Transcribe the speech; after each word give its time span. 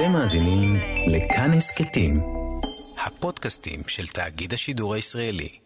אתם 0.00 0.12
מאזינים 0.12 0.76
לכאן 1.06 1.50
הסכתים, 1.52 2.20
הפודקאסטים 3.06 3.80
של 3.86 4.06
תאגיד 4.06 4.52
השידור 4.52 4.94
הישראלי. 4.94 5.58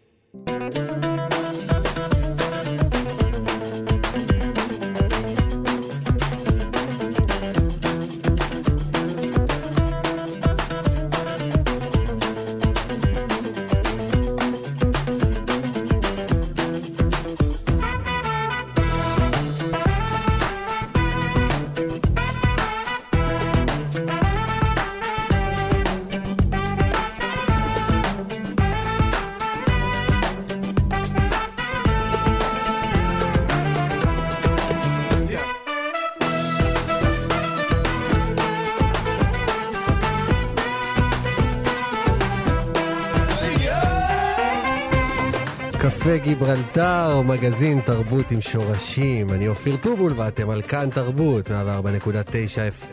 גיברלטר, 46.39 47.21
מגזין 47.21 47.81
תרבות 47.81 48.31
עם 48.31 48.41
שורשים. 48.41 49.33
אני 49.33 49.47
אופיר 49.47 49.75
טובול 49.81 50.13
ואתם 50.15 50.49
על 50.49 50.61
כאן 50.61 50.89
תרבות, 50.89 51.47
104.9 51.47 51.51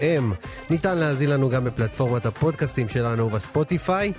FM. 0.01 0.51
ניתן 0.71 0.99
להאזין 0.99 1.31
לנו 1.31 1.51
גם 1.51 1.65
בפלטפורמת 1.65 2.27
הפודקאסטים 2.27 2.89
שלנו 2.89 3.31
בספוטיפיי. 3.31 4.13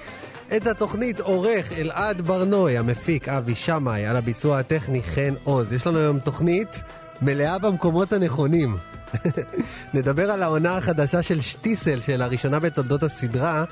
את 0.55 0.67
התוכנית 0.67 1.19
עורך 1.19 1.73
אלעד 1.73 2.21
ברנוי, 2.21 2.77
המפיק 2.77 3.29
אבי 3.29 3.55
שמאי, 3.55 4.05
על 4.05 4.15
הביצוע 4.15 4.59
הטכני 4.59 5.03
חן 5.03 5.33
עוז. 5.43 5.73
יש 5.73 5.87
לנו 5.87 5.99
היום 5.99 6.19
תוכנית 6.19 6.81
מלאה 7.21 7.59
במקומות 7.59 8.13
הנכונים. 8.13 8.77
נדבר 9.93 10.31
על 10.31 10.43
העונה 10.43 10.77
החדשה 10.77 11.21
של 11.21 11.41
שטיסל, 11.41 12.01
של 12.01 12.21
הראשונה 12.21 12.59
בתולדות 12.59 13.03
הסדרה. 13.03 13.63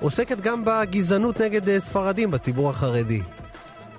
עוסקת 0.00 0.40
גם 0.40 0.64
בגזענות 0.64 1.40
נגד 1.40 1.68
אה, 1.68 1.80
ספרדים 1.80 2.30
בציבור 2.30 2.70
החרדי. 2.70 3.22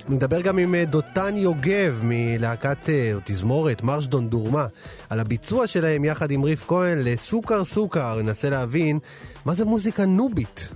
נדבר 0.10 0.42
גם 0.42 0.58
עם 0.58 0.76
אה, 0.76 0.86
דותן 0.86 1.38
יוגב 1.38 2.00
מלהקת, 2.04 2.90
אה, 2.90 3.12
או 3.14 3.20
תזמורת, 3.26 3.84
מרש 3.84 4.08
דון 4.08 4.30
דורמה, 4.30 4.68
על 5.10 5.20
הביצוע 5.20 5.68
שלהם 5.68 6.06
יחד 6.06 6.32
עם 6.32 6.44
ריף 6.44 6.66
כהן 6.68 6.98
לסוכר 7.04 7.64
סוכר, 7.64 8.22
ננסה 8.22 8.50
להבין 8.50 9.00
מה 9.46 9.54
זה 9.54 9.66
מוזיקה 9.66 10.06
נובית. 10.06 10.70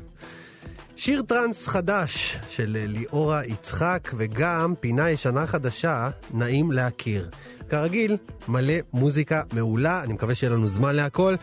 שיר 0.96 1.22
טראנס 1.22 1.68
חדש 1.68 2.40
של 2.50 2.78
אה, 2.80 2.86
ליאורה 2.88 3.46
יצחק, 3.46 4.12
וגם 4.18 4.74
פינה 4.80 5.10
ישנה 5.10 5.48
חדשה, 5.48 6.10
נעים 6.34 6.72
להכיר. 6.72 7.30
כרגיל, 7.70 8.18
מלא 8.48 8.74
מוזיקה 8.94 9.42
מעולה, 9.54 10.04
אני 10.04 10.14
מקווה 10.14 10.36
שיהיה 10.36 10.54
לנו 10.54 10.68
זמן 10.68 10.96
להכל. 10.96 11.36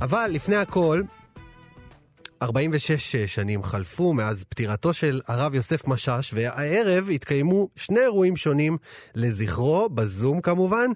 אבל 0.00 0.30
לפני 0.32 0.56
הכל, 0.56 1.02
46 2.44 3.16
שנים 3.16 3.62
חלפו 3.62 4.12
מאז 4.12 4.44
פטירתו 4.48 4.92
של 4.92 5.20
הרב 5.26 5.54
יוסף 5.54 5.86
משאש, 5.86 6.34
והערב 6.34 7.08
התקיימו 7.14 7.68
שני 7.76 8.00
אירועים 8.00 8.36
שונים 8.36 8.76
לזכרו, 9.14 9.88
בזום 9.88 10.40
כמובן. 10.40 10.90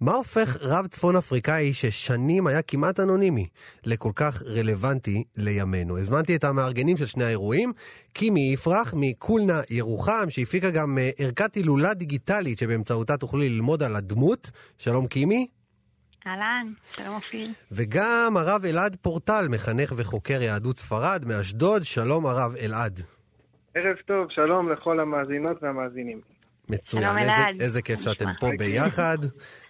מה 0.00 0.14
הופך 0.14 0.58
רב 0.60 0.86
צפון 0.86 1.16
אפריקאי 1.16 1.74
ששנים 1.74 2.46
היה 2.46 2.62
כמעט 2.62 3.00
אנונימי 3.00 3.46
לכל 3.84 4.12
כך 4.14 4.42
רלוונטי 4.46 5.24
לימינו? 5.36 5.98
הזמנתי 5.98 6.36
את 6.36 6.44
המארגנים 6.44 6.96
של 6.96 7.06
שני 7.06 7.24
האירועים, 7.24 7.72
קימי 8.12 8.52
יפרח 8.52 8.94
מקולנה 8.96 9.60
ירוחם, 9.70 10.26
שהפיקה 10.28 10.70
גם 10.70 10.98
אה, 10.98 11.10
ערכת 11.18 11.54
הילולה 11.54 11.94
דיגיטלית 11.94 12.58
שבאמצעותה 12.58 13.16
תוכלי 13.16 13.48
ללמוד 13.48 13.82
על 13.82 13.96
הדמות. 13.96 14.50
שלום 14.78 15.06
קימי. 15.06 15.46
אהלן, 16.26 16.72
שלום 16.92 17.14
אופיר. 17.14 17.48
וגם 17.72 18.36
הרב 18.36 18.64
אלעד 18.64 18.96
פורטל, 18.96 19.46
מחנך 19.50 19.92
וחוקר 19.96 20.42
יהדות 20.42 20.78
ספרד 20.78 21.24
מאשדוד. 21.26 21.84
שלום 21.84 22.26
הרב 22.26 22.54
אלעד. 22.62 23.00
ערב 23.74 23.96
טוב, 24.06 24.26
שלום 24.30 24.72
לכל 24.72 25.00
המאזינות 25.00 25.62
והמאזינים. 25.62 26.20
מצוין, 26.68 27.18
איזה. 27.18 27.64
איזה 27.64 27.82
כיף 27.82 28.00
שאתם? 28.00 28.24
פה 28.40 28.46
ביחד. 28.58 29.18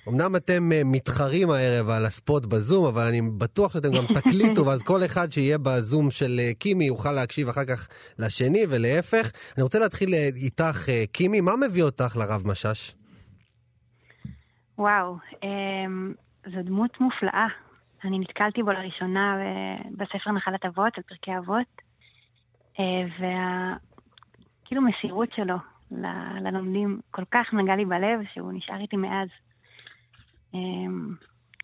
אמנם 0.08 0.36
אתם 0.36 0.72
אה, 0.72 0.82
מתחרים 0.84 1.50
הערב 1.50 1.88
על 1.88 2.06
הספוט 2.06 2.46
בזום, 2.46 2.86
אבל 2.86 3.02
אני 3.06 3.22
בטוח 3.38 3.72
שאתם 3.72 3.92
גם 3.96 4.06
תקליטו, 4.20 4.66
ואז 4.66 4.82
כל 4.82 5.04
אחד 5.04 5.32
שיהיה 5.32 5.58
בזום 5.58 6.10
של 6.10 6.36
אה, 6.38 6.50
קימי 6.58 6.84
יוכל 6.84 7.12
להקשיב 7.12 7.48
אחר 7.48 7.64
כך 7.64 7.88
לשני 8.18 8.64
ולהפך. 8.70 9.32
אני 9.56 9.62
רוצה 9.62 9.78
להתחיל 9.78 10.14
אה, 10.14 10.28
איתך, 10.36 10.88
קימי, 11.12 11.40
מה 11.40 11.52
מביא 11.56 11.82
אותך 11.82 12.16
לרב 12.16 12.42
משאש? 12.46 12.96
וואו, 14.78 15.16
אמ, 15.42 16.12
זו 16.46 16.62
דמות 16.62 17.00
מופלאה. 17.00 17.46
אני 18.04 18.18
נתקלתי 18.18 18.62
בו 18.62 18.72
לראשונה 18.72 19.36
ב- 19.38 20.02
בספר 20.02 20.32
נחלת 20.32 20.64
אבות, 20.64 20.92
על 20.96 21.02
פרקי 21.02 21.38
אבות, 21.38 21.82
אה, 22.80 22.84
וה... 23.20 23.74
כאילו 24.64 24.82
מסירות 24.82 25.28
שלו 25.36 25.56
ללומדים 26.40 27.00
כל 27.10 27.22
כך 27.30 27.46
נגע 27.52 27.76
לי 27.76 27.84
בלב, 27.84 28.20
שהוא 28.34 28.52
נשאר 28.52 28.80
איתי 28.80 28.96
מאז. 28.96 29.28
אמ, 30.54 31.14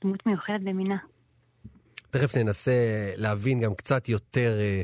דמות 0.05 0.27
מיוחדת 0.27 0.61
במינה. 0.61 0.97
תכף 2.11 2.37
ננסה 2.37 2.73
להבין 3.17 3.61
גם 3.61 3.75
קצת 3.75 4.09
יותר 4.09 4.59
אה, 4.61 4.83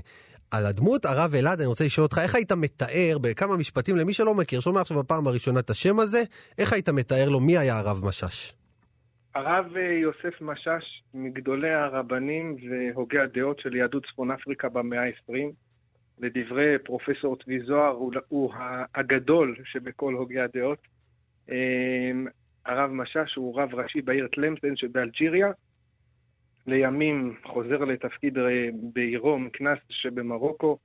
על 0.50 0.66
הדמות. 0.66 1.04
הרב 1.04 1.34
אלעד, 1.34 1.58
אני 1.58 1.66
רוצה 1.66 1.84
לשאול 1.84 2.04
אותך, 2.04 2.18
איך 2.18 2.34
היית 2.34 2.52
מתאר 2.52 3.16
בכמה 3.20 3.56
משפטים, 3.56 3.96
למי 3.96 4.12
שלא 4.12 4.34
מכיר, 4.34 4.60
שומע 4.60 4.80
עכשיו 4.80 4.98
בפעם 4.98 5.26
הראשונה 5.26 5.60
את 5.60 5.70
השם 5.70 5.98
הזה, 5.98 6.22
איך 6.58 6.72
היית 6.72 6.88
מתאר 6.88 7.28
לו 7.28 7.40
מי 7.40 7.58
היה 7.58 7.78
הרב 7.78 8.04
משאש? 8.04 8.54
הרב 9.36 9.76
אה, 9.76 9.92
יוסף 9.92 10.40
משאש, 10.40 11.02
מגדולי 11.14 11.70
הרבנים 11.70 12.56
והוגי 12.68 13.18
הדעות 13.18 13.60
של 13.60 13.76
יהדות 13.76 14.06
צפון 14.06 14.30
אפריקה 14.30 14.68
במאה 14.68 15.02
ה-20, 15.02 15.34
לדברי 16.18 16.78
פרופסור 16.84 17.36
צבי 17.36 17.60
זוהר, 17.60 18.10
הוא, 18.28 18.52
הגדול 18.94 19.56
שבכל 19.64 20.14
הוגי 20.14 20.40
הדעות. 20.40 20.78
אה, 21.50 22.10
הרב 22.66 22.90
משאש 22.90 23.34
הוא 23.34 23.60
רב 23.60 23.74
ראשי 23.74 24.02
בעיר 24.02 24.28
טלמפטן 24.28 24.76
שבאלג'יריה. 24.76 25.50
לימים 26.66 27.36
חוזר 27.44 27.84
לתפקיד 27.84 28.38
אה, 28.38 28.68
בעירו 28.92 29.38
מקנס 29.38 29.78
שבמרוקו, 29.90 30.78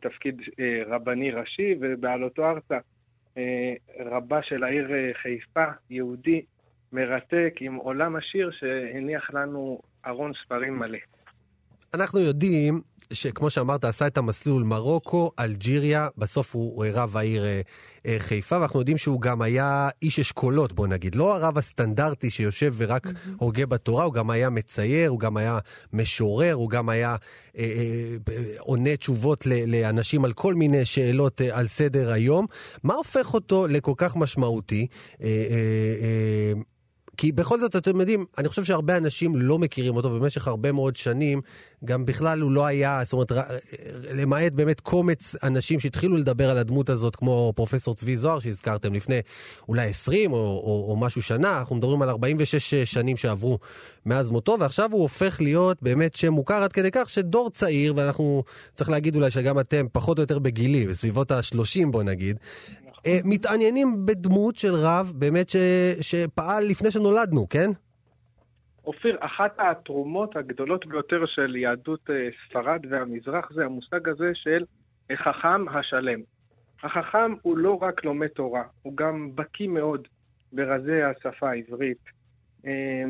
תפקיד 0.00 0.42
רבני 0.86 1.30
ראשי, 1.30 1.74
ובעלותו 1.80 2.44
ארצה 2.44 2.78
רבה 3.98 4.42
של 4.42 4.64
העיר 4.64 4.88
חיפה, 5.22 5.64
יהודי, 5.90 6.42
מרתק, 6.92 7.54
עם 7.60 7.74
עולם 7.74 8.16
עשיר 8.16 8.50
שהניח 8.58 9.30
לנו 9.34 9.80
ארון 10.06 10.32
ספרים 10.44 10.78
מלא. 10.78 10.98
אנחנו 11.94 12.20
יודעים 12.20 12.80
שכמו 13.12 13.50
שאמרת, 13.50 13.84
עשה 13.84 14.06
את 14.06 14.18
המסלול 14.18 14.62
מרוקו, 14.62 15.30
אלג'יריה, 15.40 16.08
בסוף 16.18 16.54
הוא 16.54 16.84
רב 16.92 17.16
העיר 17.16 17.44
אה, 17.44 17.60
אה, 18.06 18.16
חיפה, 18.18 18.58
ואנחנו 18.60 18.78
יודעים 18.78 18.98
שהוא 18.98 19.20
גם 19.20 19.42
היה 19.42 19.88
איש 20.02 20.18
אשכולות, 20.18 20.72
בוא 20.72 20.86
נגיד. 20.86 21.14
לא 21.14 21.36
הרב 21.36 21.58
הסטנדרטי 21.58 22.30
שיושב 22.30 22.74
ורק 22.76 23.06
הוגה 23.38 23.66
בתורה, 23.66 24.04
הוא 24.04 24.14
גם 24.14 24.30
היה 24.30 24.50
מצייר, 24.50 25.10
הוא 25.10 25.20
גם 25.20 25.36
היה 25.36 25.58
משורר, 25.92 26.52
הוא 26.52 26.70
גם 26.70 26.88
היה 26.88 27.16
אה, 27.58 27.62
אה, 27.64 28.44
עונה 28.58 28.96
תשובות 28.96 29.46
ל- 29.46 29.76
לאנשים 29.76 30.24
על 30.24 30.32
כל 30.32 30.54
מיני 30.54 30.84
שאלות 30.84 31.40
אה, 31.40 31.58
על 31.58 31.66
סדר 31.66 32.12
היום. 32.12 32.46
מה 32.84 32.94
הופך 32.94 33.34
אותו 33.34 33.66
לכל 33.66 33.94
כך 33.96 34.16
משמעותי? 34.16 34.86
אה, 35.22 35.26
אה, 35.26 35.54
אה, 36.02 36.52
כי 37.16 37.32
בכל 37.32 37.60
זאת, 37.60 37.76
אתם 37.76 38.00
יודעים, 38.00 38.24
אני 38.38 38.48
חושב 38.48 38.64
שהרבה 38.64 38.96
אנשים 38.96 39.36
לא 39.36 39.58
מכירים 39.58 39.96
אותו, 39.96 40.08
ובמשך 40.08 40.48
הרבה 40.48 40.72
מאוד 40.72 40.96
שנים, 40.96 41.40
גם 41.84 42.04
בכלל 42.04 42.40
הוא 42.40 42.52
לא 42.52 42.66
היה, 42.66 43.00
זאת 43.04 43.12
אומרת, 43.12 43.32
למעט 44.14 44.52
באמת 44.52 44.80
קומץ 44.80 45.36
אנשים 45.42 45.80
שהתחילו 45.80 46.16
לדבר 46.16 46.50
על 46.50 46.58
הדמות 46.58 46.90
הזאת, 46.90 47.16
כמו 47.16 47.52
פרופסור 47.56 47.94
צבי 47.94 48.16
זוהר 48.16 48.40
שהזכרתם 48.40 48.94
לפני 48.94 49.20
אולי 49.68 49.88
20 49.88 50.32
או, 50.32 50.36
או, 50.36 50.86
או 50.90 50.96
משהו 50.96 51.22
שנה, 51.22 51.58
אנחנו 51.58 51.76
מדברים 51.76 52.02
על 52.02 52.08
46 52.08 52.74
שנים 52.74 53.16
שעברו 53.16 53.58
מאז 54.06 54.30
מותו, 54.30 54.56
ועכשיו 54.60 54.92
הוא 54.92 55.02
הופך 55.02 55.40
להיות 55.40 55.82
באמת 55.82 56.14
שם 56.14 56.32
מוכר 56.32 56.62
עד 56.62 56.72
כדי 56.72 56.90
כך 56.92 57.10
שדור 57.10 57.50
צעיר, 57.50 57.94
ואנחנו, 57.96 58.42
צריך 58.74 58.90
להגיד 58.90 59.16
אולי 59.16 59.30
שגם 59.30 59.60
אתם 59.60 59.86
פחות 59.92 60.18
או 60.18 60.22
יותר 60.22 60.38
בגילי, 60.38 60.86
בסביבות 60.86 61.30
ה-30 61.30 61.86
בוא 61.90 62.02
נגיד, 62.02 62.38
אה, 63.06 63.18
מתעניינים 63.24 64.06
בדמות 64.06 64.56
של 64.56 64.74
רב 64.74 65.12
באמת 65.14 65.48
ש, 65.48 65.56
שפעל 66.00 66.64
לפני 66.64 66.90
שנולדנו, 66.90 67.48
כן? 67.48 67.70
אופיר, 68.86 69.16
אחת 69.20 69.54
התרומות 69.58 70.36
הגדולות 70.36 70.86
ביותר 70.86 71.26
של 71.26 71.56
יהדות 71.56 72.10
אה, 72.10 72.28
ספרד 72.44 72.80
והמזרח 72.90 73.52
זה 73.52 73.64
המושג 73.64 74.08
הזה 74.08 74.30
של 74.34 74.64
החכם 75.10 75.68
השלם. 75.68 76.20
החכם 76.82 77.34
הוא 77.42 77.58
לא 77.58 77.78
רק 77.82 78.04
לומד 78.04 78.26
תורה, 78.26 78.64
הוא 78.82 78.96
גם 78.96 79.30
בקיא 79.34 79.68
מאוד 79.68 80.08
ברזי 80.52 81.02
השפה 81.02 81.50
העברית, 81.50 82.04
אה, 82.66 83.04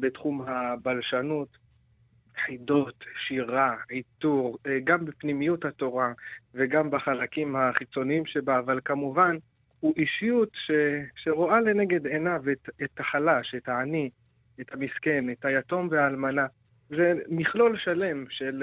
בתחום 0.00 0.42
הבלשנות. 0.46 1.62
חידות, 2.46 3.04
שירה, 3.26 3.76
עיטור, 3.88 4.58
אה, 4.66 4.78
גם 4.84 5.04
בפנימיות 5.04 5.64
התורה 5.64 6.12
וגם 6.54 6.90
בחלקים 6.90 7.56
החיצוניים 7.56 8.26
שבה, 8.26 8.58
אבל 8.58 8.80
כמובן 8.84 9.36
הוא 9.80 9.94
אישיות 9.96 10.48
ש, 10.54 10.70
שרואה 11.16 11.60
לנגד 11.60 12.06
עיניו 12.06 12.42
את, 12.52 12.68
את 12.82 13.00
החלש, 13.00 13.54
את 13.54 13.68
העני, 13.68 14.10
את 14.60 14.74
המסכן, 14.74 15.30
את 15.30 15.44
היתום 15.44 15.88
והאלמנה. 15.90 16.46
זה 16.88 17.12
מכלול 17.28 17.78
שלם 17.78 18.24
של, 18.30 18.62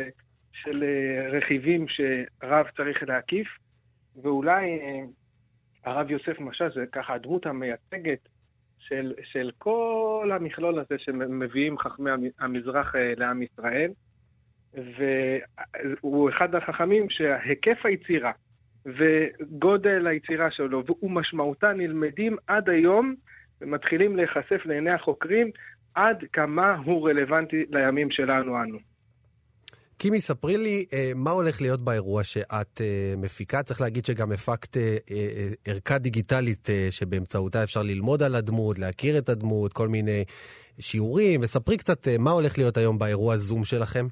של 0.53 0.83
אה, 0.83 1.29
רכיבים 1.37 1.85
שרב 1.87 2.65
צריך 2.77 3.03
להקיף, 3.03 3.47
ואולי 4.21 4.79
אה, 4.79 5.01
הרב 5.85 6.11
יוסף 6.11 6.39
משאש 6.39 6.73
זה 6.73 6.85
ככה 6.91 7.13
הדמות 7.13 7.45
המייצגת 7.45 8.29
של, 8.79 9.13
של 9.23 9.51
כל 9.57 10.31
המכלול 10.33 10.79
הזה 10.79 10.95
שמביאים 10.97 11.77
חכמי 11.77 12.11
המזרח 12.39 12.95
אה, 12.95 13.13
לעם 13.17 13.41
ישראל, 13.41 13.91
והוא 14.73 16.29
אחד 16.29 16.55
החכמים 16.55 17.09
שהיקף 17.09 17.85
היצירה 17.85 18.31
וגודל 18.85 20.07
היצירה 20.07 20.51
שלו 20.51 20.83
ומשמעותה 21.01 21.73
נלמדים 21.73 22.37
עד 22.47 22.69
היום 22.69 23.15
ומתחילים 23.61 24.15
להיחשף 24.15 24.61
לעיני 24.65 24.91
החוקרים 24.91 25.51
עד 25.95 26.23
כמה 26.33 26.75
הוא 26.85 27.09
רלוונטי 27.09 27.65
לימים 27.69 28.11
שלנו 28.11 28.61
אנו. 28.63 28.77
קימי, 30.01 30.19
ספרי 30.19 30.57
לי 30.57 30.85
אה, 30.93 31.11
מה 31.15 31.31
הולך 31.31 31.61
להיות 31.61 31.81
באירוע 31.81 32.23
שאת 32.23 32.81
אה, 32.81 33.13
מפיקה. 33.17 33.63
צריך 33.63 33.81
להגיד 33.81 34.05
שגם 34.05 34.31
הפקת 34.31 34.77
אה, 34.77 34.97
אה, 35.11 35.49
ערכה 35.67 35.97
דיגיטלית 35.97 36.69
אה, 36.69 36.87
שבאמצעותה 36.91 37.63
אפשר 37.63 37.83
ללמוד 37.83 38.23
על 38.23 38.35
הדמות, 38.35 38.79
להכיר 38.79 39.17
את 39.17 39.29
הדמות, 39.29 39.73
כל 39.73 39.87
מיני 39.87 40.23
שיעורים, 40.79 41.39
וספרי 41.43 41.77
קצת 41.77 42.07
אה, 42.07 42.15
מה 42.19 42.31
הולך 42.31 42.57
להיות 42.57 42.77
היום 42.77 42.97
באירוע 42.97 43.37
זום 43.37 43.63
שלכם. 43.63 44.05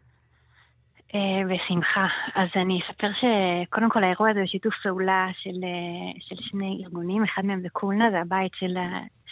אה, 1.15 1.41
בשמחה. 1.49 2.07
אז 2.35 2.49
אני 2.55 2.79
אספר 2.81 3.07
שקודם 3.19 3.89
כל 3.89 4.03
האירוע 4.03 4.29
הזה 4.29 4.39
הוא 4.39 4.47
שיתוף 4.47 4.73
פעולה 4.83 5.27
של, 5.41 5.63
אה, 5.63 6.11
של 6.19 6.35
שני 6.39 6.81
ארגונים, 6.83 7.23
אחד 7.23 7.45
מהם 7.45 7.61
זה 7.61 7.69
קולנה, 7.69 8.11
זה 8.11 8.19
הבית 8.19 8.51
של, 8.59 8.73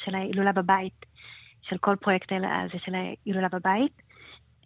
של 0.04 0.16
ההילולה 0.16 0.52
בבית, 0.52 1.06
של 1.70 1.78
כל 1.78 1.96
פרויקט 1.96 2.32
הזה 2.32 2.80
של 2.86 2.96
ההילולה 2.96 3.48
בבית. 3.52 4.02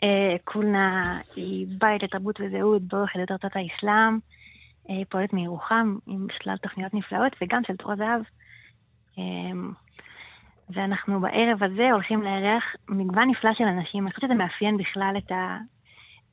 אה, 0.04 0.36
קולנה 0.44 1.20
היא 1.36 1.68
בית 1.78 2.04
לתרבות 2.04 2.40
וזהות 2.40 2.82
יליד 3.16 3.32
ארצות 3.32 3.52
האסלאם, 3.56 4.20
היא 4.88 5.06
פועלת 5.10 5.34
מירוחם 5.34 5.96
עם 6.08 6.28
שלל 6.42 6.58
תוכניות 6.58 6.94
נפלאות 6.94 7.36
וגם 7.42 7.62
של 7.68 7.76
תור 7.76 7.92
הזהב. 7.92 8.22
ואנחנו 10.70 11.20
בערב 11.20 11.64
הזה 11.64 11.92
הולכים 11.92 12.22
לארח 12.22 12.64
מגוון 12.90 13.30
נפלא 13.30 13.54
של 13.54 13.64
אנשים. 13.64 14.04
אני 14.04 14.14
חושבת 14.14 14.30
שזה 14.30 14.34
מאפיין 14.34 14.78
בכלל 14.78 15.14
את 15.18 15.32
ה... 15.32 15.58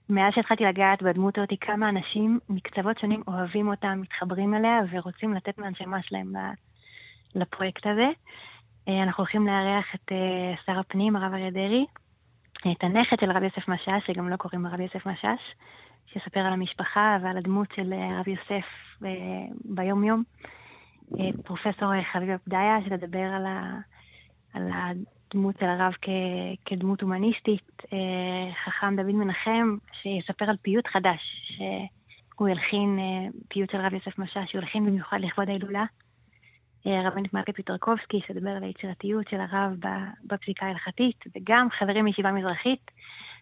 מאז 0.08 0.32
שהתחלתי 0.34 0.64
לגעת 0.64 1.02
בדמות 1.02 1.38
אותי, 1.38 1.56
כמה 1.56 1.88
אנשים 1.88 2.38
מקצוות 2.48 2.98
שונים 2.98 3.22
אוהבים 3.28 3.68
אותה, 3.68 3.94
מתחברים 3.94 4.54
אליה 4.54 4.80
ורוצים 4.90 5.34
לתת 5.34 5.58
מהנשמה 5.58 6.02
שלהם 6.02 6.32
לפרויקט 7.34 7.86
הזה. 7.86 8.08
אה, 8.88 9.02
אנחנו 9.02 9.22
הולכים 9.22 9.46
לארח 9.46 9.94
את 9.94 10.12
אה, 10.12 10.54
שר 10.66 10.78
הפנים, 10.78 11.16
הרב 11.16 11.32
אריה 11.32 11.50
דרעי, 11.50 11.86
את 12.72 12.84
הנכד 12.84 13.16
של 13.20 13.30
הרב 13.30 13.42
יוסף 13.42 13.68
משאש, 13.68 14.06
שגם 14.06 14.28
לא 14.28 14.36
קוראים 14.36 14.66
הרב 14.66 14.80
יוסף 14.80 15.06
משאש, 15.06 15.40
שיספר 16.06 16.40
על 16.40 16.52
המשפחה 16.52 17.16
ועל 17.22 17.38
הדמות 17.38 17.68
של 17.76 17.92
אה, 17.92 18.16
הרב 18.16 18.28
יוסף 18.28 18.66
ביום-יום. 19.64 20.22
פרופסור 21.44 21.92
חביב 22.12 22.30
אבדיה, 22.30 22.78
שתדבר 22.84 23.18
על, 23.18 23.46
ה, 23.46 23.78
על 24.54 24.70
הדמות 24.72 25.54
של 25.60 25.66
הרב 25.66 25.92
כ, 26.02 26.08
כדמות 26.64 27.02
הומניסטית. 27.02 27.82
חכם 28.64 28.96
דוד 28.96 29.14
מנחם, 29.14 29.76
שיספר 30.02 30.44
על 30.44 30.56
פיוט 30.62 30.86
חדש, 30.86 31.20
שהוא 31.56 32.48
ילחין, 32.48 32.98
פיוט 33.48 33.70
של 33.70 33.80
הרב 33.80 33.94
יוסף 33.94 34.18
משאש, 34.18 34.50
שהוא 34.50 34.62
ילחין 34.62 34.86
במיוחד 34.86 35.18
לכבוד 35.20 35.48
ההילולה. 35.48 35.84
הרבנית 36.90 37.34
מלכה 37.34 37.52
פיטרקובסקי, 37.52 38.20
שדיבר 38.28 38.50
על 38.50 38.62
היצירתיות 38.62 39.28
של 39.28 39.36
הרב 39.40 39.72
בפסיקה 40.24 40.66
ההלכתית, 40.66 41.24
וגם 41.36 41.68
חברים 41.78 42.04
מישיבה 42.04 42.32
מזרחית, 42.32 42.90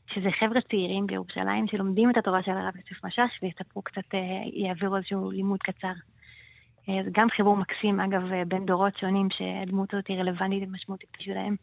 שזה 0.06 0.29
חבר'ה 0.41 0.61
צעירים 0.70 1.06
בירושלים 1.06 1.67
שלומדים 1.70 2.11
את 2.11 2.17
התורה 2.17 2.43
של 2.43 2.50
הרב 2.50 2.76
יוסף 2.76 3.05
משאש 3.05 3.31
ויספרו 3.43 3.82
קצת, 3.82 4.14
אה, 4.14 4.19
יעבירו 4.52 4.96
איזשהו 4.96 5.31
לימוד 5.31 5.61
קצר. 5.62 5.93
אה, 6.88 7.05
זה 7.05 7.11
גם 7.12 7.26
חיבור 7.37 7.56
מקסים, 7.56 8.00
אגב, 8.00 8.32
אה, 8.32 8.44
בין 8.49 8.67
דורות 8.67 8.96
שונים 8.99 9.29
שהדמות 9.31 9.94
הזאת 9.94 10.06
היא 10.08 10.19
רלוונטית 10.19 10.69
ומשמעותית 10.69 11.08
בשבילם. 11.19 11.55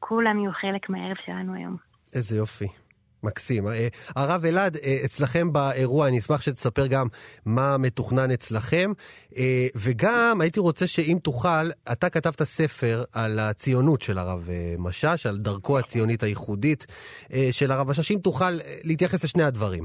כולם 0.00 0.38
יהיו 0.38 0.52
חלק 0.52 0.88
מהערב 0.88 1.16
שלנו 1.26 1.54
היום. 1.54 1.76
איזה 2.14 2.36
יופי. 2.36 2.83
מקסים. 3.24 3.66
אה, 3.66 3.88
הרב 4.16 4.44
אלעד, 4.44 4.76
אה, 4.76 4.96
אצלכם 5.04 5.52
באירוע, 5.52 6.08
אני 6.08 6.18
אשמח 6.18 6.40
שתספר 6.40 6.86
גם 6.86 7.06
מה 7.46 7.76
מתוכנן 7.78 8.30
אצלכם, 8.30 8.92
אה, 9.36 9.66
וגם 9.76 10.38
הייתי 10.40 10.60
רוצה 10.60 10.86
שאם 10.86 11.18
תוכל, 11.22 11.66
אתה 11.92 12.10
כתבת 12.10 12.42
ספר 12.42 13.02
על 13.14 13.38
הציונות 13.38 14.02
של 14.02 14.18
הרב 14.18 14.48
משאש, 14.78 15.26
על 15.26 15.36
דרכו 15.36 15.78
הציונית 15.78 16.22
הייחודית 16.22 16.86
של 17.50 17.72
הרב 17.72 17.88
משאש, 17.88 18.10
אם 18.10 18.18
תוכל 18.22 18.50
להתייחס 18.84 19.24
לשני 19.24 19.42
הדברים. 19.42 19.84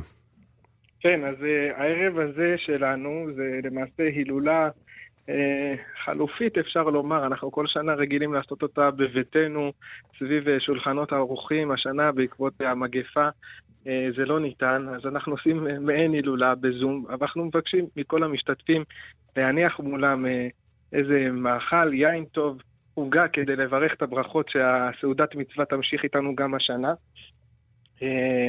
כן, 1.00 1.19
אז 1.24 1.36
הערב 1.77 2.19
הזה 2.19 2.56
שלנו 2.57 3.27
זה 3.36 3.59
למעשה 3.63 4.03
הילולה 4.03 4.69
חלופית 6.06 6.58
אפשר 6.58 6.84
לומר, 6.84 7.26
אנחנו 7.26 7.52
כל 7.52 7.68
שנה 7.68 7.94
רגילים 7.94 8.34
לעשות 8.34 8.62
אותה 8.62 8.92
בביתנו, 8.92 9.72
סביב 10.20 10.50
אה, 10.50 10.60
שולחנות 10.60 11.12
האורחים, 11.12 11.72
השנה 11.72 12.12
בעקבות 12.12 12.54
המגפה 12.60 13.30
אה, 13.88 14.08
זה 14.18 14.26
לא 14.26 14.40
ניתן, 14.40 14.86
אז 14.96 15.06
אנחנו 15.06 15.34
עושים 15.34 15.68
מעין 15.86 16.14
הילולה 16.14 16.56
בזום, 16.56 17.06
אנחנו 17.10 17.46
מבקשים 17.46 17.86
מכל 17.96 18.24
המשתתפים 18.24 18.84
להניח 19.38 19.80
מולם 19.80 20.26
איזה 20.94 21.28
מאכל, 21.32 21.94
יין 21.94 22.25
טוב, 22.25 22.62
עוגה 22.94 23.28
כדי 23.28 23.56
לברך 23.56 23.94
את 23.94 24.02
הברכות 24.02 24.50
שהסעודת 24.50 25.36
מצווה 25.36 25.66
תמשיך 25.66 26.04
איתנו 26.04 26.36
גם 26.36 26.54
השנה. 26.56 26.94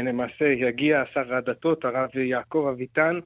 למעשה 0.05 0.45
יגיע 0.45 1.03
שר 1.15 1.35
הדתות, 1.35 1.85
הרב 1.85 2.17
יעקב 2.17 2.69
אביטן, 2.75 3.19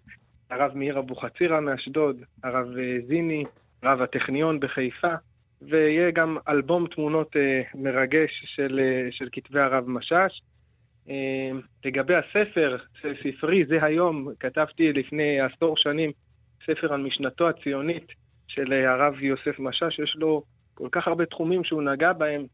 הרב 0.50 0.72
מאיר 0.74 0.98
אבוחצירא 0.98 1.60
מאשדוד, 1.60 2.16
הרב 2.44 2.66
אה, 2.78 2.96
זיני, 3.06 3.42
רב 3.82 4.02
הטכניון 4.02 4.60
בחיפה, 4.60 5.14
ויהיה 5.62 6.10
גם 6.10 6.36
אלבום 6.48 6.86
תמונות 6.86 7.36
אה, 7.36 7.62
מרגש 7.74 8.30
של, 8.46 8.80
אה, 8.82 9.08
של 9.10 9.28
כתבי 9.32 9.60
הרב 9.60 9.88
משאש. 9.88 10.42
לגבי 11.84 12.14
הספר, 12.14 12.76
ספרי 13.22 13.64
זה 13.64 13.84
היום, 13.84 14.28
כתבתי 14.40 14.92
לפני 14.92 15.40
עשור 15.40 15.76
שנים 15.76 16.12
ספר 16.66 16.92
על 16.94 17.00
משנתו 17.00 17.48
הציונית 17.48 18.06
של 18.48 18.72
הרב 18.72 19.22
יוסף 19.22 19.58
משאש, 19.58 19.98
יש 19.98 20.16
לו 20.16 20.42
כל 20.74 20.88
כך 20.92 21.08
הרבה 21.08 21.26
תחומים 21.26 21.64
שהוא 21.64 21.82
נגע 21.82 22.12
בהם, 22.12 22.46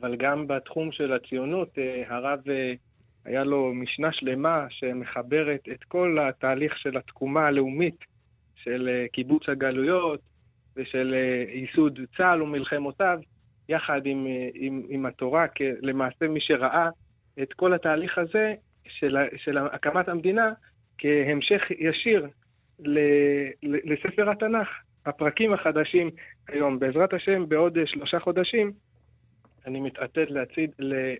אבל 0.00 0.16
גם 0.16 0.46
בתחום 0.46 0.92
של 0.92 1.12
הציונות, 1.12 1.68
הרב 2.08 2.40
היה 3.24 3.44
לו 3.44 3.74
משנה 3.74 4.12
שלמה 4.12 4.66
שמחברת 4.70 5.60
את 5.72 5.84
כל 5.84 6.18
התהליך 6.20 6.78
של 6.78 6.96
התקומה 6.96 7.46
הלאומית, 7.46 8.04
של 8.56 8.88
אה, 8.88 9.06
קיבוץ 9.12 9.48
הגלויות 9.48 10.20
ושל 10.76 11.14
אה, 11.14 11.52
ייסוד 11.54 12.00
צה"ל 12.16 12.42
ומלחמותיו, 12.42 13.18
יחד 13.68 14.06
עם, 14.06 14.26
אה, 14.26 14.48
עם, 14.54 14.82
עם 14.88 15.06
התורה, 15.06 15.46
למעשה 15.82 16.28
מי 16.28 16.40
שראה 16.40 16.88
את 17.42 17.52
כל 17.52 17.74
התהליך 17.74 18.18
הזה 18.18 18.54
של, 18.88 19.16
של 19.36 19.58
הקמת 19.58 20.08
המדינה 20.08 20.52
כהמשך 20.98 21.62
ישיר 21.78 22.26
ל, 22.78 22.98
לספר 23.62 24.30
התנ"ך. 24.30 24.68
הפרקים 25.06 25.52
החדשים 25.52 26.10
היום, 26.48 26.78
בעזרת 26.78 27.12
השם, 27.12 27.48
בעוד 27.48 27.78
שלושה 27.84 28.20
חודשים, 28.20 28.72
אני 29.66 29.80
מתעתד 29.80 30.26
להציד, 30.28 30.70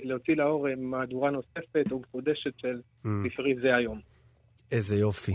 להוציא 0.04 0.34
לאור 0.36 0.66
מהדורה 0.76 1.30
נוספת 1.30 1.92
או 1.92 2.00
מחודשת 2.00 2.52
של 2.58 2.80
mm. 3.04 3.08
ספרי 3.08 3.54
זה 3.62 3.76
היום. 3.76 4.00
איזה 4.72 4.96
יופי. 4.96 5.34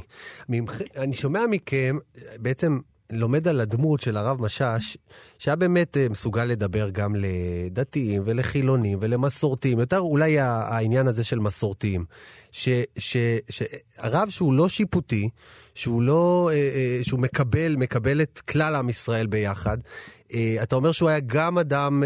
אני 0.97 1.13
שומע 1.13 1.39
מכם, 1.49 1.95
בעצם 2.39 2.79
לומד 3.11 3.47
על 3.47 3.59
הדמות 3.59 4.01
של 4.01 4.17
הרב 4.17 4.41
משאש, 4.41 4.97
שהיה 5.37 5.55
באמת 5.55 5.97
אה, 5.97 6.09
מסוגל 6.09 6.45
לדבר 6.45 6.89
גם 6.89 7.15
לדתיים 7.15 8.21
ולחילונים 8.25 8.97
ולמסורתיים, 9.01 9.79
יותר 9.79 9.99
אולי 9.99 10.39
העניין 10.39 11.07
הזה 11.07 11.23
של 11.23 11.39
מסורתיים. 11.39 12.05
שהרב 12.51 14.29
שהוא 14.29 14.53
לא 14.53 14.69
שיפוטי, 14.69 15.29
שהוא 15.75 16.01
לא, 16.01 16.49
אה, 16.53 16.55
אה, 16.57 16.99
שהוא 17.03 17.19
מקבל, 17.19 17.75
מקבל 17.75 18.21
את 18.21 18.39
כלל 18.39 18.75
עם 18.75 18.89
ישראל 18.89 19.27
ביחד, 19.27 19.77
אתה 20.63 20.75
אומר 20.75 20.91
שהוא 20.91 21.09
היה 21.09 21.19
גם 21.19 21.57
אדם 21.57 22.03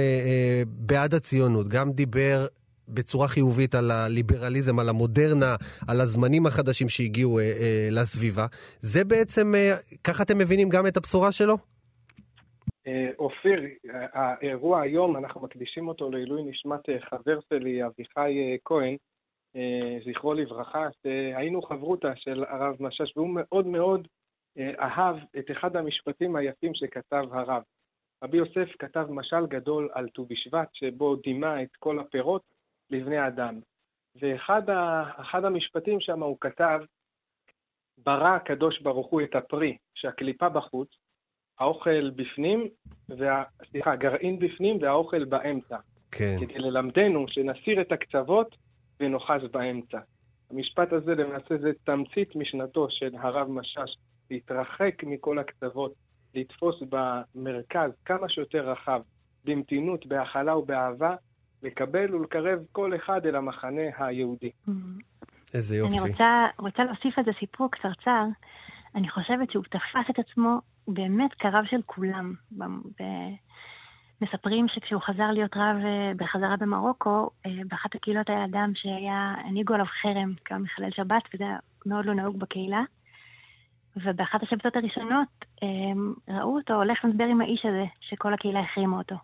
בעד 0.65 1.13
הציונות, 1.13 1.67
גם 1.67 1.91
דיבר 1.91 2.45
בצורה 2.87 3.27
חיובית 3.27 3.75
על 3.75 3.91
הליברליזם, 3.91 4.79
על 4.79 4.89
המודרנה, 4.89 5.55
על 5.87 6.01
הזמנים 6.01 6.45
החדשים 6.45 6.89
שהגיעו 6.89 7.39
אה, 7.39 7.43
אה, 7.43 7.87
לסביבה. 7.91 8.45
זה 8.79 9.05
בעצם, 9.05 9.55
אה, 9.55 9.71
ככה 10.03 10.23
אתם 10.23 10.37
מבינים 10.37 10.69
גם 10.69 10.87
את 10.87 10.97
הבשורה 10.97 11.31
שלו? 11.31 11.55
אה, 12.87 13.09
אופיר, 13.19 13.61
האירוע 14.13 14.81
היום, 14.81 15.17
אנחנו 15.17 15.41
מקדישים 15.41 15.87
אותו 15.87 16.11
לעילוי 16.11 16.43
נשמת 16.43 16.89
אה, 16.89 16.97
חבר 17.09 17.39
שלי, 17.49 17.85
אביחי 17.85 18.57
כהן, 18.65 18.95
זכרו 20.05 20.33
לברכה, 20.33 20.87
שהיינו 21.03 21.61
חברותא 21.61 22.11
של 22.15 22.43
הרב 22.49 22.75
משאש, 22.79 23.13
והוא 23.17 23.29
מאוד 23.33 23.67
מאוד 23.67 24.07
אהב 24.59 25.15
את 25.39 25.51
אחד 25.51 25.75
המשפטים 25.75 26.35
היפים 26.35 26.71
שכתב 26.73 27.23
הרב. 27.31 27.61
רבי 28.23 28.37
יוסף 28.37 28.67
כתב 28.79 29.05
משל 29.09 29.45
גדול 29.45 29.89
על 29.93 30.09
ט"ו 30.09 30.25
בשבט, 30.25 30.67
שבו 30.73 31.15
דימה 31.15 31.63
את 31.63 31.75
כל 31.79 31.99
הפירות 31.99 32.41
לבני 32.89 33.27
אדם. 33.27 33.59
ואחד 34.21 34.69
ה, 34.69 35.03
המשפטים 35.33 35.99
שם 35.99 36.23
הוא 36.23 36.37
כתב, 36.41 36.79
ברא 37.97 38.35
הקדוש 38.35 38.81
ברוך 38.81 39.07
הוא 39.07 39.21
את 39.21 39.35
הפרי, 39.35 39.77
שהקליפה 39.95 40.49
בחוץ, 40.49 40.89
האוכל 41.59 42.09
בפנים, 42.09 42.67
וה... 43.09 43.43
סליחה, 43.71 43.91
הגרעין 43.91 44.39
בפנים 44.39 44.77
והאוכל 44.81 45.25
באמצע. 45.25 45.77
כן. 46.11 46.37
כדי 46.39 46.59
ללמדנו 46.59 47.25
שנסיר 47.27 47.81
את 47.81 47.91
הקצוות 47.91 48.55
ונאחז 48.99 49.41
באמצע. 49.51 49.99
המשפט 50.51 50.93
הזה 50.93 51.15
למעשה 51.15 51.57
זה 51.57 51.71
תמצית 51.83 52.35
משנתו 52.35 52.87
של 52.89 53.15
הרב 53.19 53.47
משאש, 53.47 53.97
להתרחק 54.31 55.03
מכל 55.03 55.39
הקצוות, 55.39 55.93
לתפוס 56.35 56.75
במרכז 56.89 57.91
כמה 58.05 58.29
שיותר 58.29 58.69
רחב, 58.69 59.01
במתינות, 59.45 60.05
בהכלה 60.05 60.57
ובאהבה, 60.57 61.15
לקבל 61.63 62.15
ולקרב 62.15 62.59
כל 62.71 62.95
אחד 62.95 63.25
אל 63.25 63.35
המחנה 63.35 63.81
היהודי. 63.97 64.51
איזה 65.53 65.75
יופי. 65.75 65.93
אני 65.93 66.11
רוצה, 66.11 66.45
רוצה 66.59 66.83
להוסיף 66.83 67.17
על 67.17 67.25
זה 67.25 67.31
סיפור 67.39 67.71
קצרצר. 67.71 68.25
אני 68.95 69.09
חושבת 69.09 69.51
שהוא 69.51 69.63
תפס 69.63 70.09
את 70.09 70.19
עצמו 70.19 70.59
באמת 70.87 71.33
כרב 71.33 71.63
של 71.69 71.81
כולם. 71.85 72.33
מספרים 74.21 74.67
שכשהוא 74.67 75.01
חזר 75.01 75.31
להיות 75.31 75.51
רב 75.55 75.77
אה, 75.85 76.11
בחזרה 76.15 76.57
במרוקו, 76.57 77.29
אה, 77.45 77.51
באחת 77.67 77.95
הקהילות 77.95 78.29
היה 78.29 78.45
אדם 78.45 78.71
שהיה, 78.75 79.33
הנהיגו 79.45 79.73
עליו 79.73 79.85
חרם 80.01 80.33
כמה 80.45 80.59
מחלל 80.59 80.91
שבת, 80.91 81.23
וזה 81.33 81.43
היה 81.43 81.57
מאוד 81.85 82.05
לא 82.05 82.13
נהוג 82.13 82.39
בקהילה. 82.39 82.83
ובאחת 83.95 84.43
השבתות 84.43 84.75
הראשונות 84.75 85.27
אה, 85.63 85.67
ראו 86.39 86.55
אותו 86.57 86.73
הולך 86.73 87.05
לדבר 87.05 87.23
עם 87.23 87.41
האיש 87.41 87.65
הזה, 87.65 87.87
שכל 88.01 88.33
הקהילה 88.33 88.59
החרימה 88.59 88.97
אותו. 88.97 89.15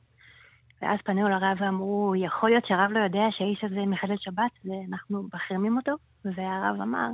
ואז 0.81 0.99
פנו 1.05 1.29
לרב 1.29 1.57
ואמרו, 1.59 2.13
יכול 2.15 2.49
להיות 2.49 2.65
שהרב 2.65 2.91
לא 2.91 2.99
יודע 2.99 3.23
שהאיש 3.31 3.63
הזה 3.63 3.79
מחלל 3.79 4.17
שבת 4.17 4.51
ואנחנו 4.65 5.23
מחרימים 5.33 5.77
אותו? 5.77 5.91
והרב 6.25 6.81
אמר, 6.81 7.07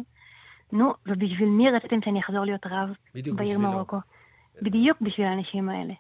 נו, 0.72 0.94
ובשביל 1.08 1.50
מי 1.50 1.72
רציתם 1.72 2.02
שאני 2.06 2.20
אחזור 2.20 2.46
להיות 2.46 2.66
רב 2.66 2.90
בעיר 3.36 3.60
מרוקו? 3.60 3.98
בדיוק 4.62 4.98
בשביל 5.02 5.28
האנשים 5.28 5.70
האלה. 5.70 5.94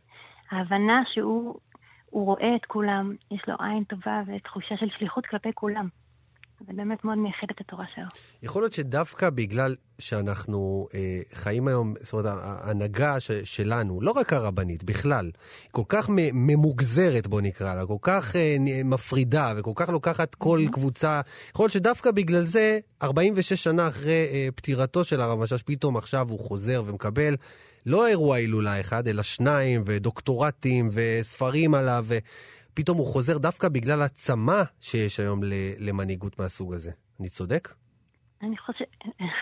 ההבנה 0.52 1.04
שהוא 1.14 1.56
רואה 2.12 2.56
את 2.56 2.66
כולם, 2.66 3.16
יש 3.32 3.42
לו 3.48 3.56
עין 3.60 3.84
טובה 3.84 4.22
ותחושה 4.28 4.78
של 4.78 4.90
שליחות 4.98 5.26
כלפי 5.26 5.50
כולם. 5.54 5.88
זה 6.60 6.74
באמת 6.74 7.06
מאוד 7.06 7.18
מייחד 7.18 7.48
את 7.52 7.62
התורה 7.62 7.86
שלו. 7.96 8.04
יכול 8.44 8.62
להיות 8.62 8.74
שדווקא 8.74 9.30
בגלל 9.30 9.76
שאנחנו 10.00 10.88
אה, 10.94 11.22
חיים 11.34 11.68
היום, 11.68 11.94
זאת 12.02 12.14
אומרת, 12.14 12.26
ההנהגה 12.26 13.20
ש- 13.20 13.32
שלנו, 13.32 14.02
לא 14.02 14.12
רק 14.12 14.34
הרבנית, 14.34 14.84
בכלל, 14.84 15.26
היא 15.26 15.70
כל 15.72 15.84
כך 15.88 16.10
ממוגזרת, 16.34 17.28
בוא 17.28 17.42
נקרא 17.42 17.76
לה, 17.76 17.86
כל 17.86 17.98
כך 18.02 18.36
אה, 18.36 18.58
מפרידה 18.86 19.54
וכל 19.58 19.72
כך 19.76 19.90
לוקחת 19.90 20.36
כל 20.36 20.60
mm-hmm. 20.66 20.72
קבוצה, 20.72 21.22
יכול 21.52 21.64
להיות 21.64 21.74
שדווקא 21.74 22.12
בגלל 22.12 22.44
זה, 22.44 22.80
46 23.02 23.64
שנה 23.64 23.88
אחרי 23.88 24.28
אה, 24.32 24.48
פטירתו 24.56 25.04
של 25.04 25.22
הרב 25.22 25.40
משאש, 25.40 25.64
פתאום 25.64 25.98
עכשיו 25.98 26.30
הוא 26.30 26.40
חוזר 26.40 26.84
ומקבל 26.86 27.36
לא 27.86 28.08
אירוע 28.08 28.36
הילולה 28.36 28.80
אחד, 28.80 29.08
אלא 29.08 29.24
שניים, 29.24 29.84
ודוקטורטים, 29.86 30.90
וספרים 30.92 31.74
עליו, 31.74 32.06
ופתאום 32.76 32.98
הוא 32.98 33.08
חוזר 33.08 33.38
דווקא 33.38 33.70
בגלל 33.70 34.02
הצמא 34.02 34.62
שיש 34.82 35.20
היום 35.20 35.40
למנהיגות 35.80 36.40
מהסוג 36.40 36.74
הזה. 36.74 36.92
אני 37.20 37.30
צודק? 37.30 37.68
אני 38.42 38.58
חושבת 38.58 38.88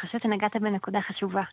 חושב 0.02 0.18
שנגעת 0.24 0.52
בנקודה 0.62 1.00
חשובה. 1.02 1.44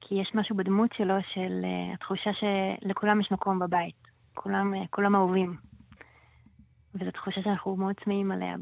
כי 0.00 0.14
יש 0.14 0.30
משהו 0.34 0.56
בדמות 0.56 0.90
שלו 0.96 1.14
של 1.34 1.62
uh, 1.62 1.94
התחושה 1.94 2.30
שלכולם 2.32 3.20
יש 3.20 3.32
מקום 3.32 3.58
בבית. 3.58 3.94
כולם, 4.34 4.74
uh, 4.74 4.86
כולם 4.90 5.14
אהובים. 5.14 5.56
וזו 6.94 7.10
תחושה 7.10 7.40
שאנחנו 7.44 7.76
מאוד 7.76 7.94
צמאים 8.04 8.32
עליה 8.32 8.56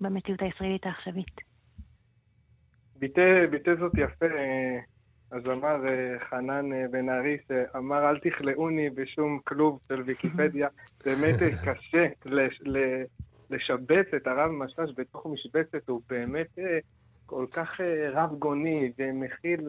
במציאות 0.00 0.42
הישראלית 0.42 0.86
העכשווית. 0.86 1.40
ביטא 2.96 3.70
זאת 3.80 3.92
יפה 3.94 4.26
אז 5.30 5.46
אמר 5.46 5.88
אה, 5.88 6.18
חנן 6.18 6.72
אה, 6.72 6.88
בן 6.90 7.08
ארי 7.08 7.36
שאמר 7.48 8.10
אל 8.10 8.18
תכלאוני 8.18 8.90
בשום 8.90 9.40
כלוב 9.44 9.80
של 9.88 10.02
ויקיפדיה. 10.02 10.68
באמת 11.04 11.42
אה, 11.42 11.48
קשה 11.64 12.06
לשבץ 13.50 14.06
את 14.16 14.26
הרב 14.26 14.50
משאש 14.50 14.90
בתוך 14.96 15.26
משבצת, 15.26 15.88
הוא 15.88 16.00
באמת 16.08 16.58
כל 17.26 17.44
כך 17.52 17.80
רב 18.12 18.34
גוני 18.38 18.92
ומכיל 18.98 19.60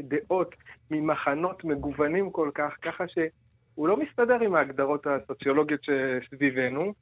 דעות 0.00 0.54
ממחנות 0.90 1.64
מגוונים 1.64 2.30
כל 2.30 2.50
כך, 2.54 2.76
ככה 2.82 3.04
שהוא 3.08 3.88
לא 3.88 3.96
מסתדר 3.96 4.40
עם 4.40 4.54
ההגדרות 4.54 5.06
הסוציולוגיות 5.06 5.80
שסביבנו, 5.82 6.94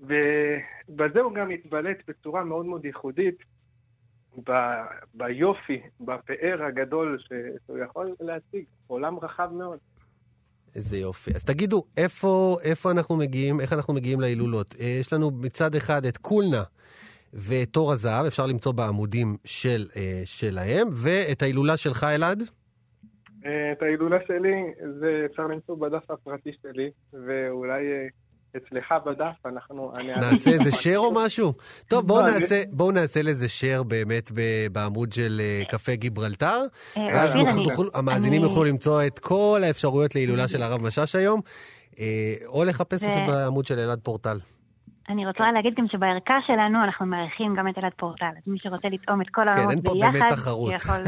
ובזה 0.00 1.20
הוא 1.20 1.34
גם 1.34 1.50
התבלט 1.50 1.96
בצורה 2.08 2.44
מאוד 2.44 2.66
מאוד 2.66 2.84
ייחודית. 2.84 3.36
ב, 4.48 4.52
ביופי, 5.14 5.80
בפאר 6.00 6.62
הגדול 6.68 7.18
שהוא 7.66 7.78
יכול 7.78 8.14
להציג, 8.20 8.64
עולם 8.86 9.18
רחב 9.22 9.48
מאוד. 9.52 9.78
איזה 10.76 10.98
יופי. 10.98 11.30
אז 11.34 11.44
תגידו, 11.44 11.84
איפה, 11.96 12.56
איפה 12.64 12.90
אנחנו 12.90 13.16
מגיעים, 13.16 13.60
איך 13.60 13.72
אנחנו 13.72 13.94
מגיעים 13.94 14.20
להילולות? 14.20 14.74
אה, 14.80 14.96
יש 15.00 15.12
לנו 15.12 15.30
מצד 15.30 15.74
אחד 15.74 16.04
את 16.04 16.16
קולנה 16.16 16.62
ואת 17.32 17.68
תור 17.68 17.92
הזהב, 17.92 18.26
אפשר 18.26 18.46
למצוא 18.46 18.72
בעמודים 18.72 19.36
של, 19.44 19.84
אה, 19.96 20.22
שלהם, 20.24 20.88
ואת 21.02 21.42
ההילולה 21.42 21.76
שלך, 21.76 22.04
אלעד? 22.04 22.42
אה, 23.46 23.72
את 23.72 23.82
ההילולה 23.82 24.18
שלי, 24.26 24.72
זה 25.00 25.26
אפשר 25.30 25.46
למצוא 25.46 25.76
בדף 25.76 26.10
הפרטי 26.10 26.50
שלי, 26.62 26.90
ואולי 27.12 27.82
אצלך 28.56 28.94
בדף, 29.06 29.46
אנחנו... 29.46 29.92
נעשה 30.16 30.50
איזה 30.50 30.70
share 30.70 30.96
או 30.96 31.12
משהו? 31.14 31.52
טוב, 31.88 32.06
בואו 32.06 32.20
לא, 32.20 32.26
נעשה, 32.26 32.62
בוא 32.70 32.92
נעשה 32.92 33.22
לזה 33.22 33.46
share 33.46 33.82
באמת 33.82 34.30
בעמוד 34.72 35.12
של 35.12 35.40
אה, 35.40 35.62
קפה 35.68 35.94
גיברלטר, 35.94 36.60
אה, 36.96 37.06
ואז 37.14 37.34
המאזינים 37.94 38.42
יוכלו 38.42 38.64
למצוא 38.64 39.02
את 39.06 39.18
כל 39.18 39.60
האפשרויות 39.64 40.14
להילולה 40.14 40.48
של 40.48 40.62
הרב 40.62 40.82
משאש 40.82 41.14
היום, 41.14 41.40
אה, 41.98 42.34
או 42.46 42.64
לחפש 42.64 43.04
פשוט 43.04 43.22
בעמוד 43.26 43.64
של 43.66 43.78
אלעד 43.78 44.00
פורטל. 44.02 44.38
אני 45.08 45.26
רוצה 45.26 45.44
להגיד 45.54 45.74
גם 45.78 45.84
שבערכה 45.88 46.34
שלנו 46.46 46.84
אנחנו 46.84 47.06
מארחים 47.06 47.54
גם 47.58 47.68
את 47.68 47.78
אלעד 47.78 47.92
פורטל. 47.96 48.26
אז 48.26 48.42
מי 48.46 48.58
שרוצה 48.58 48.88
לטעום 48.88 49.22
את 49.22 49.26
כל 49.30 49.48
העולמות 49.48 49.84
ביחד, 49.84 49.94
כן, 49.94 50.06
אין 50.06 50.12
פה 50.12 50.18
באמת 50.18 50.32
תחרות. 50.32 50.72
יכול, 50.72 50.94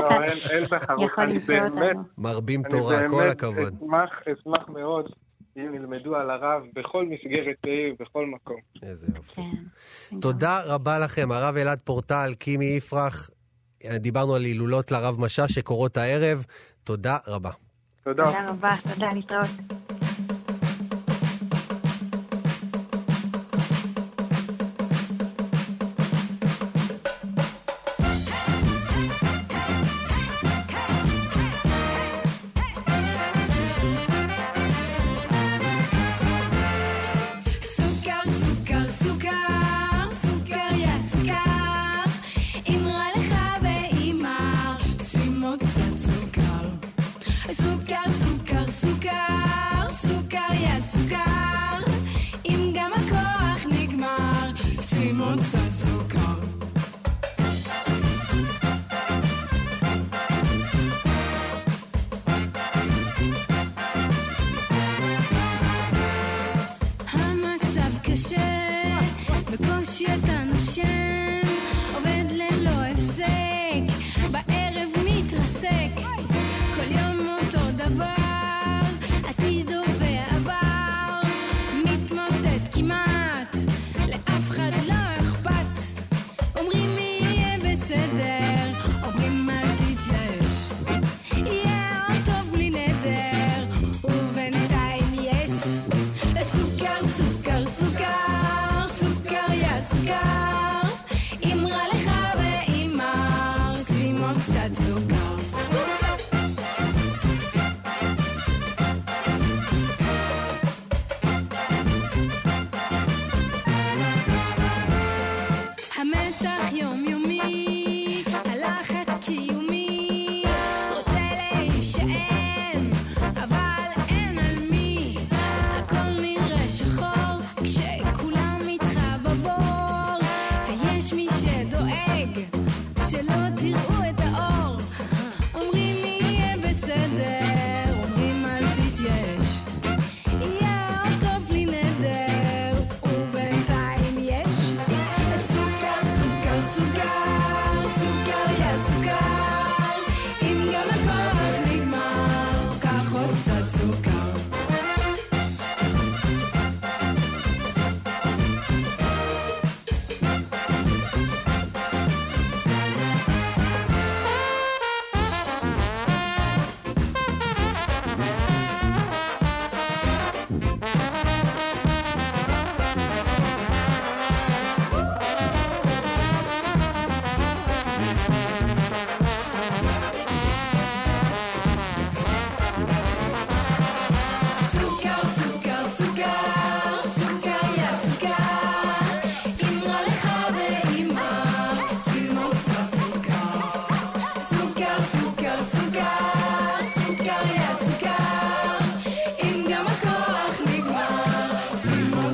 לא, 0.00 0.22
אין 0.50 0.64
תחרות. 0.64 1.10
מרבים 2.18 2.62
תורה, 2.70 3.08
כל 3.08 3.28
הכבוד. 3.28 3.74
אני 3.82 4.34
אשמח 4.34 4.68
מאוד 4.68 5.10
אם 5.66 5.74
ילמדו 5.74 6.16
על 6.16 6.30
הרב 6.30 6.62
בכל 6.74 7.04
מסגרת 7.04 7.56
העיר, 7.64 7.94
בכל 8.00 8.26
מקום. 8.26 8.60
איזה 8.82 9.06
יופי. 9.16 9.40
כן. 10.10 10.20
תודה 10.20 10.58
רבה 10.66 10.98
לכם, 10.98 11.32
הרב 11.32 11.56
אלעד 11.56 11.80
פורטל, 11.84 12.34
קימי 12.38 12.64
יפרח. 12.64 13.30
דיברנו 13.96 14.34
על 14.34 14.42
הילולות 14.42 14.90
לרב 14.90 15.20
משאש 15.20 15.52
שקורות 15.52 15.96
הערב. 15.96 16.44
תודה 16.84 17.16
רבה. 17.28 17.50
תודה. 18.04 18.24
תודה 18.24 18.50
רבה, 18.50 18.70
תודה, 18.94 19.08
להתראות. 19.14 19.99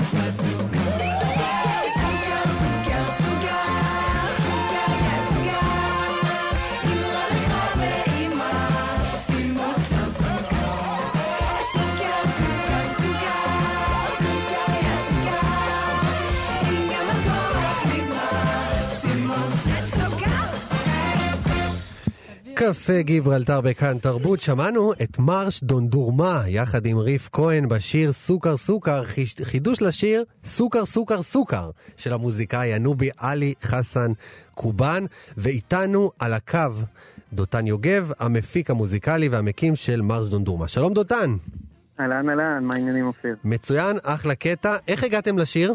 Sensation. 0.06 0.55
קפה 22.68 23.02
גיברלטר 23.02 23.60
בכאן 23.60 23.98
תרבות, 23.98 24.40
שמענו 24.40 24.92
את 24.92 25.18
מרש 25.18 25.60
דונדורמה 25.62 26.42
יחד 26.46 26.86
עם 26.86 26.98
ריף 26.98 27.28
כהן 27.32 27.68
בשיר 27.68 28.12
סוכר 28.12 28.56
סוכר, 28.56 29.02
חידוש 29.42 29.82
לשיר 29.82 30.24
סוכר 30.44 30.86
סוכר 30.86 31.22
סוכר 31.22 31.70
של 31.96 32.12
המוזיקאי 32.12 32.74
הנובי 32.74 33.10
עלי 33.18 33.54
חסן 33.62 34.12
קובן, 34.54 35.04
ואיתנו 35.36 36.10
על 36.18 36.32
הקו 36.32 36.58
דותן 37.32 37.66
יוגב, 37.66 38.10
המפיק 38.18 38.70
המוזיקלי 38.70 39.28
והמקים 39.28 39.76
של 39.76 40.02
מרש 40.02 40.28
דונדורמה. 40.28 40.68
שלום 40.68 40.94
דותן. 40.94 41.36
אהלן 42.00 42.28
אהלן, 42.28 42.64
מה 42.64 42.74
העניינים 42.74 43.06
אופיר? 43.06 43.36
מצוין, 43.44 43.96
אחלה 44.02 44.34
קטע. 44.34 44.76
איך 44.88 45.04
הגעתם 45.04 45.38
לשיר? 45.38 45.74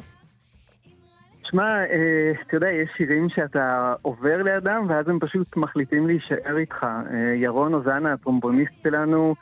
שמע, 1.52 1.64
אה, 1.64 2.32
אתה 2.48 2.56
יודע, 2.56 2.70
יש 2.70 2.90
שירים 2.98 3.30
שאתה 3.30 3.94
עובר 4.02 4.44
לידם 4.44 4.86
ואז 4.90 5.10
הם 5.10 5.20
פשוט 5.20 5.58
מחליטים 5.58 6.08
להישאר 6.08 6.58
איתך. 6.58 6.84
אה, 6.84 7.34
ירון 7.36 7.74
אוזנה, 7.74 8.14
הטרומבוניסט 8.14 8.74
שלנו, 8.84 9.36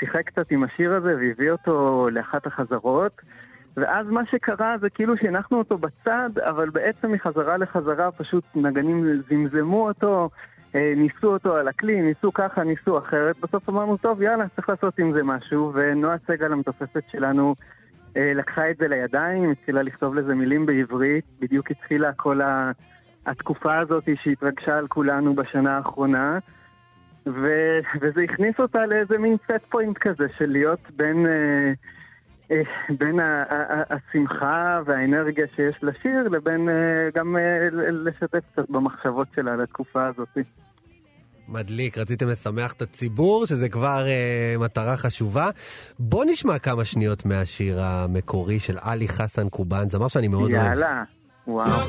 שיחק 0.00 0.26
קצת 0.26 0.50
עם 0.50 0.64
השיר 0.64 0.94
הזה 0.94 1.14
והביא 1.16 1.50
אותו 1.50 2.08
לאחת 2.12 2.46
החזרות. 2.46 3.20
ואז 3.76 4.06
מה 4.06 4.26
שקרה 4.30 4.76
זה 4.80 4.90
כאילו 4.90 5.16
שהנחנו 5.16 5.58
אותו 5.58 5.78
בצד, 5.78 6.30
אבל 6.38 6.70
בעצם 6.70 7.12
מחזרה 7.12 7.56
לחזרה 7.56 8.10
פשוט 8.10 8.44
נגנים 8.54 9.22
זמזמו 9.28 9.88
אותו, 9.88 10.30
אה, 10.74 10.92
ניסו 10.96 11.32
אותו 11.32 11.56
על 11.56 11.68
הכלי, 11.68 12.02
ניסו 12.02 12.32
ככה, 12.32 12.64
ניסו 12.64 12.98
אחרת. 12.98 13.36
בסוף 13.40 13.68
אמרנו, 13.68 13.96
טוב, 13.96 14.22
יאללה, 14.22 14.44
צריך 14.56 14.68
לעשות 14.68 14.98
עם 14.98 15.12
זה 15.12 15.22
משהו, 15.22 15.72
ונועה 15.74 16.16
סגל 16.26 16.52
המתופפת 16.52 17.02
שלנו 17.10 17.54
לקחה 18.16 18.70
את 18.70 18.76
זה 18.76 18.88
לידיים, 18.88 19.50
התחילה 19.50 19.82
לכתוב 19.82 20.14
לזה 20.14 20.34
מילים 20.34 20.66
בעברית, 20.66 21.24
בדיוק 21.40 21.70
התחילה 21.70 22.12
כל 22.12 22.40
ה... 22.40 22.72
התקופה 23.26 23.78
הזאת 23.78 24.04
שהתרגשה 24.22 24.78
על 24.78 24.88
כולנו 24.88 25.34
בשנה 25.34 25.76
האחרונה, 25.76 26.38
ו... 27.26 27.48
וזה 28.00 28.20
הכניס 28.22 28.54
אותה 28.58 28.86
לאיזה 28.86 29.18
מין 29.18 29.36
סט 29.44 29.64
פוינט 29.70 29.98
כזה 29.98 30.26
של 30.38 30.50
להיות 30.50 30.80
בין, 30.96 31.26
אה, 31.26 31.72
אה, 32.50 32.62
בין 32.98 33.20
ה... 33.20 33.44
השמחה 33.90 34.80
והאנרגיה 34.84 35.46
שיש 35.56 35.76
לשיר 35.82 36.28
לבין 36.28 36.68
אה, 36.68 37.08
גם 37.14 37.36
אה, 37.36 37.68
לשתף 37.90 38.44
קצת 38.52 38.70
במחשבות 38.70 39.28
שלה 39.34 39.56
לתקופה 39.56 40.06
הזאת. 40.06 40.28
מדליק, 41.48 41.98
רציתם 41.98 42.28
לשמח 42.28 42.72
את 42.72 42.82
הציבור, 42.82 43.46
שזה 43.46 43.68
כבר 43.68 44.06
אה, 44.06 44.54
מטרה 44.58 44.96
חשובה. 44.96 45.50
בוא 45.98 46.24
נשמע 46.24 46.58
כמה 46.58 46.84
שניות 46.84 47.24
מהשיר 47.24 47.80
המקורי 47.82 48.60
של 48.60 48.78
עלי 48.80 49.08
חסן 49.08 49.48
קובן, 49.48 49.88
זמר 49.88 50.08
שאני 50.08 50.28
מאוד 50.28 50.52
אוהב. 50.52 50.64
יאללה, 50.64 51.02
וואו. 51.46 51.80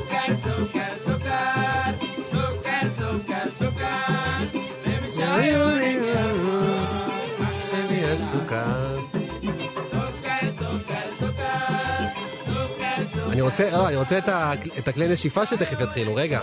אני 13.31 13.41
רוצה, 13.41 13.71
לא, 13.71 13.87
אני 13.87 13.95
רוצה 13.95 14.17
את, 14.17 14.29
ה, 14.29 14.53
את 14.79 14.87
הכלי 14.87 15.07
נשיפה 15.07 15.45
שתכף 15.45 15.79
יתחילו, 15.79 16.15
רגע. 16.15 16.41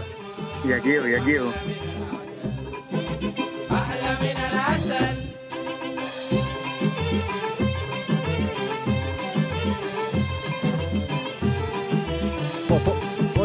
יגיעו, 0.64 1.06
יגיעו. 1.06 1.50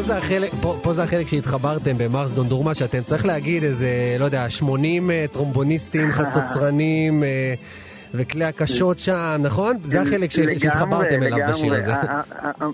זה 0.08 0.18
החלק, 0.18 0.52
פה, 0.62 0.76
פה 0.84 0.94
זה 0.94 1.04
החלק 1.04 1.28
שהתחברתם 1.28 1.98
במרש 1.98 2.32
דונדורמה, 2.32 2.76
שאתם 2.76 3.02
צריך 3.02 3.26
להגיד 3.26 3.64
איזה, 3.64 3.88
לא 4.20 4.26
יודע, 4.26 4.50
80 4.50 5.12
אה, 5.12 5.26
טרומבוניסטים, 5.34 6.12
חצוצרנים 6.18 7.24
אה, 7.24 7.54
וכלי 8.14 8.46
הקשות 8.46 9.00
שם, 9.00 9.38
נכון? 9.44 9.78
זה 9.84 10.02
החלק 10.02 10.32
ש, 10.32 10.40
לגמרי, 10.40 10.60
שהתחברתם 10.60 11.24
אליו. 11.24 11.48
בשיר 11.50 11.74
הזה. 11.74 11.94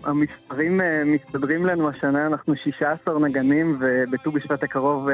המספרים 0.03 0.81
אה, 0.81 1.03
מסתדרים 1.05 1.65
לנו 1.65 1.89
השנה, 1.89 2.27
אנחנו 2.27 2.53
16 2.55 3.19
נגנים, 3.19 3.79
ובט"ו 3.79 4.31
בשבט 4.31 4.63
הקרוב 4.63 5.07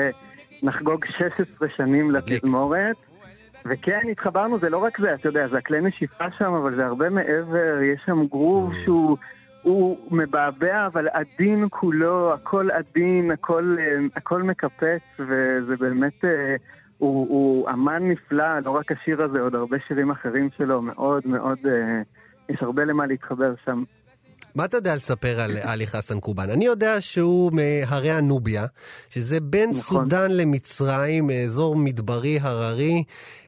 נחגוג 0.64 1.06
16 1.06 1.68
שנים. 1.78 2.12
לתזמורת. 2.12 2.96
וכן, 3.66 4.00
התחברנו, 4.12 4.60
זה 4.60 4.70
לא 4.70 4.78
רק 4.78 5.02
זה, 5.02 5.14
אתה 5.14 5.28
יודע, 5.28 5.48
זה 5.48 5.58
הכלי 5.58 5.82
נשיפה 5.82 6.26
שם, 6.38 6.54
אבל 6.54 6.76
זה 6.76 6.86
הרבה 6.86 7.10
מעבר, 7.10 7.82
יש 7.94 8.02
שם 8.06 8.26
גרוב 8.30 8.72
שהוא... 8.86 9.18
הוא 9.62 9.98
מבעבע, 10.12 10.86
אבל 10.86 11.08
עדין 11.08 11.66
כולו, 11.70 12.34
הכל 12.34 12.72
עדין, 12.72 13.32
הכל, 13.32 13.76
אה, 13.80 13.98
הכל 14.16 14.44
מקפץ, 14.44 15.02
וזה 15.20 15.76
באמת, 15.80 16.26
אה, 16.26 16.56
הוא, 16.98 17.28
הוא 17.30 17.70
אמן 17.70 18.10
נפלא, 18.10 18.60
לא 18.60 18.72
רק 18.72 18.92
השיר 18.92 19.24
הזה, 19.24 19.42
עוד 19.42 19.56
הרבה 19.56 19.78
שירים 19.88 20.12
אחרים 20.12 20.50
שלו, 20.58 20.82
מאוד 20.82 21.28
מאוד, 21.28 21.58
אה, 21.66 22.02
יש 22.50 22.64
הרבה 22.64 22.86
למה 22.86 23.06
להתחבר 23.06 23.54
שם. 23.66 23.84
מה 24.56 24.66
אתה 24.66 24.78
יודע 24.78 24.96
לספר 24.96 25.40
על 25.42 25.52
עלי 25.64 25.88
חסן 25.88 26.20
קובן? 26.20 26.50
אני 26.50 26.66
יודע 26.66 27.02
שהוא 27.02 27.52
מהרי 27.54 28.12
הנוביה, 28.12 28.66
שזה 29.10 29.42
בין 29.42 29.70
נכון. 29.70 29.82
סודאן 29.82 30.32
למצרים, 30.32 31.30
אזור 31.30 31.76
מדברי 31.76 32.40
הררי, 32.42 33.04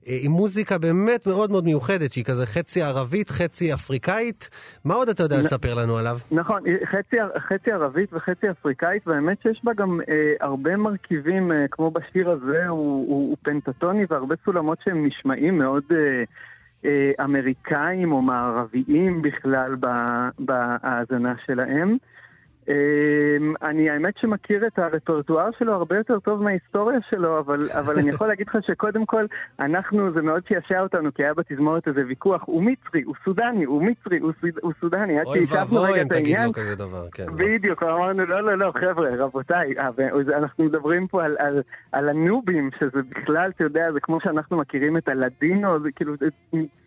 אה, 0.07 0.17
עם 0.23 0.31
מוזיקה 0.31 0.77
באמת 0.77 1.27
מאוד 1.27 1.51
מאוד 1.51 1.63
מיוחדת, 1.63 2.11
שהיא 2.11 2.23
כזה 2.25 2.45
חצי 2.45 2.81
ערבית, 2.81 3.29
חצי 3.29 3.73
אפריקאית. 3.73 4.49
מה 4.85 4.93
עוד 4.93 5.09
אתה 5.09 5.23
יודע 5.23 5.37
נ- 5.37 5.39
לספר 5.39 5.73
לנו 5.75 5.97
עליו? 5.97 6.17
נכון, 6.31 6.63
חצי, 6.91 7.15
חצי 7.49 7.71
ערבית 7.71 8.13
וחצי 8.13 8.51
אפריקאית, 8.51 9.07
והאמת 9.07 9.37
שיש 9.43 9.61
בה 9.63 9.71
גם 9.73 9.99
אה, 10.09 10.15
הרבה 10.47 10.77
מרכיבים, 10.77 11.51
אה, 11.51 11.65
כמו 11.71 11.91
בשיר 11.91 12.29
הזה, 12.29 12.67
הוא, 12.67 12.77
הוא, 12.77 13.29
הוא 13.29 13.37
פנטטוני 13.43 14.05
והרבה 14.09 14.35
סולמות 14.45 14.77
שהם 14.83 15.05
נשמעים 15.05 15.57
מאוד 15.57 15.83
אה, 15.91 15.97
אה, 15.97 16.23
אמריקאים 17.23 18.11
או 18.11 18.21
מערביים 18.21 19.21
בכלל 19.21 19.75
בהאזנה 20.39 21.33
שלהם. 21.45 21.97
אמ, 22.67 23.53
אני 23.61 23.89
האמת 23.89 24.13
שמכיר 24.17 24.67
את 24.67 24.79
הרפרטואר 24.79 25.49
שלו 25.59 25.73
הרבה 25.73 25.97
יותר 25.97 26.19
טוב 26.19 26.43
מההיסטוריה 26.43 26.99
שלו, 27.09 27.39
אבל, 27.39 27.59
אבל 27.79 27.99
אני 27.99 28.09
יכול 28.09 28.27
להגיד 28.27 28.47
לך 28.47 28.57
שקודם 28.67 29.05
כל, 29.05 29.25
אנחנו, 29.59 30.13
זה 30.13 30.21
מאוד 30.21 30.43
שעשע 30.49 30.81
אותנו, 30.81 31.13
כי 31.13 31.23
היה 31.23 31.33
בתזמורת 31.33 31.87
איזה 31.87 32.01
ויכוח, 32.07 32.43
הוא 32.45 32.63
מצרי, 32.63 33.01
הוא 33.01 33.15
סודני, 33.25 33.63
הוא 33.63 33.83
מצרי, 33.83 34.19
הוא, 34.19 34.31
סוד, 34.41 34.49
הוא 34.61 34.73
סודני, 34.81 35.19
עד 35.19 35.25
אוי 35.25 35.45
שהשבנו 35.45 35.59
ואבוי 35.59 35.91
רגע 35.91 36.01
אם 36.01 36.07
את 36.07 36.11
תגיד 36.11 36.35
העניין. 36.35 36.47
לו 36.47 36.53
כזה 36.53 36.75
דבר, 36.75 37.09
כן. 37.11 37.25
בדיוק, 37.35 37.83
אמרנו, 37.83 38.25
לא, 38.25 38.43
לא, 38.43 38.57
לא, 38.57 38.71
חבר'ה, 38.75 39.09
רבותיי, 39.17 39.73
אה, 39.79 39.89
אנחנו 40.37 40.63
מדברים 40.63 41.07
פה 41.07 41.23
על, 41.23 41.35
על, 41.39 41.61
על 41.91 42.09
הנובים, 42.09 42.69
שזה 42.79 43.01
בכלל, 43.09 43.51
אתה 43.55 43.63
יודע, 43.63 43.91
זה 43.91 43.99
כמו 43.99 44.19
שאנחנו 44.23 44.57
מכירים 44.57 44.97
את 44.97 45.07
הלדינו, 45.07 45.79
זה 45.79 45.89
כאילו, 45.95 46.13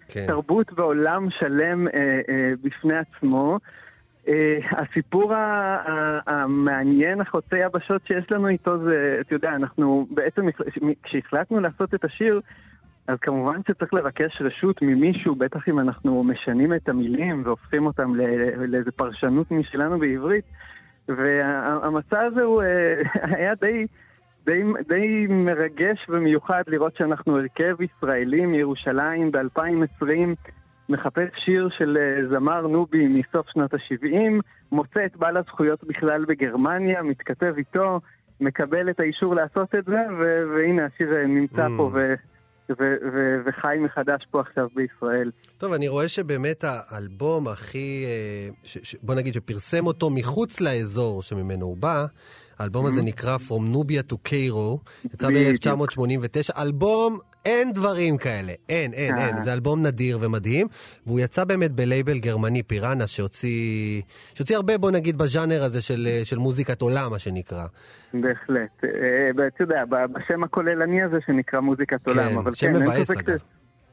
כן. 0.09 0.27
תרבות 0.27 0.73
ועולם 0.75 1.31
שלם 1.31 1.89
אה, 1.89 2.21
אה, 2.29 2.53
בפני 2.63 2.95
עצמו. 2.97 3.59
אה, 4.29 4.59
הסיפור 4.71 5.33
המעניין, 6.27 7.21
החוצה 7.21 7.59
יבשות 7.59 8.07
שיש 8.07 8.31
לנו 8.31 8.49
איתו 8.49 8.79
זה, 8.79 9.19
אתה 9.21 9.35
יודע, 9.35 9.55
אנחנו 9.55 10.07
בעצם, 10.11 10.47
כשהחלטנו 11.03 11.61
לעשות 11.61 11.95
את 11.95 12.05
השיר, 12.05 12.41
אז 13.07 13.19
כמובן 13.19 13.61
שצריך 13.69 13.95
לבקש 13.95 14.43
רשות 14.43 14.83
ממישהו, 14.83 15.35
בטח 15.35 15.69
אם 15.69 15.81
אנחנו 15.81 16.25
משנים 16.25 16.75
את 16.75 16.89
המילים 16.89 17.43
והופכים 17.45 17.87
אותם 17.87 18.15
ל- 18.15 18.65
לאיזה 18.67 18.91
פרשנות 18.93 19.51
משלנו 19.51 19.99
בעברית. 19.99 20.45
והמסע 21.09 22.21
הזה 22.21 22.43
הוא 22.43 22.63
אה, 22.63 23.03
היה 23.37 23.55
די, 23.55 23.87
די, 24.47 24.63
די 24.89 25.27
מרגש 25.29 26.07
ומיוחד 26.09 26.63
לראות 26.67 26.97
שאנחנו 26.97 27.39
הרכב 27.39 27.77
ישראלי 27.81 28.47
מירושלים 28.47 29.33
ב-2020, 29.33 30.51
מחפש 30.89 31.29
שיר 31.45 31.69
של 31.79 31.97
אה, 32.01 32.29
זמר 32.39 32.67
נובי 32.67 33.07
מסוף 33.09 33.47
שנות 33.53 33.75
ה-70, 33.75 34.41
מוצא 34.73 35.01
את 35.07 35.17
בעל 35.17 35.37
הזכויות 35.37 35.85
בכלל 35.85 36.25
בגרמניה, 36.25 37.03
מתכתב 37.03 37.55
איתו, 37.59 38.01
מקבל 38.41 38.91
את 38.91 39.01
האישור 39.01 39.35
לעשות 39.35 39.75
את 39.79 39.85
זה, 39.85 40.01
ו- 40.21 40.43
והנה 40.57 40.83
השיר 40.87 41.13
אה, 41.17 41.27
נמצא 41.27 41.67
Mm. 41.67 41.77
פה 41.77 41.91
ו- 41.95 42.15
ו- 42.71 42.75
ו- 43.15 43.37
וחי 43.47 43.77
מחדש 43.81 44.27
פה 44.31 44.41
עכשיו 44.41 44.69
בישראל. 44.75 45.31
טוב, 45.59 45.73
אני 45.73 45.89
רואה 45.89 46.09
שבאמת 46.09 46.65
האלבום 46.65 47.49
הכי, 47.49 48.05
אה, 48.07 48.49
ש, 48.63 48.79
ש, 48.79 48.97
בוא 49.03 49.15
נגיד 49.15 49.35
שפרסם 49.35 49.87
אותו 49.87 50.11
מחוץ 50.11 50.61
לאזור 50.61 51.23
שממנו 51.23 51.67
הוא 51.67 51.77
בא, 51.77 52.07
האלבום 52.59 52.87
הזה 52.87 53.03
נקרא 53.03 53.37
From 53.37 53.75
Nubia 53.75 54.13
to 54.13 54.17
Cairo, 54.29 54.79
יצא 55.15 55.29
בדיוק. 55.29 55.67
ב-1989, 55.67 56.63
אלבום, 56.63 57.19
אין 57.45 57.73
דברים 57.73 58.17
כאלה, 58.17 58.53
אין, 58.69 58.93
אין, 58.93 59.19
אין, 59.19 59.37
אה. 59.37 59.43
זה 59.43 59.53
אלבום 59.53 59.83
נדיר 59.87 60.19
ומדהים, 60.21 60.67
והוא 61.07 61.21
יצא 61.21 61.45
באמת 61.45 61.71
בלייבל 61.73 62.19
גרמני 62.19 62.63
פיראנה, 62.63 63.07
שהוציא, 63.07 64.03
שהוציא 64.35 64.57
הרבה, 64.57 64.79
בוא 64.79 64.91
נגיד, 64.91 65.19
בז'אנר 65.19 65.63
הזה 65.63 65.83
של, 65.83 66.09
של 66.25 66.39
מוזיקת 66.39 66.83
עולם, 66.83 67.11
מה 67.11 67.19
שנקרא. 67.19 67.67
בהחלט. 68.15 68.85
אה, 68.85 68.91
אתה 69.47 69.63
יודע, 69.63 69.85
בשם 70.13 70.45
הכוללני 70.45 71.03
הזה 71.03 71.17
שנקרא 71.27 71.61
מוזיקת 71.61 72.09
עולם. 72.09 72.39
אבל 72.39 72.55
שם 72.55 72.67
כן, 72.67 72.75
אין 72.75 72.83
מבאס, 72.83 73.11
ספק 73.13 73.29
אגב. 73.29 73.39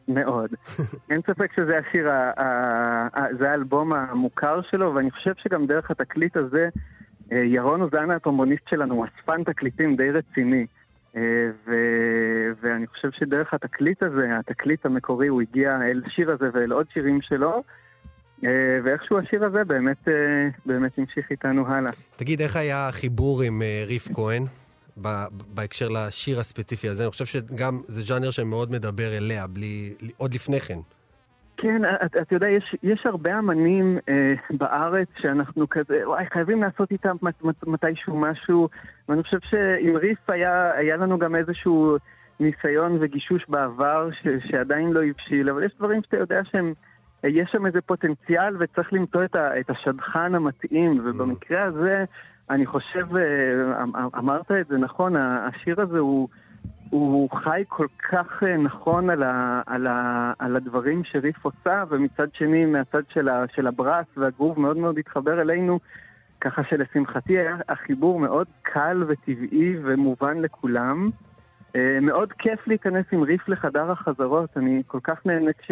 מאוד. 0.07 0.49
אין 1.11 1.21
ספק 1.27 1.51
שזה 1.55 1.71
השיר, 1.77 2.09
ה- 2.09 2.31
ה- 2.37 3.07
ה- 3.13 3.35
זה 3.39 3.49
האלבום 3.51 3.93
המוכר 3.93 4.59
שלו, 4.71 4.95
ואני 4.95 5.11
חושב 5.11 5.31
שגם 5.43 5.65
דרך 5.65 5.91
התקליט 5.91 6.37
הזה, 6.37 6.69
אה, 7.31 7.37
ירון 7.37 7.81
אוזנה, 7.81 8.15
הטרומבוניסט 8.15 8.63
שלנו, 8.69 8.95
הוא 8.95 9.05
אספן 9.05 9.43
תקליטים 9.43 9.95
די 9.95 10.09
רציני. 10.11 10.65
אה, 11.15 11.21
ו- 11.67 12.51
ואני 12.61 12.87
חושב 12.87 13.09
שדרך 13.11 13.53
התקליט 13.53 14.03
הזה, 14.03 14.27
התקליט 14.39 14.85
המקורי, 14.85 15.27
הוא 15.27 15.41
הגיע 15.41 15.77
אל 15.91 16.01
השיר 16.05 16.31
הזה 16.31 16.45
ואל 16.53 16.71
עוד 16.71 16.85
שירים 16.93 17.21
שלו, 17.21 17.63
אה, 18.43 18.49
ואיכשהו 18.83 19.19
השיר 19.19 19.45
הזה 19.45 19.63
באמת, 19.63 20.07
אה, 20.07 20.13
באמת 20.65 20.91
המשיך 20.97 21.31
איתנו 21.31 21.67
הלאה. 21.67 21.91
תגיד, 22.15 22.41
איך 22.41 22.55
היה 22.55 22.87
החיבור 22.87 23.41
עם 23.41 23.61
ריף 23.87 24.07
כהן? 24.13 24.43
בהקשר 25.53 25.89
לשיר 25.89 26.39
הספציפי 26.39 26.89
הזה, 26.89 27.03
אני 27.03 27.11
חושב 27.11 27.25
שגם 27.25 27.79
זה 27.87 28.01
ז'אנר 28.01 28.31
שמאוד 28.31 28.71
מדבר 28.71 29.17
אליה, 29.17 29.47
בלי, 29.47 29.93
עוד 30.17 30.33
לפני 30.33 30.59
כן. 30.59 30.79
כן, 31.61 31.81
אתה 32.05 32.21
את 32.21 32.31
יודע, 32.31 32.49
יש, 32.49 32.75
יש 32.83 33.05
הרבה 33.05 33.39
אמנים 33.39 33.97
אה, 34.09 34.33
בארץ 34.49 35.07
שאנחנו 35.17 35.69
כזה, 35.69 36.09
וואי, 36.09 36.25
חייבים 36.33 36.61
לעשות 36.61 36.91
איתם 36.91 37.15
מת, 37.21 37.43
מת, 37.43 37.67
מתישהו 37.67 38.19
משהו, 38.19 38.69
ואני 39.09 39.23
חושב 39.23 39.37
שעם 39.41 39.95
ריף 39.95 40.29
היה, 40.29 40.71
היה 40.71 40.97
לנו 40.97 41.19
גם 41.19 41.35
איזשהו 41.35 41.97
ניסיון 42.39 42.97
וגישוש 42.99 43.45
בעבר 43.49 44.09
ש, 44.11 44.27
שעדיין 44.49 44.91
לא 44.91 45.03
הבשיל, 45.03 45.49
אבל 45.49 45.63
יש 45.63 45.71
דברים 45.77 46.01
שאתה 46.03 46.17
יודע 46.17 46.41
שהם, 46.43 46.73
אה, 47.25 47.29
יש 47.29 47.49
שם 47.51 47.65
איזה 47.65 47.81
פוטנציאל 47.81 48.55
וצריך 48.59 48.93
למצוא 48.93 49.23
את, 49.23 49.35
ה, 49.35 49.59
את 49.59 49.69
השדכן 49.69 50.35
המתאים, 50.35 51.01
ובמקרה 51.05 51.63
הזה, 51.63 52.05
אני 52.49 52.65
חושב, 52.65 53.17
אה, 53.17 53.83
אמ- 53.83 53.95
אמרת 54.17 54.51
את 54.51 54.67
זה 54.67 54.77
נכון, 54.77 55.15
השיר 55.15 55.81
הזה 55.81 55.99
הוא... 55.99 56.27
הוא 56.91 57.29
חי 57.31 57.63
כל 57.67 57.87
כך 58.09 58.43
אה, 58.43 58.57
נכון 58.57 59.09
על, 59.09 59.23
ה, 59.23 59.61
על, 59.65 59.87
ה, 59.87 60.33
על 60.39 60.55
הדברים 60.55 61.03
שריף 61.03 61.45
עושה, 61.45 61.83
ומצד 61.89 62.27
שני, 62.33 62.65
מהצד 62.65 63.01
של, 63.13 63.29
ה, 63.29 63.45
של 63.55 63.67
הברס 63.67 64.05
והגרוב 64.17 64.59
מאוד 64.59 64.77
מאוד 64.77 64.97
התחבר 64.97 65.41
אלינו, 65.41 65.79
ככה 66.41 66.61
שלשמחתי 66.69 67.37
היה 67.37 67.55
החיבור 67.69 68.19
מאוד 68.19 68.47
קל 68.61 69.03
וטבעי 69.07 69.75
ומובן 69.83 70.37
לכולם. 70.37 71.09
אה, 71.75 71.97
מאוד 72.01 72.33
כיף 72.33 72.67
להיכנס 72.67 73.05
עם 73.11 73.23
ריף 73.23 73.49
לחדר 73.49 73.91
החזרות, 73.91 74.57
אני 74.57 74.81
כל 74.87 74.99
כך 75.03 75.25
נהנה 75.25 75.53
כש, 75.53 75.71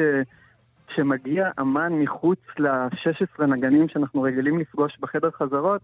כשמגיע 0.87 1.49
אמן 1.59 1.93
מחוץ 1.93 2.39
ל-16 2.59 3.45
נגנים 3.45 3.87
שאנחנו 3.87 4.21
רגילים 4.21 4.59
לפגוש 4.59 4.97
בחדר 4.99 5.31
חזרות, 5.31 5.81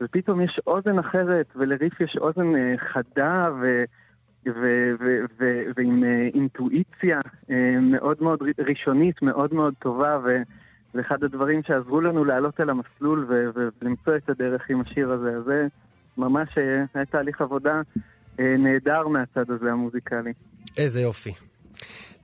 ופתאום 0.00 0.40
יש 0.40 0.60
אוזן 0.66 0.98
אחרת, 0.98 1.46
ולריף 1.56 2.00
יש 2.00 2.16
אוזן 2.20 2.56
אה, 2.56 2.74
חדה 2.78 3.50
ו... 3.60 3.84
ו- 4.50 4.94
ו- 5.00 5.24
ו- 5.40 5.62
ועם 5.76 6.04
אה, 6.04 6.28
אינטואיציה 6.34 7.20
אה, 7.50 7.80
מאוד 7.80 8.22
מאוד 8.22 8.38
ראשונית, 8.58 9.22
מאוד 9.22 9.54
מאוד 9.54 9.74
טובה, 9.78 10.18
וזה 10.24 11.00
אחד 11.00 11.24
הדברים 11.24 11.62
שעזרו 11.66 12.00
לנו 12.00 12.24
לעלות 12.24 12.60
על 12.60 12.70
המסלול 12.70 13.26
ולמצוא 13.54 14.16
את 14.16 14.28
הדרך 14.28 14.70
עם 14.70 14.80
השיר 14.80 15.12
הזה. 15.12 15.36
אז 15.36 15.44
זה 15.44 15.66
ממש 16.16 16.48
אה, 16.58 16.84
היה 16.94 17.04
תהליך 17.04 17.40
עבודה 17.40 17.80
נהדר 18.38 19.08
מהצד 19.08 19.50
הזה 19.50 19.72
המוזיקלי. 19.72 20.32
איזה 20.76 21.00
יופי. 21.00 21.47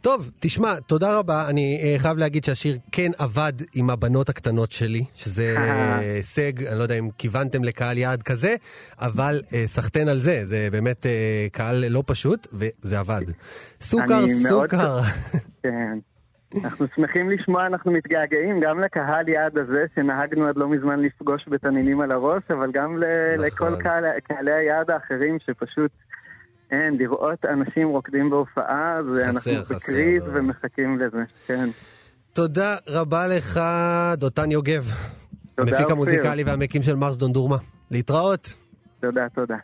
טוב, 0.04 0.30
תשמע, 0.40 0.80
תודה 0.86 1.18
רבה. 1.18 1.46
אני 1.50 1.80
אה, 1.82 1.98
חייב 1.98 2.18
להגיד 2.18 2.44
שהשיר 2.44 2.76
כן 2.92 3.10
עבד 3.18 3.52
עם 3.74 3.90
הבנות 3.90 4.28
הקטנות 4.28 4.72
שלי, 4.72 5.04
שזה 5.14 5.54
הישג, 5.98 6.66
אני 6.66 6.78
לא 6.78 6.82
יודע 6.82 6.98
אם 6.98 7.08
כיוונתם 7.18 7.64
לקהל 7.64 7.98
יעד 7.98 8.22
כזה, 8.22 8.54
אבל 9.00 9.40
אה, 9.54 9.66
סחטיין 9.66 10.08
על 10.08 10.18
זה, 10.18 10.44
זה 10.44 10.68
באמת 10.72 11.06
אה, 11.06 11.46
קהל 11.52 11.84
לא 11.88 12.02
פשוט, 12.06 12.46
וזה 12.52 12.98
עבד. 12.98 13.22
סוכר, 13.80 14.28
סוכר. 14.28 14.98
כן. 15.62 15.98
אנחנו 16.64 16.86
שמחים 16.96 17.30
לשמוע, 17.30 17.66
אנחנו 17.66 17.92
מתגעגעים 17.92 18.60
גם 18.60 18.80
לקהל 18.80 19.28
יעד 19.28 19.58
הזה 19.58 19.84
שנהגנו 19.94 20.46
עד 20.46 20.56
לא 20.56 20.68
מזמן 20.68 21.00
לפגוש 21.00 21.44
בתנינים 21.48 22.00
על 22.00 22.12
הראש, 22.12 22.42
אבל 22.50 22.70
גם 22.72 22.90
נכון. 22.94 23.46
לכל 23.46 23.82
קהל, 23.82 24.04
קהלי 24.24 24.52
היעד 24.52 24.90
האחרים 24.90 25.38
שפשוט, 25.46 25.90
אין, 26.70 26.96
לראות 26.98 27.44
אנשים 27.44 27.88
רוקדים 27.88 28.30
בהופעה, 28.30 28.98
זה 29.14 29.24
חסר, 29.28 29.50
אנחנו 29.50 29.64
חסר, 29.64 29.74
בקריז 29.74 30.22
לא. 30.28 30.38
ומחכים 30.38 30.98
לזה, 30.98 31.22
כן. 31.46 31.68
תודה 32.32 32.76
רבה 32.88 33.26
לך, 33.26 33.60
דותן 34.16 34.50
יוגב, 34.50 34.82
תודה, 35.54 35.76
המפיק. 35.76 35.90
המוזיקלי 35.90 36.44
והמקים 36.44 36.82
של 36.82 36.94
מרש 36.94 37.16
דונדורמה. 37.16 37.56
להתראות. 37.90 38.54
תודה, 39.00 39.26
תודה. 39.34 39.56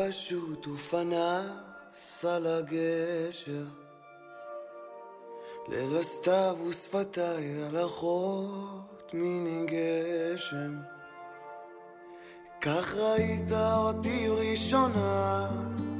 הפשוט 0.00 0.66
ופנס 0.66 2.24
על 2.24 2.46
הגשר. 2.46 3.64
ליל 5.68 5.96
הסתיו 5.96 6.56
ושפתיי 6.68 7.62
על 7.62 7.84
אחות 7.86 9.14
מיני 9.14 9.66
גשם. 9.66 10.76
כך 12.60 12.94
ראית 12.94 13.52
אותי 13.52 14.28
ראשונה, 14.28 15.48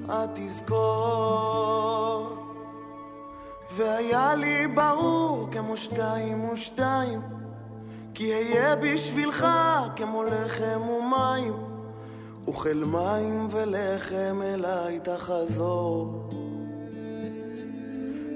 את 0.06 0.30
תזכור. 0.34 2.26
והיה 3.76 4.34
לי 4.34 4.66
ברור 4.66 5.48
כמו 5.52 5.76
שתיים 5.76 6.44
ושתיים 6.44 7.20
כי 8.14 8.34
אהיה 8.34 8.76
בשבילך 8.76 9.46
כמו 9.96 10.22
לחם 10.22 10.80
ומים 10.88 11.69
אוכל 12.46 12.83
מים 12.87 13.48
ולחם 13.50 14.40
אליי 14.42 15.00
תחזור. 15.00 16.29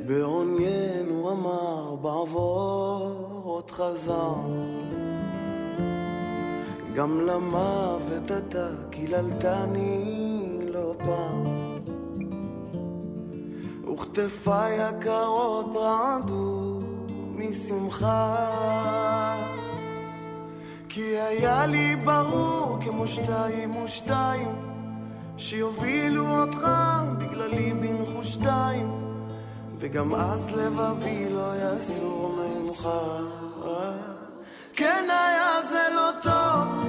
בעוניין 0.07 1.09
הוא 1.09 1.31
אמר 1.31 1.95
בעבור 1.95 3.43
עוד 3.45 3.71
חזר. 3.71 4.35
גם 6.95 7.21
למוות 7.21 8.31
אתה 8.38 8.69
קיללתני 8.90 10.05
לא 10.73 10.95
פעם. 10.99 11.64
וכתפיי 13.93 14.81
הקרות 14.81 15.77
רעדו 15.77 16.81
משמחה. 17.35 18.55
כי 20.94 21.18
היה 21.18 21.66
לי 21.66 21.96
ברור 21.96 22.78
כמו 22.80 23.07
שתיים 23.07 23.76
ושתיים 23.76 24.48
שיובילו 25.37 26.40
אותך 26.40 26.68
בגללי 27.18 27.72
בנחושתיים 27.72 28.90
וגם 29.78 30.14
אז 30.14 30.50
לבבי 30.50 31.26
לא 31.35 31.52
יסור 31.76 32.37
ממך. 32.38 32.88
כן 34.74 35.04
היה 35.11 35.62
זה 35.68 35.94
לא 35.94 36.11
טוב, 36.22 36.85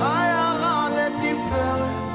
היה 0.00 0.52
רע 0.60 0.88
לתפארת 0.90 2.12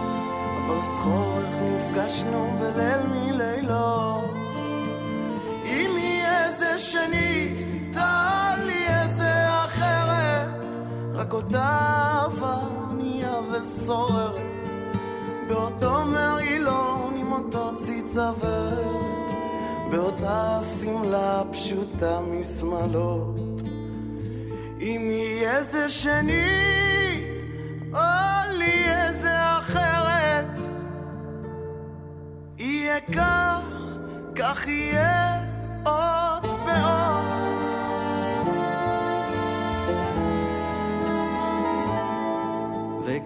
אבל 0.66 0.80
זכור 0.82 1.40
איך 1.40 1.56
נפגשנו 1.62 2.58
בליל 2.60 3.08
מלילות. 3.08 4.36
אם 5.66 5.92
יהיה 5.98 6.52
זה 6.52 6.78
שנית, 6.78 7.79
אהבה 11.56 12.56
ענייה 12.92 13.34
וסוררת 13.52 14.36
באותו 15.48 16.06
מרעילון 16.06 17.16
עם 17.18 17.32
אותו 17.32 17.72
ציץ 17.76 18.18
עוור 18.18 19.10
באותה 19.92 20.60
שמלה 20.82 21.42
פשוטה 21.52 22.20
משמאלות. 22.22 23.62
אם 24.82 25.08
יהיה 25.12 25.64
זה 25.64 25.90
שנית 25.90 27.44
או 27.94 28.00
לי 28.50 28.84
איזה 28.92 29.58
אחרת. 29.60 30.60
יהיה 32.58 33.00
כך, 33.00 33.62
כך 34.36 34.68
יהיה 34.68 35.44
עוד 35.84 36.46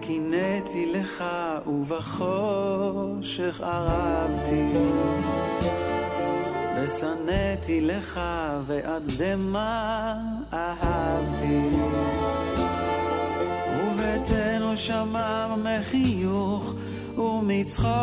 וקינאתי 0.04 0.92
לך 0.92 1.24
ובחושך 1.66 3.60
ערבתי. 3.60 4.72
ושנאתי 6.76 7.80
לך 7.80 8.20
ועד 8.66 9.02
דמע 9.18 10.14
אהבתי. 10.52 11.68
וביתנו 13.80 14.76
שמם 14.76 15.66
מחיוך 15.78 16.74
ומצחוק. 17.18 17.94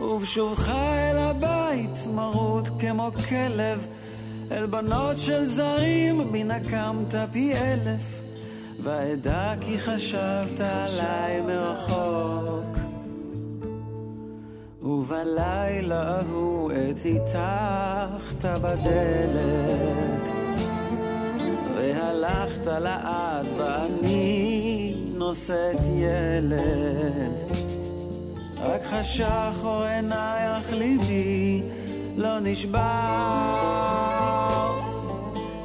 ובשובך 0.00 0.68
אל 0.68 1.18
הבית 1.18 2.06
מרוט 2.14 2.68
כמו 2.78 3.10
כלב 3.28 3.86
אל 4.50 4.66
בנות 4.66 5.18
של 5.18 5.44
זרים 5.44 6.32
בי 6.32 6.44
נקמת 6.44 7.14
פי 7.32 7.54
אלף 7.54 8.25
ואדע 8.86 9.52
כי 9.60 9.78
חשבת 9.78 10.60
עליי 10.60 11.40
מרחוק. 11.40 12.76
ובלילה 14.82 16.18
ההוא 16.18 16.72
עת 16.72 16.98
הטחת 17.04 18.44
בדלת 18.44 20.30
והלכת 21.74 22.66
לעד 22.66 23.46
ואני 23.56 24.94
נושאת 25.14 25.80
ילד. 25.94 27.52
רק 28.60 28.84
חשך 28.84 29.60
אור 29.64 29.82
עינייך 29.82 30.72
ליבי 30.72 31.62
לא 32.16 32.40
נשבר 32.40 32.80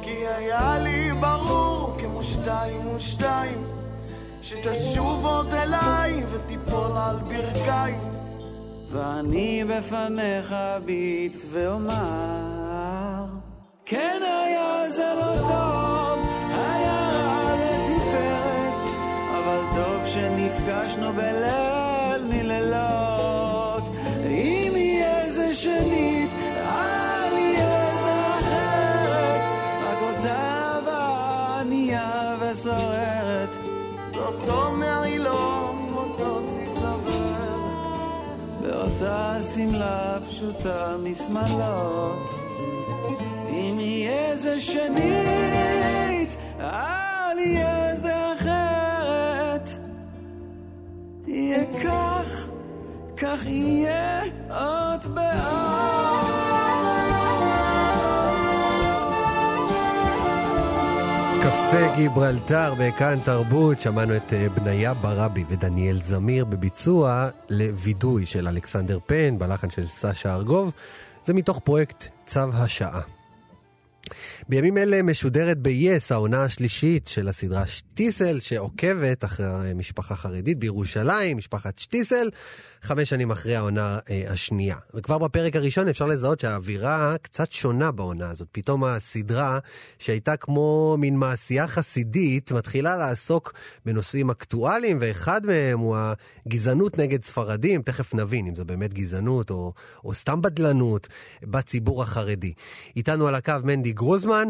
כי 0.02 0.26
היה 0.36 0.78
לי 0.78 1.10
ברור 1.20 1.81
שתיים 2.22 2.94
ושתיים 2.94 3.64
שתשוב 4.42 5.26
עוד 5.26 5.54
אליי 5.54 6.24
ותיפול 6.30 6.96
על 6.96 7.16
ברכיים 7.16 8.10
ואני 8.90 9.64
בפניך 9.64 10.52
אביט 10.52 11.42
ואומר 11.50 13.24
כן 13.84 14.22
היה 14.22 14.90
זה 14.90 15.14
לא 15.16 15.34
טוב, 15.34 16.30
היה 16.48 17.10
רע 17.12 17.54
לתפארת 17.54 18.82
אבל 19.38 19.60
טוב 19.74 20.06
שנפגשנו 20.06 21.12
בליל 21.12 21.81
וסוערת 32.52 33.56
באותו 34.12 34.70
מרעילון 34.72 35.86
עם 35.88 35.94
אותו 35.96 36.40
ציץ 36.48 36.82
עובר 36.82 37.56
באותה 38.60 39.36
שמלה 39.54 40.18
פשוטה 40.28 40.96
משמאלות 40.98 42.30
אם 43.48 43.76
יהיה 43.80 44.36
זה 44.36 44.60
שנית, 44.60 46.36
אל 46.60 47.38
יהיה 47.38 47.96
זה 47.96 48.32
אחרת. 48.32 49.70
יהיה 51.26 51.64
כך, 51.84 52.46
כך 53.16 53.46
יהיה 53.46 54.22
עוד 54.50 55.14
קפה 61.52 61.96
גיברלטר 61.96 62.74
בכאן 62.78 63.18
תרבות, 63.24 63.80
שמענו 63.80 64.16
את 64.16 64.32
אה, 64.32 64.48
בניה 64.48 64.94
ברבי 64.94 65.44
ודניאל 65.48 65.96
זמיר 66.00 66.44
בביצוע 66.44 67.28
לווידוי 67.50 68.26
של 68.26 68.48
אלכסנדר 68.48 68.98
פן, 69.06 69.38
בלחן 69.38 69.70
של 69.70 69.86
סשה 69.86 70.34
ארגוב. 70.34 70.72
זה 71.24 71.34
מתוך 71.34 71.58
פרויקט 71.58 72.08
צו 72.26 72.40
השעה. 72.52 73.00
בימים 74.48 74.78
אלה 74.78 75.02
משודרת 75.02 75.58
ב-yes 75.58 76.02
העונה 76.10 76.42
השלישית 76.42 77.06
של 77.06 77.28
הסדרה 77.28 77.66
שטיסל, 77.66 78.40
שעוקבת 78.40 79.24
אחרי 79.24 79.72
משפחה 79.74 80.16
חרדית 80.16 80.58
בירושלים, 80.58 81.36
משפחת 81.36 81.78
שטיסל, 81.78 82.30
חמש 82.82 83.10
שנים 83.10 83.30
אחרי 83.30 83.56
העונה 83.56 83.98
אה, 84.10 84.24
השנייה. 84.28 84.76
וכבר 84.94 85.18
בפרק 85.18 85.56
הראשון 85.56 85.88
אפשר 85.88 86.06
לזהות 86.06 86.40
שהאווירה 86.40 87.14
קצת 87.22 87.52
שונה 87.52 87.90
בעונה 87.90 88.30
הזאת. 88.30 88.48
פתאום 88.52 88.84
הסדרה, 88.84 89.58
שהייתה 89.98 90.36
כמו 90.36 90.96
מין 90.98 91.16
מעשייה 91.16 91.66
חסידית, 91.66 92.52
מתחילה 92.52 92.96
לעסוק 92.96 93.52
בנושאים 93.86 94.30
אקטואליים, 94.30 94.98
ואחד 95.00 95.46
מהם 95.46 95.78
הוא 95.78 95.96
הגזענות 96.46 96.98
נגד 96.98 97.24
ספרדים, 97.24 97.82
תכף 97.82 98.14
נבין 98.14 98.46
אם 98.46 98.54
זו 98.54 98.64
באמת 98.64 98.94
גזענות 98.94 99.50
או, 99.50 99.72
או 100.04 100.14
סתם 100.14 100.42
בדלנות 100.42 101.08
בציבור 101.42 102.02
החרדי. 102.02 102.52
איתנו 102.96 103.26
על 103.26 103.34
הקו 103.34 103.54
מנדי 103.64 103.92
גרוזמן, 104.02 104.48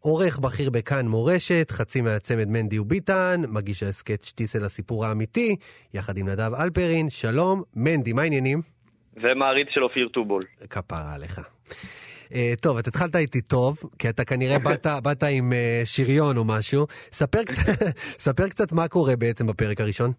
עורך 0.00 0.38
בכיר 0.38 0.70
בכאן 0.70 1.06
מורשת, 1.08 1.70
חצי 1.70 2.00
מהצמד 2.00 2.48
מנדי 2.48 2.78
וביטן, 2.78 3.40
מגיש 3.48 3.82
ההסכת 3.82 4.24
שטיסל 4.24 4.64
הסיפור 4.64 5.06
האמיתי, 5.06 5.56
יחד 5.94 6.16
עם 6.16 6.28
נדב 6.28 6.54
אלפרין. 6.54 7.10
שלום, 7.10 7.62
מנדי, 7.76 8.12
מה 8.12 8.22
העניינים? 8.22 8.60
ומעריץ 9.16 9.68
של 9.74 9.82
אופיר 9.84 10.08
טובול. 10.12 10.42
כפרה 10.70 11.14
עליך. 11.14 11.40
Uh, 12.28 12.34
טוב, 12.60 12.78
אתה 12.78 12.90
התחלת 12.90 13.16
איתי 13.16 13.40
טוב, 13.40 13.78
כי 13.98 14.08
אתה 14.08 14.24
כנראה 14.24 14.58
באת, 14.66 14.86
באת 15.02 15.22
עם 15.22 15.52
uh, 15.52 15.86
שריון 15.86 16.36
או 16.36 16.44
משהו. 16.44 16.86
ספר 17.12 17.44
קצת, 17.44 17.82
ספר 18.26 18.48
קצת 18.48 18.72
מה 18.72 18.88
קורה 18.88 19.16
בעצם 19.16 19.46
בפרק 19.46 19.80
הראשון. 19.80 20.12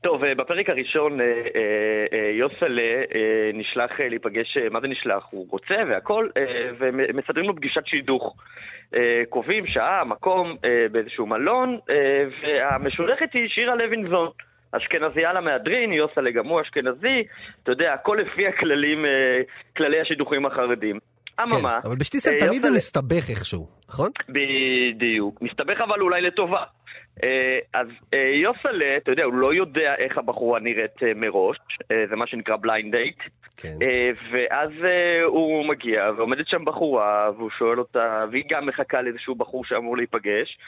טוב, 0.00 0.24
אה, 0.24 0.34
בפרק 0.34 0.70
הראשון 0.70 1.20
אה, 1.20 1.26
אה, 1.26 2.30
יוסלה 2.32 2.92
נשלח 3.54 3.90
להיפגש, 4.00 4.56
מה 4.70 4.80
זה 4.80 4.88
נשלח? 4.88 5.24
הוא 5.30 5.46
רוצה 5.50 5.74
והכל, 5.88 6.28
ומסדרים 6.78 7.46
לו 7.46 7.56
פגישת 7.56 7.86
שידוך. 7.86 8.36
קובעים 9.28 9.66
שעה, 9.66 10.04
מקום, 10.04 10.56
באיזשהו 10.92 11.26
מלון, 11.26 11.78
והמשודכת 12.42 13.28
היא 13.34 13.48
שירה 13.48 13.74
לוינזון. 13.74 14.28
אשכנזייה 14.72 15.32
למהדרין, 15.32 15.92
יוסלה 15.92 16.30
גם 16.30 16.46
הוא 16.46 16.60
אשכנזי, 16.60 17.22
אתה 17.62 17.72
יודע, 17.72 17.92
הכל 17.92 18.18
לפי 18.20 18.46
הכללים, 18.46 19.04
כללי 19.76 20.00
השידוכים 20.00 20.46
החרדים. 20.46 20.98
אממה, 21.42 21.78
כן, 21.82 21.88
אבל 21.88 21.96
בשטיסל 22.00 22.30
תמיד 22.40 22.62
יוסלה- 22.64 22.70
מסתבך 22.76 23.30
איכשהו, 23.30 23.66
נכון? 23.88 24.10
בדיוק. 24.28 25.42
מסתבך 25.42 25.80
אבל 25.80 26.00
אולי 26.00 26.20
לטובה. 26.22 26.62
אה, 27.24 27.58
אז 27.72 27.86
אה, 28.14 28.30
יוסלה, 28.42 28.96
אתה 28.96 29.10
יודע, 29.10 29.24
הוא 29.24 29.34
לא 29.34 29.54
יודע 29.54 29.94
איך 29.98 30.18
הבחורה 30.18 30.60
נראית 30.60 31.02
אה, 31.02 31.12
מראש, 31.16 31.58
זה 32.10 32.16
מה 32.16 32.26
שנקרא 32.26 32.56
blind 32.56 32.96
date. 32.96 33.18
כן. 33.56 33.76
ואז 34.32 34.70
הוא 35.24 35.68
מגיע, 35.68 36.10
ועומדת 36.16 36.48
שם 36.48 36.64
בחורה, 36.64 37.30
והוא 37.36 37.50
שואל 37.58 37.78
אותה, 37.78 38.24
והיא 38.30 38.44
גם 38.50 38.66
מחכה 38.66 39.02
לאיזשהו 39.02 39.34
בחור 39.34 39.64
שאמור 39.64 39.96
להיפגש. 39.96 40.58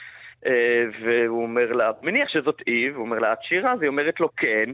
והוא 1.01 1.43
אומר 1.43 1.71
לה, 1.71 1.91
מניח 2.01 2.29
שזאת 2.29 2.61
היא, 2.65 2.91
והוא 2.91 3.05
אומר 3.05 3.19
לה, 3.19 3.33
את 3.33 3.37
שירה? 3.41 3.73
אז 3.73 3.81
היא 3.81 3.89
אומרת 3.89 4.19
לו, 4.19 4.29
כן. 4.37 4.69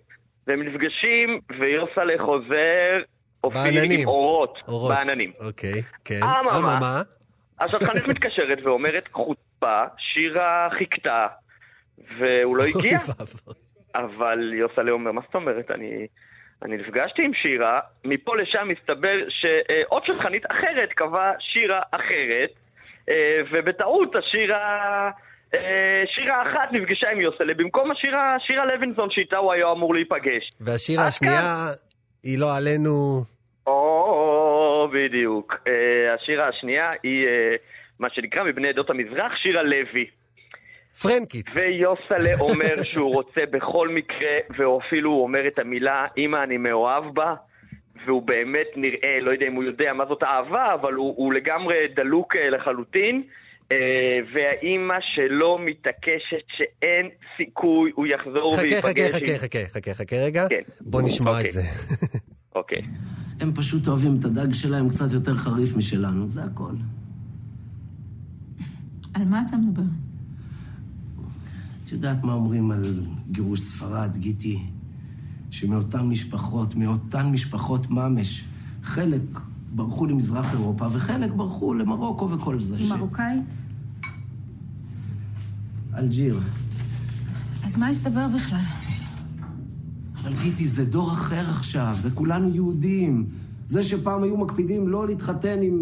והם 0.48 0.64
נפגשים, 0.64 1.40
ויוסלה 1.60 2.14
חוזר, 2.26 3.02
בעננים. 3.44 4.00
עם 4.02 4.08
אורות, 4.08 4.58
אורות. 4.68 4.96
בעננים. 4.96 5.32
אוקיי, 5.40 5.82
כן. 6.06 6.20
אממה. 6.24 6.60
אממה? 6.60 7.02
אז 7.60 7.74
השחקנית 7.74 8.08
מתקשרת 8.08 8.66
ואומרת, 8.66 9.08
חוצפה, 9.12 9.84
שירה 9.98 10.70
חיכתה, 10.78 11.28
והוא 12.19 12.58
לא 12.58 12.63
הגיע. 12.77 12.97
אבל 13.95 14.53
יוסלה 14.53 14.91
אומר, 14.91 15.12
מה 15.12 15.21
זאת 15.25 15.36
אומרת? 15.36 15.71
אני, 15.71 16.08
אני 16.63 16.77
נפגשתי 16.77 17.21
עם 17.21 17.34
שירה, 17.34 17.79
מפה 18.05 18.36
לשם 18.36 18.67
מסתבר 18.67 19.17
שעוד 19.29 20.03
שחקנית 20.05 20.43
אחרת 20.45 20.89
קבעה 20.95 21.31
שירה 21.39 21.81
אחרת, 21.91 22.49
אה, 23.10 23.41
ובטעות 23.51 24.15
השירה... 24.15 25.10
אה, 25.55 26.03
שירה 26.15 26.41
אחת 26.41 26.71
נפגשה 26.71 27.10
עם 27.10 27.21
יוסלה, 27.21 27.53
במקום 27.53 27.91
השירה, 27.91 28.36
שירה 28.39 28.65
לוינסון 28.65 29.10
שאיתה 29.12 29.38
הוא 29.38 29.53
היה 29.53 29.71
אמור 29.71 29.93
להיפגש. 29.95 30.49
והשירה 30.62 31.08
השנייה 31.08 31.65
היא 32.23 32.39
לא 32.39 32.58
עלינו... 32.58 33.23
או, 33.67 34.89
בדיוק. 34.93 35.55
אה, 35.67 36.13
השירה 36.13 36.47
השנייה 36.47 36.91
היא 37.03 37.27
מה 37.99 38.08
שנקרא 38.10 38.43
מבני 38.43 38.67
עדות 38.69 38.89
המזרח, 38.89 39.31
שירה 39.36 39.63
לוי. 39.63 40.05
פרנקית. 41.01 41.45
ויוסלה 41.53 42.34
אומר 42.39 42.84
שהוא 42.84 43.13
רוצה 43.13 43.41
בכל 43.51 43.89
מקרה, 43.89 44.38
ואפילו 44.49 45.12
הוא 45.12 45.23
אומר 45.23 45.47
את 45.47 45.60
המילה, 45.60 46.05
אמא 46.17 46.38
אני 46.43 46.58
מאוהב 46.58 47.03
בה, 47.13 47.34
והוא 48.05 48.21
באמת 48.21 48.67
נראה, 48.75 49.19
לא 49.21 49.31
יודע 49.31 49.47
אם 49.47 49.53
הוא 49.53 49.63
יודע 49.63 49.93
מה 49.93 50.05
זאת 50.05 50.23
אהבה, 50.23 50.73
אבל 50.73 50.93
הוא, 50.93 51.13
הוא 51.17 51.34
לגמרי 51.34 51.75
דלוק 51.95 52.36
אה, 52.36 52.49
לחלוטין. 52.49 53.23
אה, 53.71 53.77
והאימא 54.34 54.97
שלו 55.15 55.58
מתעקשת 55.58 56.45
שאין 56.58 57.10
סיכוי 57.38 57.91
הוא 57.95 58.08
יחזור 58.08 58.58
חכה, 58.58 58.67
וייפגש 58.67 59.12
חכה, 59.15 59.31
עם... 59.31 59.38
חכה, 59.38 59.60
חכה, 59.60 59.73
חכה, 59.73 59.93
חכה 59.93 60.15
רגע. 60.15 60.45
כן. 60.49 60.62
בוא 60.81 61.01
נשמע 61.01 61.31
אוקיי. 61.31 61.47
את 61.47 61.51
זה. 61.51 61.62
אוקיי. 62.55 62.81
הם 63.41 63.53
פשוט 63.55 63.88
אוהבים 63.88 64.17
את 64.19 64.25
הדג 64.25 64.53
שלהם 64.53 64.89
קצת 64.89 65.12
יותר 65.13 65.36
חריף 65.36 65.75
משלנו, 65.75 66.27
זה 66.27 66.41
הכל. 66.43 66.71
על 69.13 69.25
מה 69.25 69.41
אתה 69.49 69.58
מדבר? 69.58 69.84
יודעת 71.95 72.23
מה 72.23 72.34
אומרים 72.34 72.71
על 72.71 73.03
גירוש 73.31 73.60
ספרד, 73.62 74.17
גיטי? 74.17 74.60
שמאותן 75.51 76.01
משפחות, 76.01 76.75
מאותן 76.75 77.27
משפחות 77.31 77.89
ממש, 77.89 78.43
חלק 78.84 79.21
ברחו 79.75 80.05
למזרח 80.05 80.51
אירופה 80.53 80.88
וחלק 80.91 81.31
ברחו 81.31 81.73
למרוקו 81.73 82.29
וכל 82.29 82.60
זה. 82.60 82.75
היא 82.77 82.88
ש- 82.88 82.91
מרוקאית? 82.91 83.53
אלג'יר. 85.97 86.39
אז 87.63 87.75
מה 87.77 87.88
הסתבר 87.88 88.27
בכלל? 88.36 88.60
אבל 90.21 90.34
גיטי, 90.43 90.67
זה 90.67 90.86
דור 90.86 91.13
אחר 91.13 91.49
עכשיו, 91.49 91.95
זה 91.99 92.12
כולנו 92.12 92.49
יהודים. 92.55 93.25
זה 93.67 93.84
שפעם 93.84 94.23
היו 94.23 94.38
מקפידים 94.38 94.88
לא 94.88 95.08
להתחתן 95.08 95.58
עם... 95.62 95.79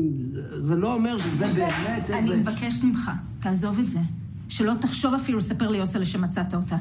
זה 0.54 0.76
לא 0.76 0.94
אומר 0.94 1.18
שזה 1.18 1.48
באמת 1.54 2.10
אני 2.10 2.32
איזה... 2.32 2.38
מבקשת 2.38 2.84
ממך, 2.84 3.12
תעזוב 3.40 3.80
את 3.80 3.90
זה. 3.90 4.00
שלא 4.50 4.74
תחשוב 4.82 5.14
אפילו 5.14 5.38
לספר 5.38 5.70
ליוסלה 5.70 6.06
שמצאת 6.06 6.54
אותה. 6.54 6.76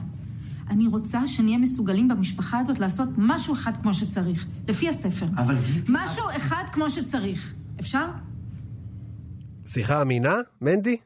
אני 0.70 0.86
רוצה 0.86 1.26
שנהיה 1.26 1.58
מסוגלים 1.58 2.08
במשפחה 2.08 2.58
הזאת 2.58 2.78
לעשות 2.78 3.08
משהו 3.18 3.54
אחד 3.54 3.72
כמו 3.82 3.94
שצריך, 3.94 4.46
לפי 4.68 4.88
הספר. 4.88 5.26
אבל 5.36 5.54
גיטי... 5.54 5.92
משהו 5.94 6.24
אחד 6.36 6.64
כמו 6.72 6.90
שצריך. 6.90 7.54
אפשר? 7.80 8.06
שיחה 9.66 10.02
אמינה, 10.02 10.34
מנדי? 10.60 10.96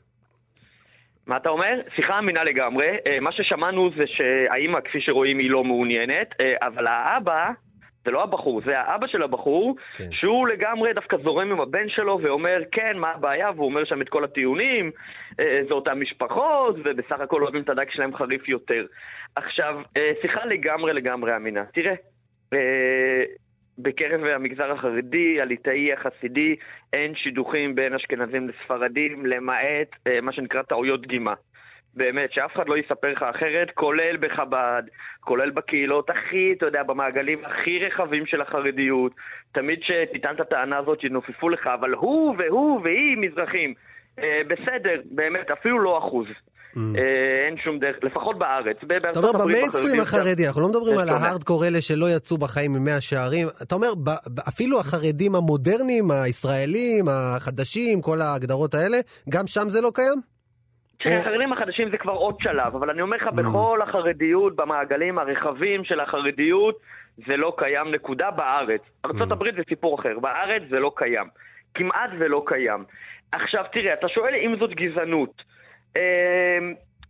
מה 1.26 1.36
אתה 1.36 1.48
אומר? 1.48 1.80
שיחה 1.88 2.18
אמינה 2.18 2.44
לגמרי. 2.44 2.86
אה, 3.06 3.20
מה 3.20 3.32
ששמענו 3.32 3.90
זה 3.96 4.04
שהאימא, 4.06 4.78
כפי 4.80 4.98
שרואים, 5.00 5.38
היא 5.38 5.50
לא 5.50 5.64
מעוניינת, 5.64 6.28
אה, 6.40 6.66
אבל 6.66 6.86
האבא, 6.86 7.50
זה 8.06 8.10
לא 8.10 8.22
הבחור, 8.22 8.60
זה 8.66 8.78
האבא 8.78 9.06
של 9.06 9.22
הבחור, 9.22 9.76
כן. 9.96 10.08
שהוא 10.12 10.48
לגמרי 10.48 10.92
דווקא 10.92 11.16
זורם 11.16 11.50
עם 11.50 11.60
הבן 11.60 11.88
שלו 11.88 12.18
ואומר, 12.22 12.58
כן, 12.72 12.98
מה 12.98 13.10
הבעיה? 13.10 13.50
והוא 13.56 13.66
אומר 13.66 13.84
שם 13.84 14.02
את 14.02 14.08
כל 14.08 14.24
הטיעונים, 14.24 14.90
אה, 15.40 15.60
זה 15.68 15.74
אותן 15.74 15.98
משפחות, 15.98 16.76
ובסך 16.84 17.20
הכל 17.20 17.42
אוהבים 17.42 17.62
את 17.62 17.68
הדג 17.68 17.90
שלהם 17.90 18.16
חריף 18.16 18.48
יותר. 18.48 18.86
עכשיו, 19.36 19.80
אה, 19.96 20.12
שיחה 20.22 20.44
לגמרי 20.44 20.92
לגמרי 20.92 21.36
אמינה. 21.36 21.64
תראה, 21.64 21.94
אה, 22.52 23.24
בקרב 23.78 24.24
המגזר 24.24 24.72
החרדי, 24.72 25.40
הליטאי, 25.40 25.92
החסידי, 25.92 26.56
אין 26.92 27.14
שידוכים 27.14 27.74
בין 27.74 27.94
אשכנזים 27.94 28.48
לספרדים, 28.48 29.26
למעט 29.26 29.88
אה, 30.06 30.20
מה 30.20 30.32
שנקרא 30.32 30.62
טעויות 30.62 31.02
דגימה. 31.02 31.34
באמת, 31.96 32.32
שאף 32.32 32.54
אחד 32.54 32.68
לא 32.68 32.76
יספר 32.78 33.12
לך 33.12 33.22
אחרת, 33.22 33.70
כולל 33.74 34.16
בחב"ד, 34.16 34.82
כולל 35.20 35.50
בקהילות 35.50 36.10
הכי, 36.10 36.54
אתה 36.56 36.66
יודע, 36.66 36.82
במעגלים 36.82 37.44
הכי 37.44 37.78
רחבים 37.78 38.26
של 38.26 38.40
החרדיות. 38.40 39.12
תמיד 39.52 39.78
שתטען 39.82 40.34
את 40.34 40.40
הטענה 40.40 40.78
הזאת 40.78 41.04
ינופפו 41.04 41.48
לך, 41.48 41.66
אבל 41.66 41.92
הוא 41.92 42.34
והוא 42.38 42.80
והיא 42.84 43.16
מזרחים. 43.18 43.74
אה, 44.18 44.40
בסדר, 44.48 45.00
באמת, 45.10 45.50
אפילו 45.50 45.80
לא 45.80 45.98
אחוז. 45.98 46.26
אה, 46.76 47.46
אין 47.46 47.56
שום 47.64 47.78
דרך, 47.78 47.96
לפחות 48.02 48.38
בארץ. 48.38 48.76
Mm. 48.82 49.10
אתה 49.10 49.18
אומר 49.18 49.44
במיינסטרים 49.44 50.00
החרדי, 50.00 50.46
אנחנו 50.46 50.60
לא 50.60 50.68
מדברים 50.68 50.98
על. 50.98 51.08
ההארדקור 51.08 51.66
אלה 51.66 51.80
שלא 51.80 52.06
יצאו 52.16 52.38
בחיים 52.38 52.72
ממאה 52.72 53.00
שערים. 53.00 53.46
אתה 53.62 53.74
אומר, 53.74 53.92
אפילו 54.48 54.80
החרדים 54.80 55.34
המודרניים, 55.34 56.10
הישראלים, 56.10 57.04
החדשים, 57.08 58.00
כל 58.02 58.20
ההגדרות 58.20 58.74
האלה, 58.74 58.98
גם 59.28 59.46
שם 59.46 59.68
זה 59.68 59.80
לא 59.80 59.90
קיים? 59.94 60.35
תראה, 60.98 61.20
החרדים 61.20 61.52
החדשים 61.52 61.90
זה 61.90 61.98
כבר 61.98 62.12
עוד 62.12 62.36
שלב, 62.40 62.76
אבל 62.76 62.90
אני 62.90 63.02
אומר 63.02 63.16
לך, 63.16 63.26
בכל 63.26 63.80
החרדיות, 63.82 64.56
במעגלים 64.56 65.18
הרחבים 65.18 65.84
של 65.84 66.00
החרדיות, 66.00 66.78
זה 67.26 67.36
לא 67.36 67.54
קיים, 67.58 67.90
נקודה 67.90 68.30
בארץ. 68.30 68.80
ארה"ב 69.04 69.44
זה 69.56 69.62
סיפור 69.68 70.00
אחר, 70.00 70.18
בארץ 70.18 70.62
זה 70.70 70.80
לא 70.80 70.92
קיים. 70.96 71.26
כמעט 71.74 72.10
ולא 72.18 72.42
קיים. 72.46 72.84
עכשיו, 73.32 73.64
תראה, 73.72 73.94
אתה 73.94 74.08
שואל 74.08 74.34
אם 74.34 74.56
זאת 74.58 74.70
גזענות. 74.70 75.42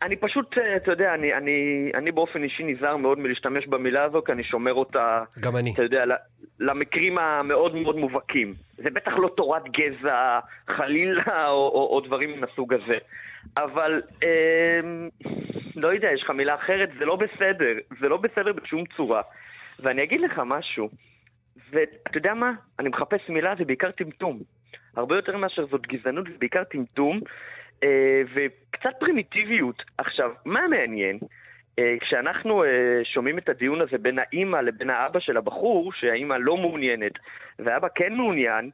אני 0.03 0.17
פשוט, 0.17 0.59
אה, 0.59 0.77
אתה 0.77 0.91
יודע, 0.91 1.15
אני, 1.15 1.35
אני, 1.35 1.91
אני 1.95 2.13
באופן 2.13 2.43
אישי 2.43 2.63
נזהר 2.63 2.97
מאוד 2.97 3.19
מלהשתמש 3.19 3.67
במילה 3.67 4.05
הזו, 4.05 4.23
כי 4.27 4.33
אני 4.33 4.45
שומר 4.45 4.75
אותה, 4.75 5.23
גם 5.41 5.57
אני. 5.57 5.73
אתה 5.75 5.83
יודע, 5.83 6.05
למקרים 6.61 7.19
המאוד 7.19 7.75
מאוד 7.75 7.97
מובהקים. 7.97 8.55
זה 8.77 8.91
בטח 8.91 9.13
לא 9.13 9.31
תורת 9.37 9.63
גזע, 9.69 10.39
חלילה, 10.69 11.49
או, 11.49 11.69
או, 11.69 11.89
או 11.93 12.01
דברים 12.01 12.31
מן 12.37 12.45
הסוג 12.45 12.75
הזה. 12.75 12.99
אבל, 13.57 14.03
אמ, 14.23 15.09
לא 15.77 15.89
יודע, 15.89 16.09
יש 16.13 16.23
לך 16.23 16.31
מילה 16.31 16.55
אחרת, 16.55 16.91
זה 16.99 17.05
לא 17.05 17.17
בסדר. 17.17 17.73
זה 18.01 18.09
לא 18.09 18.17
בסדר 18.17 18.53
בשום 18.53 18.85
צורה. 18.97 19.23
ואני 19.79 20.03
אגיד 20.03 20.21
לך 20.21 20.41
משהו, 20.47 20.89
ואתה 21.71 22.19
יודע 22.19 22.35
מה? 22.35 22.53
אני 22.79 22.89
מחפש 22.89 23.29
מילה, 23.29 23.55
זה 23.59 23.65
בעיקר 23.65 23.91
טמטום. 23.91 24.39
הרבה 24.97 25.17
יותר 25.17 25.37
מאשר 25.37 25.67
זאת 25.67 25.87
גזענות, 25.87 26.27
זה 26.27 26.39
בעיקר 26.39 26.65
טמטום, 26.65 27.21
אה, 27.83 28.23
וקצת 28.35 28.91
פרימיטיביות. 29.01 29.83
עכשיו, 29.99 30.31
מה 30.45 30.69
מעניין? 30.69 31.19
אה, 31.79 31.95
כשאנחנו 32.01 32.65
אה, 32.65 33.01
שומעים 33.05 33.39
את 33.39 33.49
הדיון 33.49 33.81
הזה 33.81 33.99
בין 33.99 34.19
האימא 34.19 34.57
לבין 34.57 34.91
האבא 34.91 35.21
של 35.21 35.37
הבחור, 35.37 35.93
שהאימא 35.93 36.35
לא 36.41 36.57
מעוניינת 36.57 37.13
והאבא 37.59 37.89
כן 37.95 38.15
מעוניין, 38.15 38.65
אה, 38.65 38.71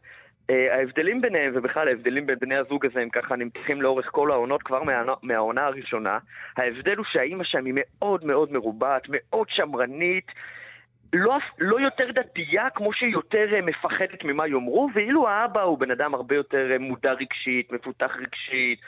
ההבדלים 0.48 1.20
ביניהם, 1.20 1.52
ובכלל 1.54 1.88
ההבדלים 1.88 2.26
בין 2.26 2.38
בני 2.40 2.56
הזוג 2.56 2.86
הזה, 2.86 3.00
הם 3.00 3.08
ככה 3.08 3.36
נמתחים 3.36 3.82
לאורך 3.82 4.08
כל 4.10 4.30
העונות, 4.30 4.62
כבר 4.62 4.82
מה, 4.82 5.02
מהעונה 5.22 5.66
הראשונה. 5.66 6.18
ההבדל 6.56 6.96
הוא 6.96 7.04
שהאימא 7.08 7.44
שם 7.44 7.64
היא 7.64 7.74
מאוד 7.76 8.24
מאוד 8.24 8.52
מרובעת, 8.52 9.02
מאוד 9.08 9.46
שמרנית, 9.50 10.26
לא, 11.12 11.38
לא 11.58 11.80
יותר 11.80 12.10
דתייה 12.10 12.70
כמו 12.70 12.92
שהיא 12.92 13.12
יותר 13.12 13.54
אה, 13.54 13.60
מפחדת 13.60 14.24
ממה 14.24 14.48
יאמרו, 14.48 14.90
ואילו 14.94 15.28
האבא 15.28 15.62
הוא 15.62 15.78
בן 15.78 15.90
אדם 15.90 16.14
הרבה 16.14 16.34
יותר 16.34 16.72
אה, 16.72 16.78
מודע 16.78 17.12
רגשית, 17.12 17.72
מפותח 17.72 18.16
רגשית, 18.16 18.80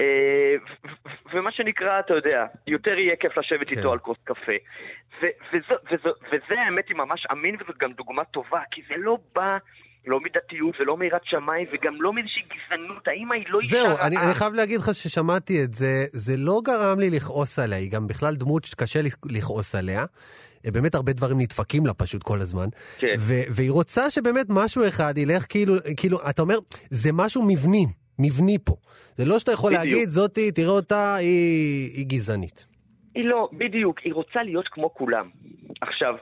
אה, 0.00 0.54
ומה 1.32 1.52
שנקרא, 1.52 2.00
אתה 2.00 2.14
יודע, 2.14 2.46
יותר 2.66 2.98
יהיה 2.98 3.16
כיף 3.16 3.38
לשבת 3.38 3.68
כן. 3.68 3.78
איתו 3.78 3.92
על 3.92 3.98
כוס 3.98 4.18
קפה. 4.24 4.52
ו- 5.22 5.26
וזו, 5.52 5.74
וזו, 5.90 6.10
וזה 6.32 6.60
האמת 6.60 6.88
היא 6.88 6.96
ממש 6.96 7.26
אמין, 7.32 7.56
וזאת 7.60 7.78
גם 7.78 7.92
דוגמה 7.92 8.24
טובה, 8.24 8.60
כי 8.70 8.82
זה 8.88 8.94
לא 8.96 9.18
בא... 9.34 9.58
לא 10.06 10.20
מדתיות 10.20 10.74
ולא 10.80 10.96
מיראת 10.96 11.20
שמיים 11.24 11.66
וגם 11.72 12.02
לא 12.02 12.12
מאיזושהי 12.12 12.42
גזענות, 12.42 13.08
האמא 13.08 13.34
היא 13.34 13.44
לא 13.48 13.60
אישה 13.60 13.76
זהו. 13.76 13.96
אני, 14.06 14.16
אני 14.18 14.34
חייב 14.34 14.54
להגיד 14.54 14.80
לך 14.80 14.94
ששמעתי 14.94 15.64
את 15.64 15.74
זה, 15.74 16.04
זה 16.10 16.36
לא 16.36 16.60
גרם 16.64 17.00
לי 17.00 17.10
לכעוס 17.10 17.58
עליה, 17.58 17.78
היא 17.78 17.90
גם 17.90 18.06
בכלל 18.06 18.34
דמות 18.34 18.64
שקשה 18.64 19.02
לכ- 19.02 19.16
לכעוס 19.30 19.74
עליה. 19.74 20.04
אה, 20.66 20.70
באמת 20.70 20.94
הרבה 20.94 21.12
דברים 21.12 21.38
נדפקים 21.40 21.86
לה 21.86 21.94
פשוט 21.94 22.22
כל 22.22 22.40
הזמן. 22.40 22.66
כן. 22.98 23.06
והיא 23.50 23.70
רוצה 23.70 24.10
שבאמת 24.10 24.46
משהו 24.48 24.88
אחד 24.88 25.18
ילך 25.18 25.46
כאילו, 25.48 25.74
כאילו, 25.96 26.18
אתה 26.30 26.42
אומר, 26.42 26.54
זה 26.90 27.10
משהו 27.12 27.42
מבני, 27.48 27.86
מבני 28.18 28.56
פה. 28.64 28.74
זה 29.16 29.24
לא 29.24 29.38
שאתה 29.38 29.52
יכול 29.52 29.70
בדיוק. 29.76 29.84
להגיד, 29.94 30.08
זאתי, 30.08 30.52
תראה 30.52 30.68
אותה, 30.70 31.14
היא, 31.14 31.90
היא 31.96 32.06
גזענית. 32.06 32.66
היא 33.14 33.24
לא, 33.24 33.48
בדיוק, 33.52 33.98
היא 34.04 34.14
רוצה 34.14 34.42
להיות 34.42 34.68
כמו 34.68 34.94
כולם. 34.94 35.28
עכשיו, 35.80 36.14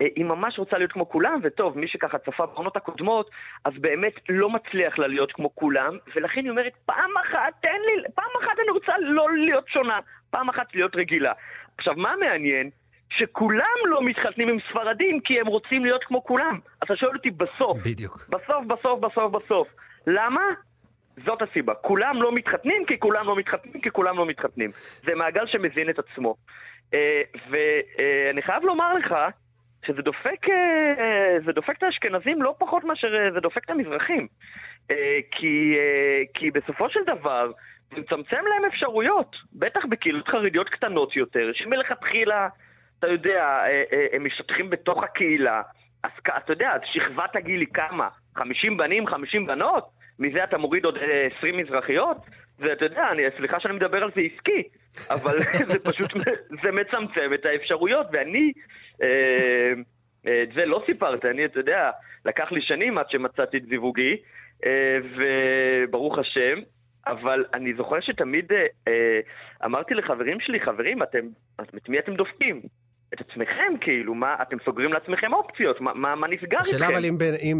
היא 0.00 0.24
ממש 0.24 0.58
רוצה 0.58 0.78
להיות 0.78 0.92
כמו 0.92 1.08
כולם, 1.08 1.40
וטוב, 1.42 1.78
מי 1.78 1.88
שככה 1.88 2.18
צפה 2.18 2.46
בעונות 2.46 2.76
הקודמות, 2.76 3.30
אז 3.64 3.72
באמת 3.78 4.12
לא 4.28 4.50
מצליח 4.50 4.98
לה 4.98 5.06
להיות 5.06 5.32
כמו 5.32 5.54
כולם, 5.54 5.98
ולכן 6.16 6.40
היא 6.40 6.50
אומרת, 6.50 6.72
פעם 6.86 7.10
אחת, 7.24 7.52
תן 7.62 7.68
לי, 7.86 8.02
פעם 8.14 8.30
אחת 8.42 8.58
אני 8.64 8.70
רוצה 8.70 8.92
לא 9.00 9.32
להיות 9.36 9.68
שונה, 9.68 9.98
פעם 10.30 10.48
אחת 10.48 10.74
להיות 10.74 10.96
רגילה. 10.96 11.32
עכשיו, 11.78 11.94
מה 11.96 12.14
מעניין? 12.20 12.70
שכולם 13.10 13.78
לא 13.86 14.02
מתחתנים 14.02 14.48
עם 14.48 14.58
ספרדים 14.70 15.20
כי 15.20 15.40
הם 15.40 15.46
רוצים 15.46 15.84
להיות 15.84 16.04
כמו 16.04 16.24
כולם. 16.24 16.58
אז 16.80 16.84
אתה 16.84 16.96
שואל 16.96 17.16
אותי 17.16 17.30
בסוף. 17.30 17.78
בדיוק. 17.84 18.26
בסוף, 18.28 18.66
בסוף, 18.66 19.00
בסוף, 19.00 19.32
בסוף. 19.32 19.68
למה? 20.06 20.42
זאת 21.26 21.42
הסיבה. 21.42 21.74
כולם 21.74 22.22
לא 22.22 22.32
מתחתנים 22.32 22.84
כי 22.86 22.98
כולם 22.98 23.26
לא 23.26 23.36
מתחתנים 23.36 23.80
כי 23.80 23.90
כולם 23.90 24.18
לא 24.18 24.26
מתחתנים. 24.26 24.70
זה 25.06 25.14
מעגל 25.14 25.46
שמזין 25.46 25.90
את 25.90 25.98
עצמו. 25.98 26.34
אה, 26.94 27.22
ואני 27.50 28.42
חייב 28.42 28.64
לומר 28.64 28.94
לך 28.94 29.14
שזה 29.86 30.02
דופק, 30.02 30.48
אה, 30.48 31.38
זה 31.44 31.52
דופק 31.52 31.78
את 31.78 31.82
האשכנזים 31.82 32.42
לא 32.42 32.54
פחות 32.58 32.84
מאשר 32.84 33.14
אה, 33.14 33.32
זה 33.32 33.40
דופק 33.40 33.64
את 33.64 33.70
המזרחים. 33.70 34.26
אה, 34.90 35.18
כי, 35.30 35.76
כי 36.34 36.50
בסופו 36.50 36.90
של 36.90 37.00
דבר 37.06 37.52
זה 37.90 38.00
מצמצם 38.00 38.36
להם 38.36 38.64
אפשרויות. 38.64 39.36
בטח 39.52 39.80
בקהילות 39.90 40.28
חרדיות 40.28 40.68
קטנות 40.68 41.16
יותר, 41.16 41.50
שמלכתחילה, 41.54 42.48
אתה 42.98 43.08
יודע, 43.08 43.58
הם 44.12 44.24
משתתחים 44.24 44.70
בתוך 44.70 45.02
הקהילה. 45.02 45.62
אז 46.02 46.10
אתה 46.44 46.52
יודע, 46.52 46.72
שכבת 46.84 47.36
הגיל 47.36 47.60
היא 47.60 47.68
כמה? 47.74 48.08
50 48.36 48.76
בנים, 48.76 49.06
50 49.06 49.46
בנות? 49.46 49.84
מזה 50.18 50.44
אתה 50.44 50.58
מוריד 50.58 50.84
עוד 50.84 50.96
אה, 50.96 51.28
20 51.38 51.56
מזרחיות? 51.56 52.16
ואתה 52.58 52.84
יודע, 52.84 53.08
אני, 53.12 53.22
סליחה 53.36 53.60
שאני 53.60 53.74
מדבר 53.74 54.02
על 54.02 54.10
זה 54.14 54.20
עסקי, 54.20 54.62
אבל 55.10 55.38
זה 55.72 55.90
פשוט, 55.90 56.10
זה 56.62 56.72
מצמצם 56.72 57.34
את 57.34 57.44
האפשרויות, 57.44 58.06
ואני, 58.12 58.52
את 60.22 60.48
זה 60.54 60.66
לא 60.66 60.82
סיפרת, 60.86 61.24
אני, 61.24 61.44
אתה 61.44 61.60
יודע, 61.60 61.90
לקח 62.24 62.52
לי 62.52 62.60
שנים 62.62 62.98
עד 62.98 63.06
שמצאתי 63.10 63.56
את 63.56 63.62
זיווגי, 63.68 64.16
אה, 64.66 64.98
וברוך 65.16 66.18
השם, 66.18 66.58
אבל 67.06 67.44
אני 67.54 67.74
זוכר 67.74 68.00
שתמיד 68.00 68.52
אה, 68.52 68.66
אה, 68.88 69.20
אמרתי 69.64 69.94
לחברים 69.94 70.40
שלי, 70.40 70.60
חברים, 70.60 71.02
אתם, 71.02 71.26
את 71.60 71.88
מי 71.88 71.98
אתם 71.98 72.14
דופקים? 72.14 72.60
את 73.14 73.20
עצמכם, 73.20 73.72
כאילו, 73.80 74.14
מה, 74.14 74.34
אתם 74.42 74.56
סוגרים 74.64 74.92
לעצמכם 74.92 75.32
אופציות, 75.32 75.80
מה, 75.80 75.94
מה, 75.94 76.14
מה 76.14 76.26
נסגר 76.28 76.58
איתכם? 76.58 76.76
השאלה 76.76 76.86
אבל 76.86 77.04
אם, 77.04 77.18
אם 77.42 77.56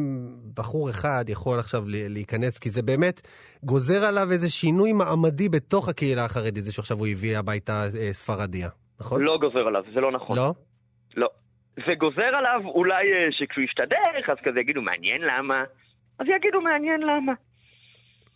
בחור 0.57 0.91
אחד 0.91 1.25
יכול 1.29 1.59
עכשיו 1.59 1.83
להיכנס, 1.87 2.59
כי 2.59 2.71
זה 2.71 2.83
באמת 2.83 3.21
גוזר 3.63 4.05
עליו 4.05 4.33
איזה 4.33 4.51
שינוי 4.51 4.93
מעמדי 4.93 5.49
בתוך 5.49 5.89
הקהילה 5.89 6.25
החרדית, 6.25 6.65
זה 6.65 6.73
שעכשיו 6.73 6.99
הוא 6.99 7.07
הביא 7.07 7.39
הביתה 7.39 7.73
אה, 7.73 8.13
ספרדיה, 8.13 8.69
נכון? 9.01 9.23
לא 9.23 9.39
גוזר 9.41 9.67
עליו, 9.69 9.83
זה 9.95 10.01
לא 10.01 10.13
נכון. 10.13 10.37
לא? 10.37 10.55
לא. 11.17 11.29
זה 11.87 11.95
גוזר 11.99 12.23
עליו 12.39 12.61
אולי 12.65 13.13
אה, 13.13 13.29
שכשהוא 13.31 13.65
ישתדך, 13.65 14.31
אז 14.31 14.37
כזה 14.45 14.61
יגידו, 14.61 14.83
מעניין 14.83 15.21
למה? 15.21 15.65
אז 16.19 16.27
יגידו, 16.37 16.61
מעניין 16.61 17.01
למה. 17.01 17.33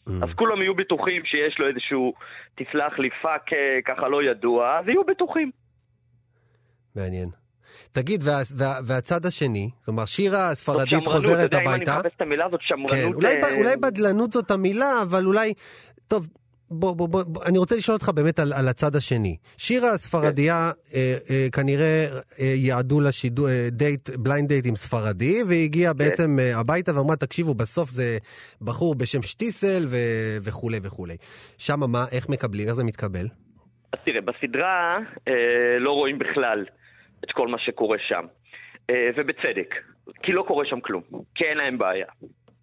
אז 0.07 0.29
כולם 0.37 0.63
יהיו 0.63 0.75
בטוחים 0.75 1.25
שיש 1.25 1.59
לו 1.59 1.69
איזשהו, 1.69 2.15
תסלח 2.55 2.99
לי, 2.99 3.09
פאק 3.23 3.53
אה, 3.53 3.79
ככה 3.85 4.09
לא 4.09 4.23
ידוע, 4.23 4.79
אז 4.79 4.89
יהיו 4.89 5.05
בטוחים. 5.05 5.51
מעניין. 6.97 7.27
תגיד, 7.93 8.21
וה, 8.25 8.33
וה, 8.59 8.75
והצד 8.87 9.27
השני, 9.27 9.71
כלומר, 9.85 10.05
שירה 10.05 10.51
הספרדית 10.51 10.91
זאת 10.91 11.05
שמרנות, 11.05 11.23
חוזרת 11.23 11.49
אתה 11.49 11.57
יודע, 11.57 11.59
אם 11.59 11.69
אני 11.69 11.75
הביתה. 11.75 11.99
מחפש 11.99 12.17
את 12.17 12.21
המילה 12.21 12.47
הזאת, 12.47 12.61
שמרנות... 12.63 12.91
כן, 12.91 13.13
אולי, 13.15 13.43
אה, 13.43 13.57
אולי 13.59 13.77
בדלנות 13.77 14.33
זאת 14.33 14.51
המילה, 14.51 15.03
אבל 15.03 15.27
אולי... 15.27 15.55
טוב, 16.09 16.29
בוא, 16.75 16.97
בוא, 16.97 17.09
בוא, 17.09 17.23
בוא, 17.23 17.43
אני 17.49 17.59
רוצה 17.59 17.77
לשאול 17.77 17.95
אותך 17.95 18.09
באמת 18.09 18.39
על, 18.39 18.53
על 18.53 18.69
הצד 18.69 18.97
השני. 18.97 19.37
שירה 19.57 19.91
הספרדיה, 19.95 20.71
כן. 20.73 20.99
אה, 20.99 21.15
אה, 21.31 21.47
כנראה 21.53 22.05
אה, 22.41 22.55
יעדו 22.57 23.01
לה 23.01 23.13
שידו, 23.13 23.49
אה, 23.49 23.69
דייט, 23.71 24.11
בליינד 24.11 24.49
דייט 24.49 24.67
עם 24.67 24.75
ספרדי, 24.75 25.43
והיא 25.49 25.65
הגיעה 25.65 25.93
כן. 25.93 25.99
בעצם 25.99 26.39
אה, 26.39 26.61
הביתה 26.61 26.99
ואמרה, 26.99 27.17
תקשיבו, 27.17 27.55
בסוף 27.55 27.89
זה 27.89 28.19
בחור 28.63 28.95
בשם 28.95 29.23
שטיסל 29.23 29.85
ו, 29.87 29.97
וכולי 30.45 30.79
וכולי. 30.83 31.17
שמה 31.59 31.87
מה, 31.87 32.05
איך 32.13 32.29
מקבלים, 32.29 32.67
איך 32.67 32.75
זה 32.75 32.85
מתקבל? 32.85 33.27
אז 33.93 33.99
תראה, 34.05 34.21
בסדרה 34.21 34.99
אה, 35.29 35.79
לא 35.79 35.91
רואים 35.91 36.19
בכלל 36.19 36.65
את 37.25 37.31
כל 37.33 37.49
מה 37.49 37.59
שקורה 37.59 37.99
שם. 38.09 38.25
אה, 38.91 39.11
ובצדק. 39.17 39.75
כי 40.23 40.33
לא 40.33 40.43
קורה 40.43 40.65
שם 40.67 40.81
כלום. 40.81 41.03
כי 41.35 41.45
אין 41.45 41.59
להם 41.59 41.79
בעיה. 41.79 42.07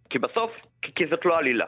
כי 0.10 0.20
בסוף, 0.20 0.52
כי, 0.82 0.92
כי 0.96 1.04
זאת 1.10 1.26
לא 1.26 1.38
עלילה. 1.38 1.66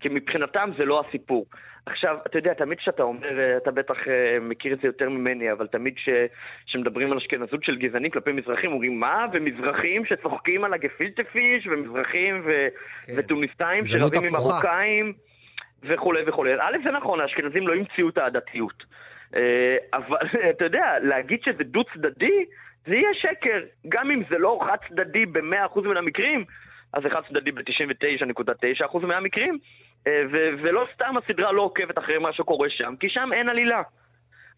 כי 0.00 0.08
מבחינתם 0.08 0.70
זה 0.78 0.84
לא 0.84 1.04
הסיפור. 1.08 1.46
עכשיו, 1.86 2.16
אתה 2.26 2.38
יודע, 2.38 2.54
תמיד 2.54 2.78
כשאתה 2.78 3.02
אומר, 3.02 3.38
אה, 3.38 3.56
אתה 3.56 3.70
בטח 3.70 4.08
אה, 4.08 4.38
מכיר 4.40 4.72
את 4.72 4.80
זה 4.80 4.86
יותר 4.88 5.08
ממני, 5.08 5.52
אבל 5.52 5.66
תמיד 5.66 5.94
כשמדברים 6.66 7.12
על 7.12 7.18
אשכנזות 7.18 7.64
של 7.64 7.76
גזענים 7.76 8.10
כלפי 8.10 8.32
מזרחים, 8.32 8.72
אומרים 8.72 9.00
מה? 9.00 9.26
ומזרחים 9.32 10.04
שצוחקים 10.04 10.64
על 10.64 10.74
הגפילטה 10.74 11.22
פיש, 11.24 11.66
ומזרחים 11.66 12.42
ו... 12.44 12.68
כן. 13.06 13.12
וטוניסאים 13.16 13.84
שרבים 13.84 14.22
עם 14.28 14.34
הפוכה. 14.34 14.54
מרוקאים. 14.54 15.12
וכולי 15.82 16.22
וכולי. 16.26 16.54
א', 16.54 16.76
זה 16.84 16.90
נכון, 16.90 17.20
האשכנזים 17.20 17.68
לא 17.68 17.74
המציאו 17.74 18.08
את 18.08 18.18
העדתיות. 18.18 18.84
אה, 19.36 19.76
אבל 19.92 20.16
אתה 20.50 20.64
יודע, 20.64 20.94
להגיד 21.02 21.42
שזה 21.42 21.64
דו-צדדי, 21.64 22.44
זה 22.86 22.94
יהיה 22.94 23.14
שקר. 23.14 23.60
גם 23.88 24.10
אם 24.10 24.22
זה 24.30 24.38
לא 24.38 24.60
חד-צדדי 24.66 25.26
ב-100% 25.26 25.80
מן 25.80 25.96
המקרים, 25.96 26.44
אז 26.92 27.02
זה 27.02 27.10
חד-צדדי 27.10 27.52
ב-99.9% 27.52 28.98
מהמקרים. 28.98 29.58
אה, 30.06 30.22
ו- 30.32 30.50
ולא 30.62 30.86
סתם 30.94 31.14
הסדרה 31.16 31.52
לא 31.52 31.62
עוקבת 31.62 31.98
אחרי 31.98 32.18
מה 32.18 32.32
שקורה 32.32 32.68
שם, 32.70 32.94
כי 33.00 33.08
שם 33.08 33.30
אין 33.32 33.48
עלילה. 33.48 33.82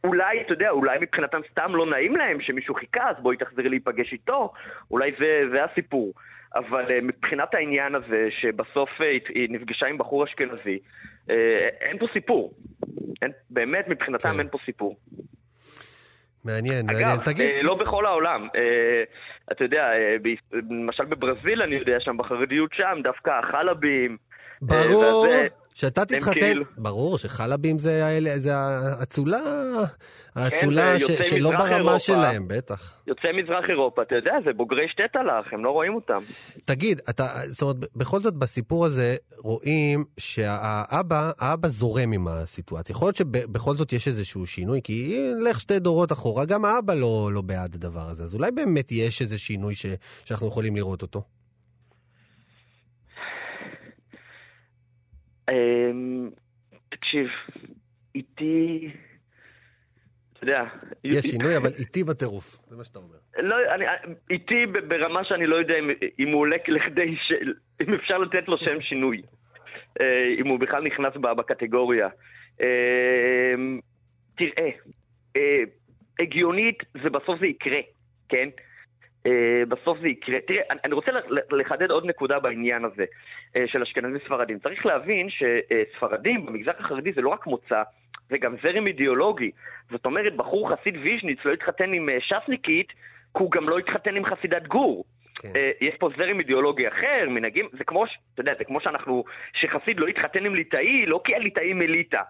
אולי, 0.04 0.40
אתה 0.40 0.52
יודע, 0.52 0.70
אולי 0.70 0.98
מבחינתם 1.00 1.40
סתם 1.50 1.74
לא 1.74 1.86
נעים 1.86 2.16
להם 2.16 2.40
שמישהו 2.40 2.74
חיכה, 2.74 3.10
אז 3.10 3.16
בואי 3.22 3.36
תחזרי 3.36 3.68
להיפגש 3.68 4.12
איתו, 4.12 4.52
אולי 4.90 5.12
זה, 5.18 5.42
זה 5.52 5.64
הסיפור. 5.64 6.12
אבל 6.54 6.86
uh, 6.86 7.02
מבחינת 7.02 7.54
העניין 7.54 7.94
הזה, 7.94 8.28
שבסוף 8.30 8.90
uh, 9.00 9.04
היא, 9.34 9.48
נפגשה 9.50 9.86
עם 9.86 9.98
בחור 9.98 10.24
אשכנזי, 10.24 10.78
אין 11.80 11.98
פה 11.98 12.06
סיפור. 12.12 12.54
אין, 13.22 13.30
באמת, 13.50 13.88
מבחינתם 13.88 14.28
כן. 14.28 14.38
אין 14.38 14.48
פה 14.48 14.58
סיפור. 14.64 14.96
מעניין, 16.44 16.86
מעניין. 16.86 17.08
אגב, 17.08 17.20
תגיד, 17.24 17.50
uh, 17.50 17.62
לא 17.62 17.74
בכל 17.74 18.06
העולם. 18.06 18.48
Uh, 18.48 18.58
אתה 19.52 19.64
יודע, 19.64 19.88
ב- 20.22 20.56
למשל 20.72 21.04
בברזיל, 21.04 21.62
אני 21.62 21.74
יודע, 21.74 21.96
שם 22.00 22.16
בחרדיות 22.16 22.70
שם, 22.74 22.98
דווקא 23.02 23.30
החלבים. 23.30 24.16
ברור 24.62 25.20
והזה- 25.20 25.48
שאתה 25.74 26.04
תתחתן, 26.04 26.40
כאילו- 26.40 26.64
ברור 26.78 27.18
שחלבים 27.18 27.78
זה 27.78 28.06
האלה- 28.06 28.38
זה 28.38 28.56
האצולה, 28.56 29.38
האצולה 30.34 30.98
ש- 30.98 31.02
יוצאי 31.02 31.24
שלא 31.24 31.50
ברמה 31.50 31.68
אירופה. 31.76 31.98
שלהם, 31.98 32.48
בטח. 32.48 32.98
יוצאי 33.06 33.30
מזרח 33.42 33.64
אירופה, 33.68 34.02
אתה 34.02 34.14
יודע, 34.14 34.32
זה 34.44 34.50
בוגרי 34.56 34.86
שטטלך, 34.88 35.52
הם 35.52 35.64
לא 35.64 35.70
רואים 35.70 35.94
אותם. 35.94 36.22
תגיד, 36.64 37.00
אתה, 37.10 37.28
זאת 37.50 37.62
אומרת, 37.62 37.76
בכל 37.96 38.20
זאת 38.20 38.34
בסיפור 38.34 38.86
הזה 38.86 39.16
רואים 39.38 40.04
שהאבא, 40.18 41.30
האבא 41.38 41.68
זורם 41.68 42.12
עם 42.12 42.28
הסיטואציה. 42.28 42.94
יכול 42.94 43.06
להיות 43.06 43.16
שבכל 43.16 43.74
זאת 43.74 43.92
יש 43.92 44.08
איזשהו 44.08 44.46
שינוי, 44.46 44.80
כי 44.84 45.18
לך 45.50 45.60
שתי 45.60 45.78
דורות 45.78 46.12
אחורה, 46.12 46.44
גם 46.44 46.64
האבא 46.64 46.94
לא, 46.94 47.30
לא 47.32 47.40
בעד 47.40 47.74
הדבר 47.74 48.08
הזה. 48.08 48.24
אז 48.24 48.34
אולי 48.34 48.50
באמת 48.50 48.92
יש 48.92 49.22
איזה 49.22 49.38
שינוי 49.38 49.74
ש, 49.74 49.86
שאנחנו 50.24 50.48
יכולים 50.48 50.76
לראות 50.76 51.02
אותו. 51.02 51.22
תקשיב, 56.88 57.26
איתי... 58.14 58.90
אתה 60.32 60.44
יודע... 60.44 60.64
יש 61.04 61.26
שינוי, 61.26 61.56
אבל 61.56 61.70
איטי 61.78 62.04
בטירוף, 62.04 62.58
זה 62.68 62.76
מה 62.76 62.84
שאתה 62.84 62.98
אומר. 62.98 63.16
לא, 63.38 63.56
אני, 63.74 63.84
איתי 64.30 64.66
ב- 64.66 64.88
ברמה 64.88 65.24
שאני 65.24 65.46
לא 65.46 65.56
יודע 65.56 65.78
אם, 65.78 65.90
אם 66.18 66.28
הוא 66.28 66.40
עולה 66.40 66.56
לכדי 66.68 67.16
ש... 67.16 67.32
אם 67.82 67.94
אפשר 67.94 68.18
לתת 68.18 68.48
לו 68.48 68.58
שם 68.58 68.80
שינוי. 68.80 69.22
אה, 70.00 70.34
אם 70.40 70.46
הוא 70.46 70.60
בכלל 70.60 70.82
נכנס 70.84 71.12
בקטגוריה. 71.16 72.08
אה, 72.62 73.54
תראה, 74.36 74.70
אה, 75.36 75.62
הגיונית, 76.20 76.78
זה 77.02 77.10
בסוף 77.10 77.40
זה 77.40 77.46
יקרה, 77.46 77.80
כן? 78.28 78.48
אה, 79.26 79.62
בסוף 79.68 79.98
זה 80.00 80.08
יקרה. 80.08 80.40
תראה, 80.46 80.62
אני- 80.84 80.94
רוצה 80.94 81.10
לחדד 81.50 81.90
עוד 81.90 82.06
נקודה 82.06 82.38
בעניין 82.38 82.84
הזה 82.84 83.04
אה, 83.56 83.64
של 83.66 83.82
אשכנזים 83.82 84.18
ספרדים. 84.24 84.58
צריך 84.58 84.86
להבין 84.86 85.28
שספרדים 85.30 86.46
במגזר 86.46 86.72
החרדי 86.78 87.12
זה 87.12 87.20
לא 87.20 87.28
רק 87.28 87.46
מוצא, 87.46 87.82
זה 88.30 88.38
גם 88.38 88.54
זרם 88.62 88.86
אידיאולוגי. 88.86 89.50
זאת 89.90 90.06
אומרת, 90.06 90.36
בחור 90.36 90.70
חסיד 90.76 90.96
ויז'ניץ 91.02 91.38
לא 91.44 91.52
התחתן 91.52 91.92
עם 91.92 92.08
אה, 92.08 92.16
ש"סניקית, 92.20 92.88
כי 92.88 93.42
הוא 93.42 93.50
גם 93.50 93.68
לא 93.68 93.78
התחתן 93.78 94.16
עם 94.16 94.24
חסידת 94.24 94.66
גור. 94.66 95.04
כן. 95.34 95.48
יש 95.80 95.94
פה 95.98 96.10
זרם 96.16 96.38
אידיאולוגי 96.38 96.88
אחר, 96.88 97.28
מנהגים, 97.28 97.68
זה 97.72 97.84
כמו, 97.84 98.04
אתה 98.04 98.40
יודע, 98.40 98.52
זה 98.58 98.64
כמו 98.64 98.80
שאנחנו, 98.80 99.24
שחסיד 99.52 100.00
לא 100.00 100.06
התחתן 100.06 100.44
עם 100.44 100.54
ליטאי, 100.54 101.06
לא 101.06 101.20
כי 101.24 101.34
הליטאי 101.34 101.72
מליטא. 101.72 102.20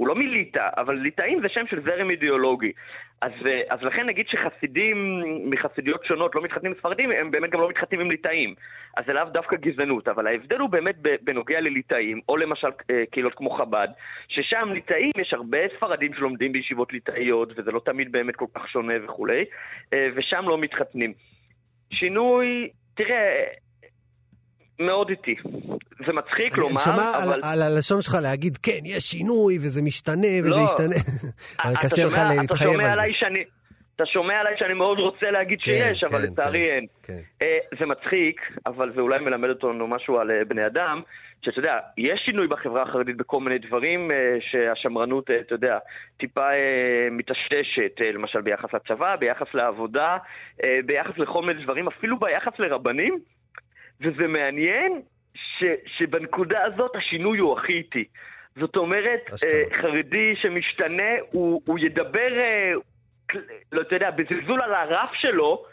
הוא 0.00 0.08
לא 0.08 0.14
מליטא, 0.14 0.68
אבל 0.76 0.94
ליטאים 0.94 1.40
זה 1.42 1.48
שם 1.48 1.66
של 1.70 1.80
זרם 1.84 2.10
אידיאולוגי. 2.10 2.72
אז, 3.20 3.32
אה, 3.46 3.60
אז 3.68 3.82
לכן 3.82 4.06
נגיד 4.06 4.26
שחסידים 4.28 5.22
מחסידיות 5.50 6.04
שונות 6.04 6.34
לא 6.34 6.42
מתחתנים 6.42 6.72
עם 6.72 6.78
ספרדים, 6.78 7.10
הם 7.10 7.30
באמת 7.30 7.50
גם 7.50 7.60
לא 7.60 7.68
מתחתנים 7.68 8.00
עם 8.00 8.10
ליטאים. 8.10 8.54
אז 8.96 9.04
זה 9.06 9.12
לאו 9.12 9.24
דווקא 9.24 9.56
גזענות, 9.56 10.08
אבל 10.08 10.26
ההבדל 10.26 10.58
הוא 10.58 10.68
באמת 10.68 10.96
בנוגע 11.22 11.60
לליטאים, 11.60 12.20
או 12.28 12.36
למשל 12.36 12.68
אה, 12.90 13.04
קהילות 13.10 13.34
כמו 13.34 13.50
חב"ד, 13.50 13.88
ששם 14.28 14.68
ליטאים 14.72 15.12
יש 15.16 15.34
הרבה 15.34 15.58
ספרדים 15.76 16.14
שלומדים 16.14 16.52
בישיבות 16.52 16.92
ליטאיות, 16.92 17.52
וזה 17.56 17.70
לא 17.70 17.80
תמיד 17.84 18.12
באמת 18.12 18.36
כל 18.36 18.46
כך 18.54 18.68
שונה 18.68 18.94
וכולי, 19.04 19.44
אה, 19.94 20.08
ושם 20.14 20.44
לא 20.48 20.58
מתחתנים. 20.58 21.12
שינוי, 21.90 22.68
תראה, 22.94 23.44
מאוד 24.80 25.10
איטי. 25.10 25.34
זה 26.06 26.12
מצחיק 26.12 26.54
אני 26.54 26.60
לומר, 26.60 26.80
שומע 26.80 27.02
על- 27.22 27.28
אבל... 27.28 27.38
על 27.52 27.62
הלשון 27.62 28.02
שלך 28.02 28.14
להגיד, 28.22 28.56
כן, 28.56 28.78
יש 28.84 29.04
שינוי 29.04 29.56
וזה 29.58 29.82
משתנה 29.82 30.26
וזה 30.44 30.50
לא. 30.50 30.64
ישתנה. 30.64 30.96
אבל 31.64 31.72
אתה 31.72 31.86
קשה 31.86 32.04
לך 32.04 32.12
שומע- 32.16 32.40
להתחייב 32.40 32.70
שומע 32.72 32.92
על 32.92 32.96
זה. 32.98 33.02
שאני... 33.12 33.44
אתה 33.96 34.06
שומע 34.06 34.34
עליי 34.34 34.54
שאני 34.58 34.74
מאוד 34.74 34.98
רוצה 34.98 35.30
להגיד 35.30 35.58
כן, 35.62 35.64
שיש, 35.94 36.04
אבל 36.04 36.18
כן, 36.18 36.32
לצערי 36.32 36.58
כן, 36.58 36.74
אין. 36.74 36.86
כן. 37.02 37.18
אה, 37.42 37.58
זה 37.78 37.86
מצחיק, 37.86 38.40
אבל 38.66 38.92
זה 38.94 39.00
אולי 39.00 39.18
מלמד 39.18 39.48
אותנו 39.48 39.86
משהו 39.86 40.18
על 40.18 40.30
אה, 40.30 40.44
בני 40.48 40.66
אדם, 40.66 41.00
שאתה 41.44 41.58
יודע, 41.58 41.74
יש 41.98 42.20
שינוי 42.24 42.46
בחברה 42.46 42.82
החרדית 42.82 43.16
בכל 43.16 43.40
מיני 43.40 43.58
דברים 43.58 44.10
אה, 44.10 44.16
שהשמרנות, 44.50 45.30
אה, 45.30 45.40
אתה 45.40 45.54
יודע, 45.54 45.78
טיפה 46.20 46.50
אה, 46.50 46.56
מטשטשת, 47.10 47.92
אה, 48.00 48.12
למשל 48.12 48.40
ביחס 48.40 48.68
לצבא, 48.74 49.16
ביחס 49.16 49.46
לעבודה, 49.54 50.16
אה, 50.64 50.76
ביחס 50.86 51.18
לכל 51.18 51.42
מיני 51.42 51.62
דברים, 51.64 51.88
אפילו 51.88 52.18
ביחס 52.18 52.52
לרבנים, 52.58 53.18
וזה 54.00 54.26
מעניין 54.26 55.00
ש, 55.34 55.64
שבנקודה 55.98 56.58
הזאת 56.64 56.90
השינוי 56.96 57.38
הוא 57.38 57.58
הכי 57.58 57.72
איטי. 57.72 58.04
זאת 58.60 58.76
אומרת, 58.76 59.20
אה, 59.44 59.62
חרדי 59.82 60.34
שמשתנה, 60.34 61.12
הוא, 61.30 61.62
הוא 61.66 61.78
ידבר, 61.78 62.38
אה, 62.38 62.72
לא, 63.72 63.80
אתה 63.80 63.94
יודע, 63.94 64.10
בזלזול 64.10 64.60
על 64.62 64.74
הרף 64.74 65.10
שלו, 65.14 65.64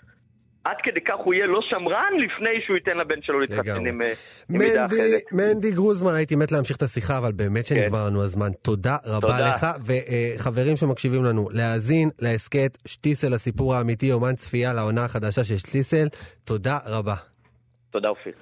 עד 0.64 0.76
כדי 0.84 1.02
כך 1.02 1.14
הוא 1.24 1.34
יהיה 1.34 1.46
לא 1.46 1.60
שמרן 1.70 2.14
לפני 2.20 2.62
שהוא 2.66 2.76
ייתן 2.76 2.98
לבן 2.98 3.22
שלו 3.22 3.40
להתחתן. 3.40 3.86
עם, 3.86 4.02
אה, 4.02 4.14
מידה 4.50 4.86
אחרת. 4.86 5.22
מנדי 5.32 5.72
גרוזמן, 5.72 6.16
הייתי 6.16 6.36
מת 6.36 6.52
להמשיך 6.52 6.78
את 6.78 6.82
השיחה, 6.82 7.18
אבל 7.18 7.32
באמת 7.32 7.68
שנגמר 7.68 8.06
לנו 8.06 8.24
הזמן. 8.24 8.50
תודה 8.62 8.98
רבה 9.06 9.28
תודה. 9.28 9.56
לך, 9.56 9.66
וחברים 9.86 10.78
שמקשיבים 10.78 11.24
לנו, 11.24 11.48
להאזין 11.52 12.10
להסכת 12.20 12.78
שטיסל, 12.86 13.34
הסיפור 13.34 13.76
האמיתי, 13.76 14.12
אומן 14.12 14.36
צפייה 14.36 14.74
לעונה 14.74 15.06
החדשה 15.06 15.44
של 15.44 15.58
שטיסל. 15.58 16.08
תודה 16.46 16.78
רבה. 16.86 17.16
תודה 17.98 18.10
אופיר. 18.10 18.34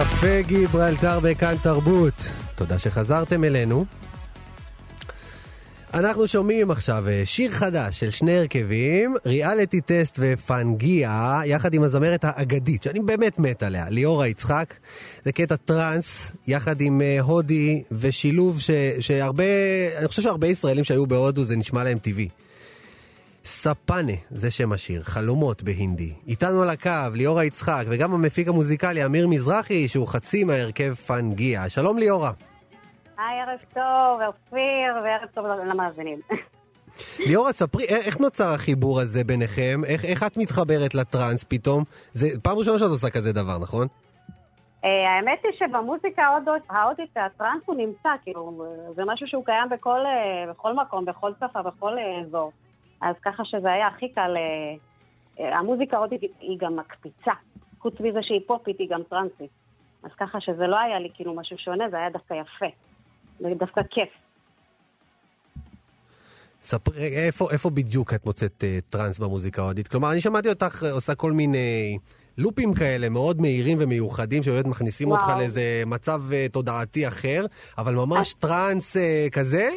קפה 0.00 0.40
גיברלטר 0.40 1.20
בכאן 1.20 1.54
תרבות. 1.62 2.30
תודה 2.54 2.78
שחזרתם 2.78 3.44
אלינו. 3.44 3.84
אנחנו 5.94 6.28
שומעים 6.28 6.70
עכשיו 6.70 7.08
אה, 7.08 7.22
שיר 7.24 7.50
חדש 7.50 8.00
של 8.00 8.10
שני 8.10 8.38
הרכבים, 8.38 9.14
ריאליטי 9.26 9.80
טסט 9.80 10.18
ופנגיה, 10.22 11.40
יחד 11.44 11.74
עם 11.74 11.82
הזמרת 11.82 12.24
האגדית, 12.24 12.82
שאני 12.82 13.00
באמת 13.00 13.38
מת 13.38 13.62
עליה, 13.62 13.90
ליאורה 13.90 14.28
יצחק. 14.28 14.74
זה 15.24 15.32
קטע 15.32 15.56
טראנס, 15.56 16.32
יחד 16.46 16.80
עם 16.80 17.00
אה, 17.00 17.20
הודי, 17.20 17.82
ושילוב 17.92 18.60
ש, 18.60 18.70
שהרבה, 19.00 19.44
אני 19.98 20.08
חושב 20.08 20.22
שהרבה 20.22 20.46
ישראלים 20.46 20.84
שהיו 20.84 21.06
בהודו 21.06 21.44
זה 21.44 21.56
נשמע 21.56 21.84
להם 21.84 21.98
טבעי. 21.98 22.28
ספנה, 23.46 24.12
זה 24.30 24.50
שם 24.50 24.72
השיר, 24.72 25.02
חלומות 25.02 25.62
בהינדי. 25.62 26.12
איתנו 26.26 26.62
על 26.62 26.70
הקו, 26.70 26.90
ליאורה 27.14 27.44
יצחק, 27.44 27.84
וגם 27.88 28.14
המפיק 28.14 28.48
המוזיקלי 28.48 29.04
אמיר 29.04 29.28
מזרחי, 29.28 29.88
שהוא 29.88 30.08
חצי 30.08 30.44
מהרכב 30.44 30.94
פנגיה. 30.94 31.68
שלום 31.68 31.98
ליאורה. 31.98 32.30
היי, 33.18 33.40
ערב 33.40 33.58
טוב, 33.74 34.20
אופיר, 34.26 34.94
וערב 35.04 35.28
טוב 35.34 35.46
למאזינים. 35.46 36.20
ליאורה, 37.18 37.52
ספרי, 37.52 37.84
איך 37.84 38.20
נוצר 38.20 38.54
החיבור 38.54 39.00
הזה 39.00 39.24
ביניכם? 39.24 39.80
איך, 39.86 40.04
איך 40.04 40.22
את 40.22 40.36
מתחברת 40.36 40.94
לטראנס 40.94 41.44
פתאום? 41.48 41.84
זה 42.12 42.26
פעם 42.42 42.58
ראשונה 42.58 42.78
שאת 42.78 42.88
עושה 42.90 43.10
כזה 43.10 43.32
דבר, 43.32 43.58
נכון? 43.58 43.86
אה, 44.84 44.88
האמת 45.16 45.38
היא 45.44 45.52
שבמוזיקה 45.58 46.22
ההודית- 46.68 47.16
הטראנס 47.16 47.62
הוא 47.66 47.76
נמצא, 47.76 48.08
כאילו, 48.22 48.64
זה 48.96 49.02
משהו 49.06 49.26
שהוא 49.26 49.44
קיים 49.44 49.68
בכל, 49.70 50.00
אה, 50.06 50.52
בכל 50.52 50.72
מקום, 50.74 51.04
בכל 51.04 51.30
שפה, 51.40 51.62
בכל 51.62 51.92
אה, 51.98 52.26
אזור. 52.28 52.52
אז 53.00 53.14
ככה 53.24 53.44
שזה 53.44 53.72
היה 53.72 53.86
הכי 53.86 54.08
קל, 54.08 54.34
אה, 54.36 54.74
אה, 55.44 55.58
המוזיקה 55.58 55.96
ההודית 55.96 56.20
היא- 56.40 56.58
גם 56.60 56.76
מקפיצה. 56.76 57.32
חוץ 57.78 57.94
מזה 58.00 58.18
שהיא 58.22 58.40
פופית, 58.46 58.76
היא 58.78 58.88
גם 58.90 59.02
טראנסית. 59.10 59.50
אז 60.02 60.10
ככה 60.20 60.40
שזה 60.40 60.66
לא 60.66 60.78
היה 60.78 60.98
לי 60.98 61.08
כאילו 61.14 61.34
משהו 61.34 61.58
שונה, 61.58 61.84
זה 61.90 61.96
היה 61.96 62.10
דווקא 62.10 62.34
יפה. 62.34 62.66
זה 63.40 63.48
דווקא 63.58 63.80
כיף. 63.90 64.08
ספרי, 66.62 67.06
איפה, 67.26 67.48
איפה 67.52 67.70
בדיוק 67.70 68.14
את 68.14 68.26
מוצאת 68.26 68.64
uh, 68.64 68.90
טראנס 68.90 69.18
במוזיקה 69.18 69.62
ההודית? 69.62 69.88
כלומר, 69.88 70.12
אני 70.12 70.20
שמעתי 70.20 70.48
אותך 70.48 70.82
אה, 70.86 70.92
עושה 70.92 71.14
כל 71.14 71.32
מיני 71.32 71.98
לופים 72.38 72.74
כאלה 72.74 73.08
מאוד 73.08 73.40
מהירים 73.40 73.78
ומיוחדים, 73.80 74.42
שבאמת 74.42 74.66
מכניסים 74.66 75.10
אותך 75.10 75.22
וואו. 75.22 75.38
לאיזה 75.38 75.82
מצב 75.86 76.22
uh, 76.30 76.52
תודעתי 76.52 77.08
אחר, 77.08 77.44
אבל 77.78 77.94
ממש 77.94 78.34
טראנס 78.34 78.96
uh, 78.96 79.30
כזה? 79.32 79.68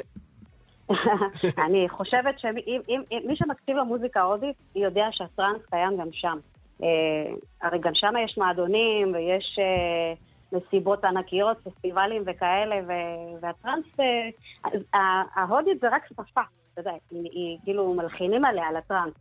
אני 1.66 1.90
חושבת 1.90 2.40
שמי 2.40 3.36
שמקשיב 3.36 3.78
למוזיקה 3.78 4.22
ההודית, 4.22 4.56
יודע 4.76 5.08
שהטראנס 5.12 5.66
קיים 5.70 5.98
גם 5.98 6.08
שם. 6.12 6.38
אה, 6.84 7.34
הרי 7.62 7.80
גם 7.80 7.92
שם 7.94 8.14
יש 8.26 8.38
מועדונים 8.38 9.14
ויש 9.14 9.60
אה, 9.60 10.14
מסיבות 10.52 11.04
ענקיות, 11.04 11.58
פסטיבלים 11.58 12.24
וכאלה, 12.26 12.76
והטראנס, 13.42 13.86
אה, 14.96 15.24
ההודית 15.36 15.80
זה 15.82 15.88
רק 15.92 16.08
שפה, 16.08 16.42
אתה 16.74 16.82
יודע, 16.82 16.92
היא, 17.12 17.58
כאילו 17.64 17.94
מלחינים 17.94 18.46
עליה, 18.46 18.68
על 18.68 18.76
הטראנס. 18.76 19.14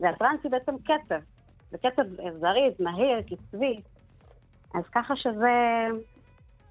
והטראנס 0.00 0.40
היא 0.44 0.50
בעצם 0.50 0.74
קצב. 0.78 1.20
זה 1.70 1.78
קצב 1.78 2.02
זריז, 2.40 2.80
מהיר, 2.80 3.22
קצבי. 3.22 3.80
אז 4.74 4.82
ככה 4.92 5.16
שזה, 5.16 5.86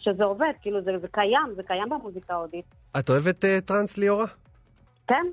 שזה 0.06 0.24
עובד, 0.24 0.52
כאילו 0.62 0.82
זה, 0.82 0.92
זה 1.02 1.08
קיים, 1.12 1.54
זה 1.56 1.64
קיים 1.64 1.90
במוזיקה 1.90 2.34
ההודית. 2.34 2.66
את 3.00 3.10
אוהבת 3.10 3.44
uh, 3.44 3.62
טראנס, 3.66 3.98
ליאורה? 3.98 4.26
כן, 5.08 5.26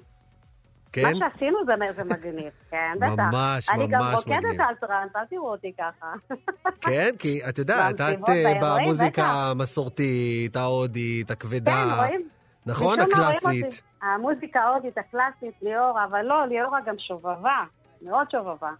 כן? 0.92 1.02
מה 1.02 1.10
שעשינו 1.10 1.58
זה, 1.66 1.92
זה 1.92 2.14
מגניב, 2.14 2.52
כן, 2.70 2.92
בטח. 3.00 3.12
ממש, 3.32 3.68
אני 3.68 3.86
גם 3.86 4.00
ממש 4.00 4.14
רוקדת 4.14 4.36
מגניב. 4.38 4.60
על 4.60 4.74
טראנס, 4.74 5.16
אל 5.16 5.24
תראו 5.24 5.50
אותי 5.50 5.72
ככה. 5.78 6.12
כן, 6.90 7.10
כי 7.18 7.40
את 7.48 7.58
יודעת, 7.58 7.94
את 7.94 8.00
באירועים, 8.00 8.60
במוזיקה. 8.60 9.22
המסורתית, 9.22 10.56
ההודית, 10.56 11.30
הכבדה. 11.30 11.72
כן, 11.72 11.98
רואים? 11.98 12.28
נכון? 12.66 13.00
הקלאסית. 13.00 13.82
המוזיקה 14.02 14.60
ההודית, 14.60 14.98
הקלאסית, 14.98 15.54
ליאורה, 15.62 16.04
אבל 16.04 16.22
לא, 16.22 16.46
ליאורה 16.46 16.78
גם 16.86 16.94
שובבה, 16.98 17.64
מאוד 18.02 18.30
שובבה. 18.30 18.70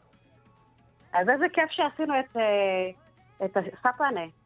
אז 1.13 1.29
איזה 1.29 1.45
כיף 1.53 1.71
שעשינו 1.71 2.15
את, 2.21 2.37
אה, 2.37 3.45
את 3.45 3.57
הספנה. 3.57 4.42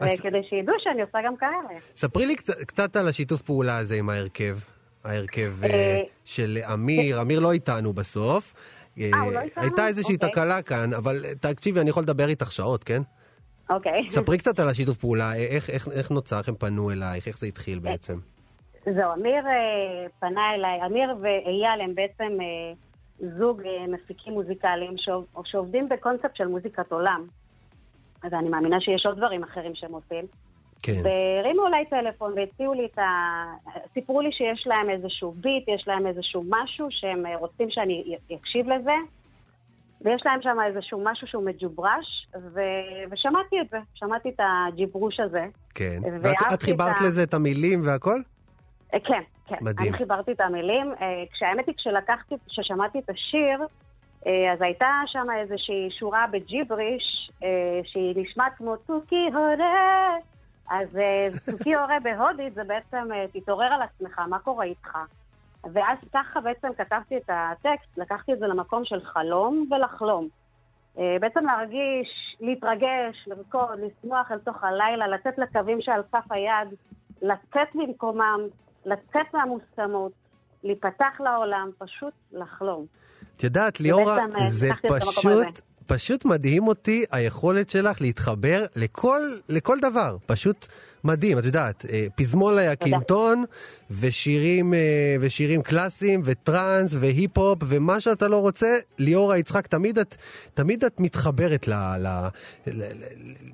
אז- 0.00 0.20
כדי 0.20 0.40
שידעו 0.48 0.74
שאני 0.78 1.02
עושה 1.02 1.18
גם 1.26 1.36
כאלה. 1.36 1.80
ספרי 1.96 2.26
לי 2.26 2.36
קצת, 2.36 2.54
קצת 2.66 2.96
על 2.96 3.08
השיתוף 3.08 3.42
פעולה 3.42 3.78
הזה 3.78 3.94
עם 3.94 4.10
ההרכב. 4.10 4.56
ההרכב 5.04 5.52
אה, 5.64 5.70
אה, 5.70 5.98
של 6.24 6.58
אמיר, 6.74 7.20
אמיר 7.22 7.40
לא 7.40 7.52
איתנו 7.52 7.92
בסוף. 7.92 8.54
אה, 9.00 9.10
לא 9.10 9.40
איתנו? 9.40 9.62
הייתה 9.62 9.86
איזושהי 9.86 10.14
אוקיי. 10.14 10.30
תקלה 10.30 10.62
כאן, 10.62 10.92
אבל 10.92 11.16
אה, 11.24 11.34
תקשיבי, 11.54 11.80
אני 11.80 11.90
יכול 11.90 12.02
לדבר 12.02 12.28
איתך 12.28 12.52
שעות, 12.52 12.84
כן? 12.84 13.02
אוקיי. 13.70 14.08
ספרי 14.08 14.38
קצת 14.38 14.58
על 14.58 14.68
השיתוף 14.68 14.96
פעולה, 14.96 15.32
אה, 15.32 15.36
איך, 15.36 15.70
איך, 15.70 15.88
איך 15.88 16.10
נוצר, 16.10 16.38
איך 16.38 16.48
הם 16.48 16.54
פנו 16.54 16.90
אלייך, 16.90 17.28
איך 17.28 17.38
זה 17.38 17.46
התחיל 17.46 17.78
בעצם. 17.78 18.18
זהו, 18.84 19.12
אמיר 19.14 19.46
אה, 19.46 20.06
פנה 20.20 20.54
אליי, 20.54 20.86
אמיר 20.86 21.16
ואייל 21.22 21.80
הם 21.84 21.94
בעצם 21.94 22.38
אה, 22.40 22.72
זוג 23.38 23.62
אה, 23.66 23.86
מפיקים 23.88 24.32
מוזיקליים 24.32 24.94
שעוב, 24.96 25.26
שעובדים 25.44 25.88
בקונספט 25.88 26.36
של 26.36 26.46
מוזיקת 26.46 26.92
עולם. 26.92 27.26
אז 28.24 28.32
אני 28.34 28.48
מאמינה 28.48 28.80
שיש 28.80 29.06
עוד 29.06 29.16
דברים 29.16 29.42
אחרים 29.42 29.74
שהם 29.74 29.92
עושים. 29.92 30.24
כן. 30.82 30.92
והרימו 31.04 31.66
אליי 31.66 31.86
טלפון 31.86 32.32
והציעו 32.36 32.74
לי 32.74 32.88
את 32.92 32.98
ה... 32.98 33.04
סיפרו 33.94 34.20
לי 34.20 34.32
שיש 34.32 34.66
להם 34.66 34.90
איזשהו 34.90 35.32
ביט, 35.32 35.68
יש 35.68 35.84
להם 35.86 36.06
איזשהו 36.06 36.44
משהו 36.48 36.86
שהם 36.90 37.26
אה, 37.26 37.36
רוצים 37.36 37.70
שאני 37.70 38.16
אקשיב 38.34 38.68
לזה. 38.68 38.94
ויש 40.04 40.22
להם 40.24 40.42
שם 40.42 40.56
איזשהו 40.66 41.04
משהו 41.04 41.26
שהוא 41.26 41.44
מג'וברש, 41.44 42.26
ו... 42.54 42.60
ושמעתי 43.10 43.60
את 43.60 43.66
זה, 43.70 43.78
שמעתי 43.94 44.28
את 44.28 44.40
הג'יברוש 44.40 45.20
הזה. 45.20 45.44
כן. 45.74 45.98
ואת 46.22 46.36
את 46.54 46.62
חיברת 46.62 46.96
ה- 47.00 47.04
לזה 47.04 47.22
את 47.22 47.34
המילים 47.34 47.86
והכל? 47.86 48.20
אה, 48.94 49.00
כן, 49.00 49.22
כן. 49.46 49.56
מדהים. 49.60 49.88
אני 49.88 49.98
חיברתי 49.98 50.32
את 50.32 50.40
המילים. 50.40 50.92
אה, 51.00 51.06
כשהאמת 51.32 51.66
היא, 51.66 51.74
כשלקחתי, 51.74 52.34
כששמעתי 52.48 52.98
את 52.98 53.10
השיר, 53.10 53.66
אז 54.26 54.62
הייתה 54.62 55.02
שם 55.06 55.26
איזושהי 55.40 55.88
שורה 55.98 56.26
בג'יבריש, 56.30 57.30
אה, 57.42 57.80
שהיא 57.84 58.14
נשמעת 58.16 58.52
כמו 58.56 58.76
צוקי 58.86 59.28
הורה. 59.34 60.16
אז 60.70 60.96
אה, 60.96 61.26
צוקי 61.44 61.74
הורה 61.74 62.00
בהודית 62.02 62.54
זה 62.54 62.64
בעצם, 62.64 63.12
אה, 63.12 63.24
תתעורר 63.32 63.66
על 63.66 63.82
עצמך, 63.82 64.18
מה 64.18 64.38
קורה 64.38 64.64
איתך? 64.64 64.98
ואז 65.72 65.98
ככה 66.14 66.40
בעצם 66.40 66.68
כתבתי 66.78 67.16
את 67.16 67.30
הטקסט, 67.32 67.98
לקחתי 67.98 68.32
את 68.32 68.38
זה 68.38 68.46
למקום 68.46 68.84
של 68.84 69.00
חלום 69.00 69.66
ולחלום. 69.70 70.28
אה, 70.98 71.16
בעצם 71.20 71.46
להרגיש, 71.46 72.36
להתרגש, 72.40 73.24
לרקוד, 73.26 73.78
לשמוח 73.80 74.32
אל 74.32 74.38
תוך 74.38 74.64
הלילה, 74.64 75.08
לתת 75.08 75.38
לקווים 75.38 75.80
שעל 75.80 76.02
כף 76.12 76.24
היד, 76.30 76.68
לצאת 77.22 77.74
ממקומם, 77.74 78.40
לצאת 78.84 79.34
מהמוסכמות, 79.34 80.12
להיפתח 80.64 81.20
לעולם, 81.20 81.70
פשוט 81.78 82.14
לחלום. 82.32 82.86
את 83.36 83.44
יודעת, 83.44 83.80
ליאורה, 83.80 84.18
אה, 84.18 84.50
זה 84.50 84.70
פשוט. 84.88 85.60
פשוט 85.86 86.24
מדהים 86.24 86.68
אותי 86.68 87.04
היכולת 87.12 87.70
שלך 87.70 88.00
להתחבר 88.00 88.60
לכל, 88.76 89.20
לכל 89.48 89.76
דבר. 89.82 90.16
פשוט 90.26 90.66
מדהים, 91.04 91.38
את 91.38 91.44
יודעת, 91.44 91.84
אה, 91.92 92.06
פזמון 92.16 92.54
לקינטון, 92.56 93.44
ושירים, 93.90 94.74
אה, 94.74 95.16
ושירים 95.20 95.62
קלאסיים, 95.62 96.20
וטראנס, 96.24 96.96
והיפ-הופ, 97.00 97.58
ומה 97.68 98.00
שאתה 98.00 98.28
לא 98.28 98.36
רוצה, 98.36 98.76
ליאורה 98.98 99.38
יצחק, 99.38 99.66
תמיד 99.66 99.98
את, 99.98 100.16
תמיד 100.54 100.84
את 100.84 101.00
מתחברת 101.00 101.68
ל... 101.68 101.72
ל, 101.72 102.06
ל, 102.66 102.82
ל, 102.82 102.82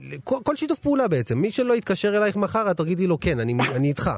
ל 0.00 0.18
כל, 0.24 0.36
כל 0.44 0.56
שיתוף 0.56 0.78
פעולה 0.78 1.08
בעצם. 1.08 1.38
מי 1.38 1.50
שלא 1.50 1.74
יתקשר 1.74 2.16
אלייך 2.16 2.36
מחר, 2.36 2.70
את 2.70 2.76
תגידי 2.76 3.06
לו, 3.06 3.20
כן, 3.20 3.40
אני, 3.40 3.54
אני 3.74 3.88
איתך. 3.88 4.10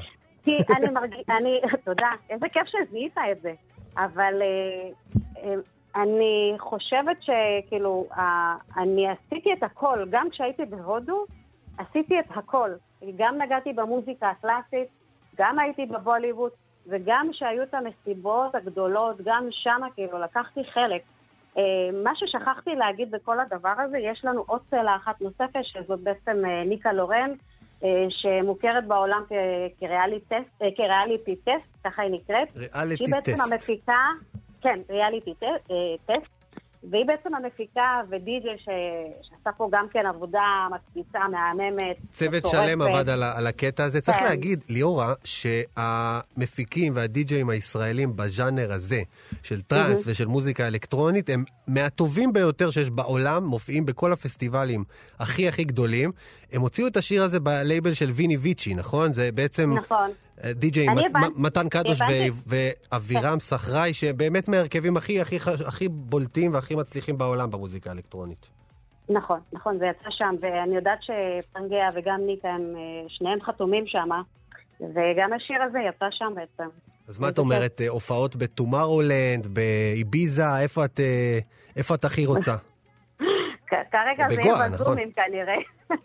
כי 0.44 0.56
אני 0.76 0.92
מרגיש, 0.94 1.24
אני, 1.40 1.60
תודה, 1.84 2.10
איזה 2.30 2.46
כיף 2.52 2.62
שזיהית 2.66 3.14
את 3.32 3.42
זה. 3.42 3.52
אבל 3.98 4.42
אה, 4.42 4.88
אה, 5.42 5.54
אני 5.96 6.54
חושבת 6.58 7.16
שכאילו, 7.22 8.06
אני 8.76 9.06
עשיתי 9.08 9.52
את 9.52 9.62
הכל, 9.62 10.06
גם 10.10 10.30
כשהייתי 10.30 10.64
בהודו, 10.64 11.24
עשיתי 11.78 12.20
את 12.20 12.24
הכל. 12.30 12.70
גם 13.16 13.42
נגעתי 13.42 13.72
במוזיקה 13.72 14.30
הקלאסית, 14.30 14.88
גם 15.38 15.58
הייתי 15.58 15.86
בבוליווד, 15.86 16.50
וגם 16.86 17.28
שהיו 17.32 17.62
את 17.62 17.74
המסיבות 17.74 18.54
הגדולות, 18.54 19.16
גם 19.24 19.48
שם 19.50 19.80
כאילו 19.94 20.18
לקחתי 20.18 20.64
חלק. 20.64 21.02
אה, 21.58 21.62
מה 22.04 22.10
ששכחתי 22.14 22.74
להגיד 22.74 23.10
בכל 23.10 23.40
הדבר 23.40 23.74
הזה, 23.78 23.98
יש 23.98 24.24
לנו 24.24 24.44
עוד 24.46 24.60
צלע 24.70 24.96
אחת 24.96 25.20
נוספת, 25.20 25.60
שזאת 25.62 26.00
בעצם 26.00 26.36
ניקה 26.66 26.92
לורן, 26.92 27.30
שמוכרת 28.08 28.86
בעולם 28.88 29.22
טסט, 30.28 30.62
אה, 30.62 30.68
כריאליטי 30.76 31.36
טסט, 31.36 31.70
ככה 31.84 32.02
היא 32.02 32.10
נקראת. 32.10 32.48
ריאליטי 32.74 33.04
שהיא 33.04 33.14
בעצם 33.14 33.32
טסט. 33.32 33.52
המפיקה, 33.52 33.98
כן, 34.60 34.78
ריאליטי 34.90 35.34
טסט, 35.34 35.70
אה, 35.70 35.76
טסט, 36.06 36.30
והיא 36.90 37.04
בעצם 37.06 37.34
המפיקה 37.34 38.00
ודי-ג'יי 38.10 38.58
ש- 38.58 38.68
שעשה 39.28 39.50
פה 39.56 39.68
גם 39.72 39.86
כן 39.92 40.06
עבודה 40.06 40.40
מקפיצה, 40.74 41.18
מהממת. 41.30 41.96
צוות. 42.10 42.46
שלם 42.46 42.82
עבד 42.82 43.08
על, 43.08 43.46
הקטע 43.46 43.84
הזה. 43.84 44.00
צריך 44.00 44.18
כן. 44.18 44.24
להגיד, 44.24 44.64
ליאורה, 44.68 45.14
שהמפיקים 45.24 46.92
והדי-ג'אים 46.96 47.50
הישראלים 47.50 48.16
בז'אנר 48.16 48.72
הזה, 48.72 49.00
של 49.42 49.60
טראנס 49.62 49.88
מהמם. 49.88 50.02
ושל 50.06 50.26
מוזיקה 50.26 50.66
אלקטרונית, 50.66 51.30
הם 51.30 51.44
מהטובים 51.68 52.32
ביותר 52.32 52.70
שיש 52.70 52.90
בעולם, 52.90 53.44
מופיעים 53.44 53.86
בכל 53.86 54.12
הפסטיבלים 54.12 54.84
הכי 55.18 55.48
הכי 55.48 55.64
גדולים. 55.64 56.12
הם 56.52 56.60
הוציאו 56.60 56.86
את 56.86 56.96
השיר 56.96 57.22
הזה 57.22 57.40
בלייבל 57.40 57.94
של 57.94 58.10
ויני 58.10 58.36
ויצ'י, 58.36 58.74
נכון? 58.74 59.12
זה 59.12 59.32
בעצם... 59.32 59.74
נכון. 59.78 60.10
אה, 60.44 60.52
די-ג'יי 60.52 60.86
מתן 61.36 61.68
קדוש 61.68 61.98
ואבירם 62.46 63.40
סחראי, 63.40 63.94
שבאמת 63.94 64.48
מההרכבים 64.48 64.96
הכי, 64.96 65.20
הכי, 65.20 65.36
הכי 65.66 65.88
בולטים 65.88 66.54
והכי 66.54 66.74
מצליחים 66.74 67.18
בעולם 67.18 67.50
במוזיקה 67.50 67.90
האלקטרונית. 67.90 68.48
נכון, 69.08 69.40
נכון, 69.52 69.78
זה 69.78 69.86
יצא 69.86 70.10
שם, 70.10 70.34
ואני 70.40 70.76
יודעת 70.76 70.98
שפנגיה 71.02 71.90
וגם 71.94 72.20
ניקה 72.26 72.48
הם 72.48 72.74
אה, 72.76 73.08
שניהם 73.08 73.38
חתומים 73.42 73.84
שם, 73.86 74.08
וגם 74.80 75.32
השיר 75.36 75.62
הזה 75.62 75.78
יצא 75.88 76.06
שם 76.10 76.32
בעצם. 76.34 76.68
אז 77.08 77.18
מה 77.18 77.28
את 77.28 77.38
אומרת, 77.38 77.80
אה, 77.80 77.88
הופעות 77.88 78.36
בטומארולנד, 78.36 79.46
באביזה, 79.46 80.58
איפה 81.76 81.94
את 81.94 82.04
הכי 82.04 82.26
רוצה? 82.26 82.56
כרגע 83.68 84.28
זה 84.28 84.36
בגואה, 84.36 84.56
יהיה 84.56 84.68
נכון. 84.68 84.72
בזומים 84.72 85.12
כנראה. 85.12 85.56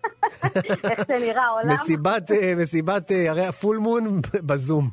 איך 0.92 1.00
שנראה 1.08 1.44
העולם. 1.44 1.68
מסיבת, 1.68 2.32
אה, 2.32 2.54
מסיבת, 2.58 3.12
אה, 3.12 3.32
הרי 3.32 3.46
הפול 3.46 3.78
מון 3.78 4.04
בזום. 4.48 4.90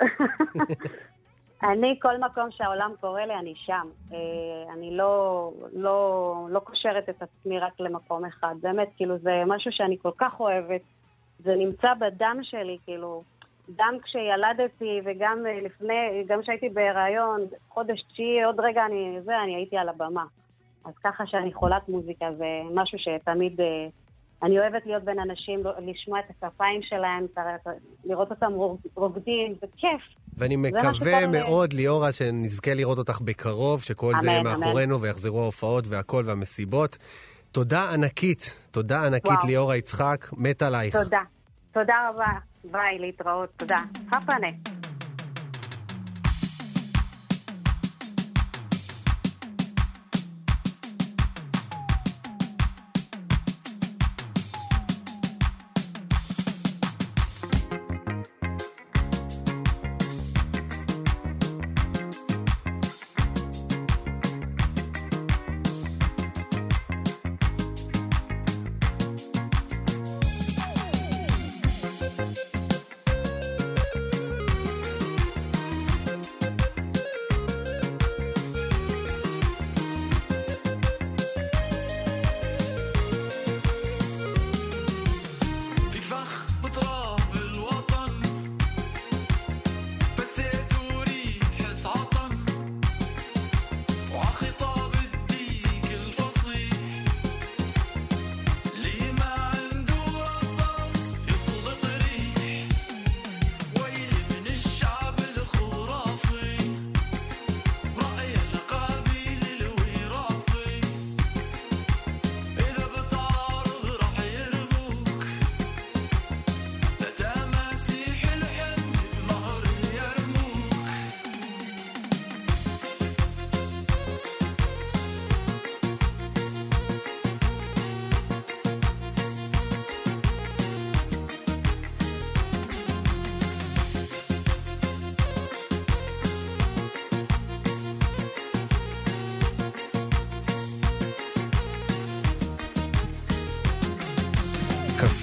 אני, 1.70 1.98
כל 2.02 2.18
מקום 2.18 2.48
שהעולם 2.50 2.90
קורא 3.00 3.20
לי, 3.20 3.34
אני 3.34 3.54
שם. 3.56 3.88
אה, 4.12 4.18
אני 4.72 4.96
לא, 4.96 5.52
לא, 5.72 6.34
לא 6.50 6.60
קושרת 6.60 7.08
את 7.08 7.22
עצמי 7.22 7.58
רק 7.58 7.80
למקום 7.80 8.24
אחד. 8.24 8.54
באמת, 8.60 8.88
כאילו, 8.96 9.18
זה 9.18 9.42
משהו 9.46 9.72
שאני 9.72 9.96
כל 10.02 10.10
כך 10.18 10.40
אוהבת. 10.40 10.80
זה 11.44 11.54
נמצא 11.58 11.88
בדם 12.00 12.38
שלי, 12.42 12.78
כאילו. 12.84 13.22
גם 13.76 13.94
כשילדתי 14.02 15.00
וגם 15.04 15.38
לפני, 15.64 16.24
גם 16.26 16.42
כשהייתי 16.42 16.68
בהיריון, 16.68 17.40
חודש 17.68 18.02
תשיעי, 18.02 18.44
עוד 18.44 18.60
רגע 18.60 18.86
אני, 18.86 19.18
זה, 19.24 19.32
אני 19.44 19.54
הייתי 19.54 19.76
על 19.76 19.88
הבמה. 19.88 20.24
אז 20.88 20.94
ככה 21.04 21.24
שאני 21.26 21.54
חולת 21.54 21.88
מוזיקה, 21.88 22.26
זה 22.38 22.44
משהו 22.74 22.98
שתמיד... 22.98 23.60
אה, 23.60 23.66
אני 24.42 24.58
אוהבת 24.58 24.82
להיות 24.86 25.02
בין 25.02 25.18
אנשים, 25.18 25.64
לא- 25.64 25.72
לשמוע 25.86 26.18
את 26.20 26.24
הכפיים 26.42 26.80
שלהם, 26.82 27.26
לראות 28.04 28.30
אותם 28.30 28.52
רוק- 28.52 28.86
רוקדים, 28.94 29.54
זה 29.60 29.66
כיף. 29.76 30.00
ואני 30.36 30.56
זה 30.56 30.62
מקווה 30.62 31.26
מאוד, 31.26 31.72
ליאורה, 31.72 32.12
שנזכה 32.12 32.74
לראות 32.74 32.98
אותך 32.98 33.20
בקרוב, 33.20 33.82
שכל 33.82 34.12
זה 34.20 34.38
אמן, 34.40 34.42
מאחורינו 34.60 35.00
ויחזרו 35.00 35.42
ההופעות 35.42 35.84
והכל 35.88 36.22
והמסיבות. 36.26 36.98
תודה 37.52 37.90
ענקית, 37.94 38.68
תודה 38.70 39.06
ענקית 39.06 39.26
וואו. 39.26 39.46
ליאורה 39.46 39.76
יצחק, 39.76 40.26
מת 40.36 40.62
עלייך. 40.62 40.96
תודה. 40.96 41.20
תודה 41.72 41.94
רבה. 42.14 42.26
ביי, 42.64 42.98
להתראות. 42.98 43.48
תודה. 43.56 43.76
הפנה. 44.12 44.77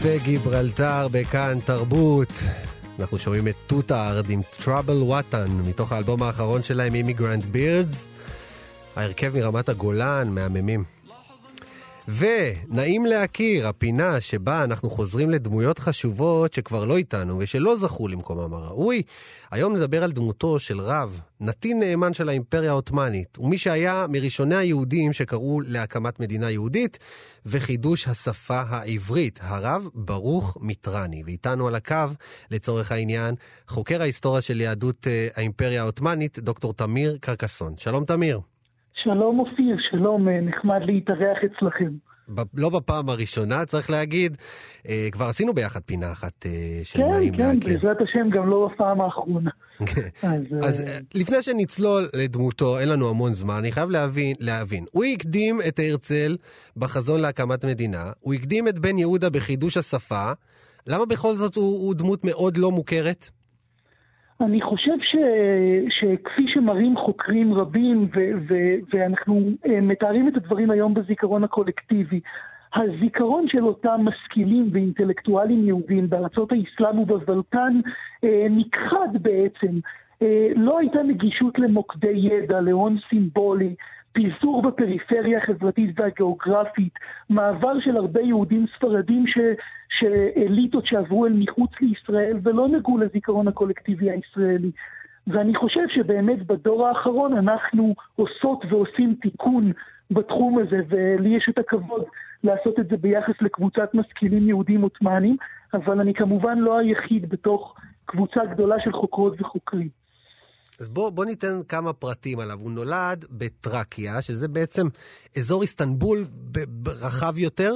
קפה 0.06 0.24
גיברלטר 0.24 1.08
בכאן 1.12 1.58
תרבות. 1.66 2.43
אנחנו 2.99 3.18
שומעים 3.18 3.47
את 3.47 3.56
טוטארד 3.68 4.30
עם 4.30 4.41
טראבל 4.64 5.01
וואטן, 5.01 5.47
מתוך 5.66 5.91
האלבום 5.91 6.24
האחרון 6.24 6.64
שלהם, 6.64 6.95
Migrant 6.95 7.45
Birds. 7.45 8.08
ההרכב 8.95 9.32
מרמת 9.36 9.70
הגולן, 9.70 10.30
מהממים. 10.30 10.95
ונעים 12.08 13.06
להכיר, 13.06 13.68
הפינה 13.68 14.22
שבה 14.22 14.64
אנחנו 14.64 14.89
חוזרים 14.89 15.30
לדמויות 15.30 15.80
חשובות 15.80 16.53
שכבר 16.53 16.86
לא 16.86 16.97
איתנו 16.97 17.38
ושלא 17.39 17.76
זכו 17.76 18.08
למקומם 18.08 18.53
הראוי. 18.53 19.01
היום 19.51 19.76
נדבר 19.76 20.03
על 20.03 20.12
דמותו 20.12 20.60
של 20.60 20.80
רב, 20.80 21.22
נתין 21.39 21.80
נאמן 21.80 22.14
של 22.14 22.30
האימפריה 22.30 22.72
העות'מאנית, 22.72 23.38
ומי 23.39 23.58
שהיה 23.58 24.06
מראשוני 24.10 24.56
היהודים 24.56 25.14
שקראו 25.14 25.62
להקמת 25.62 26.20
מדינה 26.20 26.51
יהודית 26.51 26.99
וחידוש 27.45 28.08
השפה 28.08 28.62
העברית, 28.68 29.39
הרב 29.43 29.89
ברוך 29.93 30.58
מיטרני. 30.62 31.24
ואיתנו 31.26 31.68
על 31.68 31.76
הקו, 31.76 31.95
לצורך 32.51 32.91
העניין, 32.91 33.36
חוקר 33.68 34.01
ההיסטוריה 34.01 34.41
של 34.41 34.62
יהדות 34.62 35.08
אה, 35.08 35.28
האימפריה 35.36 35.82
העות'מאנית, 35.82 36.39
דוקטור 36.39 36.74
תמיר 36.74 37.18
קרקסון. 37.22 37.74
שלום 37.78 38.06
תמיר. 38.06 38.55
שלום 39.06 39.39
אופיר, 39.39 39.78
שלום, 39.91 40.28
אה, 40.30 40.41
נחמד 40.41 40.80
להתארח 40.86 41.38
אצלכם. 41.45 41.89
ב- 42.36 42.41
לא 42.53 42.70
בפעם 42.70 43.10
הראשונה, 43.10 43.66
צריך 43.66 43.89
להגיד. 43.89 44.38
אה, 44.89 45.08
כבר 45.12 45.26
עשינו 45.26 45.53
ביחד 45.53 45.80
פינה 45.80 46.12
אחת 46.12 46.45
אה, 46.45 46.51
של 46.84 46.99
כן, 46.99 47.10
נעים 47.12 47.38
כן, 47.38 47.56
להכיר. 47.56 47.74
בעזרת 47.74 47.97
השם 48.01 48.30
גם 48.30 48.49
לא 48.49 48.70
בפעם 48.74 49.01
האחרונה. 49.01 49.49
אז, 50.24 50.41
אז 50.62 50.82
אה, 50.82 50.88
אה, 50.88 50.97
לפני 51.16 51.41
שנצלול 51.41 52.08
לדמותו, 52.14 52.80
אין 52.80 52.89
לנו 52.89 53.10
המון 53.10 53.32
זמן, 53.32 53.56
אני 53.56 53.72
חייב 53.72 53.89
להבין, 53.89 54.36
להבין. 54.39 54.86
הוא 54.91 55.03
הקדים 55.03 55.60
את 55.68 55.80
הרצל 55.80 56.36
בחזון 56.78 57.22
להקמת 57.22 57.66
מדינה, 57.66 58.12
הוא 58.20 58.34
הקדים 58.34 58.68
את 58.68 58.80
בן 58.80 58.97
יהודה 58.97 59.30
בחידוש 59.30 59.78
השפה, 59.78 60.32
למה 60.88 61.06
בכל 61.06 61.34
זאת 61.34 61.56
הוא, 61.56 61.82
הוא 61.82 61.95
דמות 61.95 62.26
מאוד 62.26 62.58
לא 62.58 62.72
מוכרת? 62.72 63.30
אני 64.42 64.62
חושב 64.62 65.00
ש, 65.02 65.16
שכפי 65.90 66.48
שמראים 66.48 66.98
חוקרים 66.98 67.54
רבים, 67.54 68.08
ו, 68.16 68.20
ו, 68.48 68.56
ואנחנו 68.94 69.42
אה, 69.66 69.82
מתארים 69.82 70.28
את 70.28 70.38
הדברים 70.38 70.72
היום 70.72 70.94
בזיכרון 70.94 71.44
הקולקטיבי, 71.44 72.20
הזיכרון 72.76 73.48
של 73.48 73.64
אותם 73.64 74.02
משכילים 74.04 74.70
ואינטלקטואלים 74.72 75.68
יהודים 75.68 76.10
בארצות 76.10 76.52
האסלאם 76.52 77.00
ובבלקן 77.00 77.80
אה, 78.24 78.48
נכחד 78.50 79.08
בעצם. 79.22 79.80
אה, 80.22 80.50
לא 80.56 80.80
הייתה 80.80 81.04
נגישות 81.04 81.60
למוקדי 81.60 82.14
ידע, 82.16 82.62
להון 82.62 82.98
סימבולי, 83.10 83.76
פיזור 84.12 84.62
בפריפריה 84.62 85.38
החברתית 85.38 86.00
והגיאוגרפית, 86.00 86.94
מעבר 87.30 87.80
של 87.80 87.98
הרבה 87.98 88.22
יהודים 88.22 88.66
ספרדים 88.78 89.28
ש, 89.28 89.38
שאליטות 90.00 90.86
שעברו 90.86 91.26
אל 91.26 91.34
מחוץ 91.34 91.72
לישראל 91.82 92.38
ולא 92.43 92.68
נגעו 92.68 92.98
לזיכרון 92.98 93.48
הקולקטיבי 93.48 94.12
הישראלי. 94.12 94.72
ואני 95.28 95.56
חושב 95.56 95.88
שבאמת 95.89 96.48
בדור 96.48 96.88
האחרון 96.88 97.38
אנחנו 97.38 97.96
עושות 98.16 98.66
ועושים 98.70 99.16
תיקון 99.22 99.72
בתחום 100.12 100.60
הזה, 100.60 100.80
ולי 100.89 101.30
יש 101.30 101.48
את 101.50 101.58
הכבוד 101.58 102.04
לעשות 102.43 102.80
את 102.80 102.88
זה 102.88 102.98
ביחס 102.98 103.41
לקבוצת 103.41 103.93
משכילים 103.93 104.48
יהודים 104.48 104.82
עות'מאנים, 104.82 105.38
אבל 105.74 106.00
אני 106.00 106.14
כמובן 106.14 106.58
לא 106.58 106.78
היחיד 106.78 107.30
בתוך 107.30 107.76
קבוצה 108.06 108.46
גדולה 108.46 108.76
של 108.80 108.93
חוקרות 108.93 109.41
וחוקרים. 109.41 110.05
אז 110.80 110.89
בוא, 110.89 111.09
בוא 111.09 111.26
ניתן 111.26 111.61
כמה 111.67 111.93
פרטים 111.93 112.39
עליו. 112.39 112.59
הוא 112.59 112.71
נולד 112.71 113.26
בטרקיה, 113.32 114.21
שזה 114.21 114.47
בעצם 114.47 114.88
אזור 115.38 115.61
איסטנבול 115.61 116.17
רחב 117.01 117.38
יותר, 117.38 117.71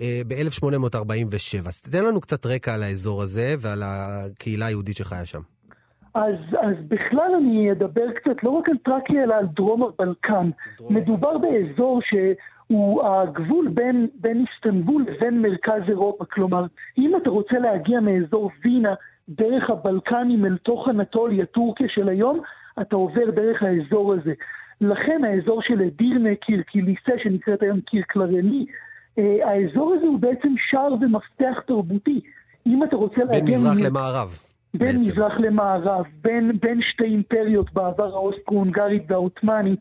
אה, 0.00 0.20
ב-1847. 0.28 1.68
אז 1.68 1.80
תתן 1.80 2.04
לנו 2.04 2.20
קצת 2.20 2.46
רקע 2.46 2.74
על 2.74 2.82
האזור 2.82 3.22
הזה 3.22 3.54
ועל 3.58 3.82
הקהילה 3.84 4.66
היהודית 4.66 4.96
שחיה 4.96 5.26
שם. 5.26 5.40
אז, 6.14 6.34
אז 6.60 6.74
בכלל 6.88 7.32
אני 7.38 7.72
אדבר 7.72 8.12
קצת 8.12 8.42
לא 8.42 8.50
רק 8.50 8.68
על 8.68 8.76
טרקיה, 8.84 9.22
אלא 9.22 9.34
על 9.34 9.46
דרום 9.56 9.82
הבלקן. 9.82 10.50
דרום 10.78 10.96
מדובר 10.96 11.38
באזור 11.38 12.00
שהוא 12.02 13.02
הגבול 13.04 13.68
בין, 13.68 14.08
בין 14.14 14.44
איסטנבול 14.46 15.06
לבין 15.08 15.42
מרכז 15.42 15.82
אירופה. 15.88 16.24
כלומר, 16.24 16.66
אם 16.98 17.12
אתה 17.22 17.30
רוצה 17.30 17.58
להגיע 17.58 18.00
מאזור 18.00 18.50
וינה 18.64 18.94
דרך 19.28 19.70
הבלקנים 19.70 20.44
אל 20.44 20.56
תוך 20.56 20.88
אנטוליה, 20.88 21.46
טורקיה 21.46 21.86
של 21.88 22.08
היום, 22.08 22.40
אתה 22.80 22.96
עובר 22.96 23.30
דרך 23.30 23.62
האזור 23.62 24.14
הזה. 24.14 24.32
לכן 24.80 25.20
האזור 25.24 25.62
של 25.62 25.82
אדירנה, 25.82 26.34
קיר 26.34 26.62
קיליסה, 26.62 27.12
שנקראת 27.22 27.62
היום 27.62 27.80
קיר 27.80 28.02
קלרני, 28.08 28.66
אה, 29.18 29.50
האזור 29.50 29.94
הזה 29.94 30.06
הוא 30.06 30.18
בעצם 30.18 30.54
שער 30.70 30.94
ומפתח 31.00 31.60
תרבותי. 31.66 32.20
אם 32.66 32.84
אתה 32.84 32.96
רוצה 32.96 33.16
בין 33.16 33.28
להגיע... 33.28 33.56
מזרח 33.56 33.76
מ- 33.80 33.84
למערב. 33.84 34.38
בין 34.74 34.86
בעצם. 34.86 35.00
מזרח 35.00 35.32
למערב, 35.38 36.04
בין, 36.22 36.52
בין 36.62 36.80
שתי 36.82 37.04
אימפריות 37.04 37.72
בעבר 37.72 38.14
האוסטרו-הונגרית 38.14 39.02
והעות'מאנית, 39.08 39.80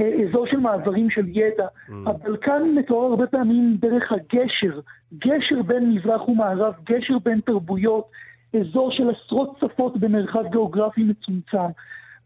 אה, 0.00 0.10
אזור 0.28 0.46
של 0.46 0.56
מעברים 0.56 1.10
של 1.10 1.28
ידע. 1.28 1.66
Mm. 1.66 1.92
הבלקן 2.06 2.62
מתואר 2.78 3.10
הרבה 3.10 3.26
פעמים 3.26 3.76
דרך 3.80 4.12
הגשר, 4.12 4.80
גשר 5.18 5.62
בין 5.66 5.90
מזרח 5.90 6.28
ומערב, 6.28 6.74
גשר 6.84 7.18
בין 7.24 7.40
תרבויות, 7.40 8.04
אזור 8.60 8.92
של 8.92 9.10
עשרות 9.10 9.58
שפות 9.60 9.96
במרחב 9.96 10.46
גיאוגרפי 10.50 11.04
מצומצם. 11.04 11.70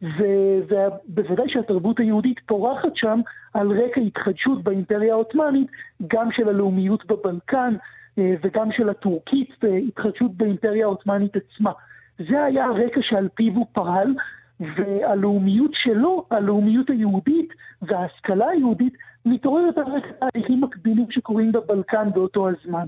ובוודאי 0.03 1.49
שהתרבות 1.49 2.01
היהודית 2.01 2.41
פורחת 2.47 2.97
שם 2.97 3.20
על 3.55 3.83
רקע 3.83 4.01
התחדשות 4.01 4.62
באימפריה 4.62 5.14
העות'מאנית, 5.14 5.68
גם 6.07 6.29
של 6.33 6.49
הלאומיות 6.49 7.07
בבלקן 7.07 7.74
אה, 8.18 8.35
וגם 8.43 8.72
של 8.72 8.89
הטורקית 8.89 9.51
והתחדשות 9.62 10.35
באימפריה 10.37 10.87
העות'מאנית 10.87 11.33
עצמה. 11.37 11.72
זה 12.18 12.45
היה 12.45 12.64
הרקע 12.64 13.01
שעל 13.03 13.29
פיו 13.35 13.55
הוא 13.55 13.66
פעל, 13.72 14.14
והלאומיות 14.61 15.70
שלו, 15.74 16.27
הלאומיות 16.31 16.91
היהודית 16.91 17.49
וההשכלה 17.83 18.49
היהודית, 18.49 18.97
מתעוררת 19.27 19.79
על 19.79 19.85
רקע 19.85 20.09
תהליכים 20.12 20.61
מקבילים 20.61 21.07
שקורים 21.11 21.53
בבלקן 21.53 22.09
באותו 22.14 22.49
הזמן. 22.49 22.87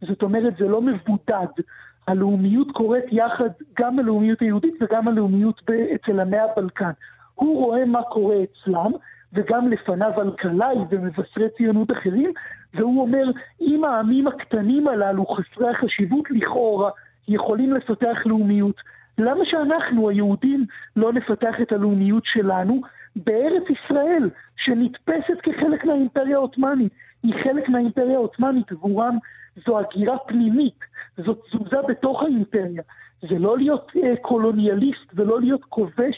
זאת 0.00 0.22
אומרת, 0.22 0.56
זה 0.58 0.68
לא 0.68 0.82
מבודד. 0.82 1.62
הלאומיות 2.10 2.70
קורית 2.70 3.04
יחד, 3.12 3.48
גם 3.78 3.98
הלאומיות 3.98 4.40
היהודית 4.40 4.74
וגם 4.80 5.08
הלאומיות 5.08 5.60
אצל 5.94 6.20
עמי 6.20 6.38
הבלקן. 6.38 6.90
הוא 7.34 7.64
רואה 7.64 7.84
מה 7.84 8.02
קורה 8.02 8.36
אצלם, 8.42 8.92
וגם 9.32 9.68
לפניו 9.68 10.10
אלקלעי 10.22 10.76
ומבשרי 10.90 11.48
ציונות 11.56 11.90
אחרים, 11.90 12.32
והוא 12.74 13.00
אומר, 13.00 13.24
אם 13.60 13.84
העמים 13.84 14.26
הקטנים 14.26 14.88
הללו, 14.88 15.26
חסרי 15.26 15.70
החשיבות 15.70 16.30
לכאורה, 16.30 16.90
יכולים 17.28 17.72
לפתח 17.72 18.16
לאומיות, 18.26 18.76
למה 19.18 19.44
שאנחנו, 19.44 20.08
היהודים, 20.08 20.66
לא 20.96 21.12
נפתח 21.12 21.54
את 21.62 21.72
הלאומיות 21.72 22.22
שלנו 22.26 22.80
בארץ 23.16 23.62
ישראל, 23.70 24.30
שנתפסת 24.56 25.40
כחלק 25.42 25.84
מהאימפריה 25.84 26.36
העות'מאנית? 26.36 26.92
היא 27.22 27.34
חלק 27.44 27.68
מהאימפריה 27.68 28.14
העות'מאנית, 28.14 28.72
עבורם 28.72 29.18
זו 29.66 29.78
הגירה 29.78 30.18
פנימית, 30.18 30.78
זאת 31.16 31.40
תזוזה 31.46 31.76
בתוך 31.88 32.22
האימפריה. 32.22 32.82
זה 33.28 33.38
לא 33.38 33.58
להיות 33.58 33.92
אה, 33.96 34.16
קולוניאליסט 34.22 35.10
ולא 35.14 35.40
להיות 35.40 35.64
כובש, 35.68 36.16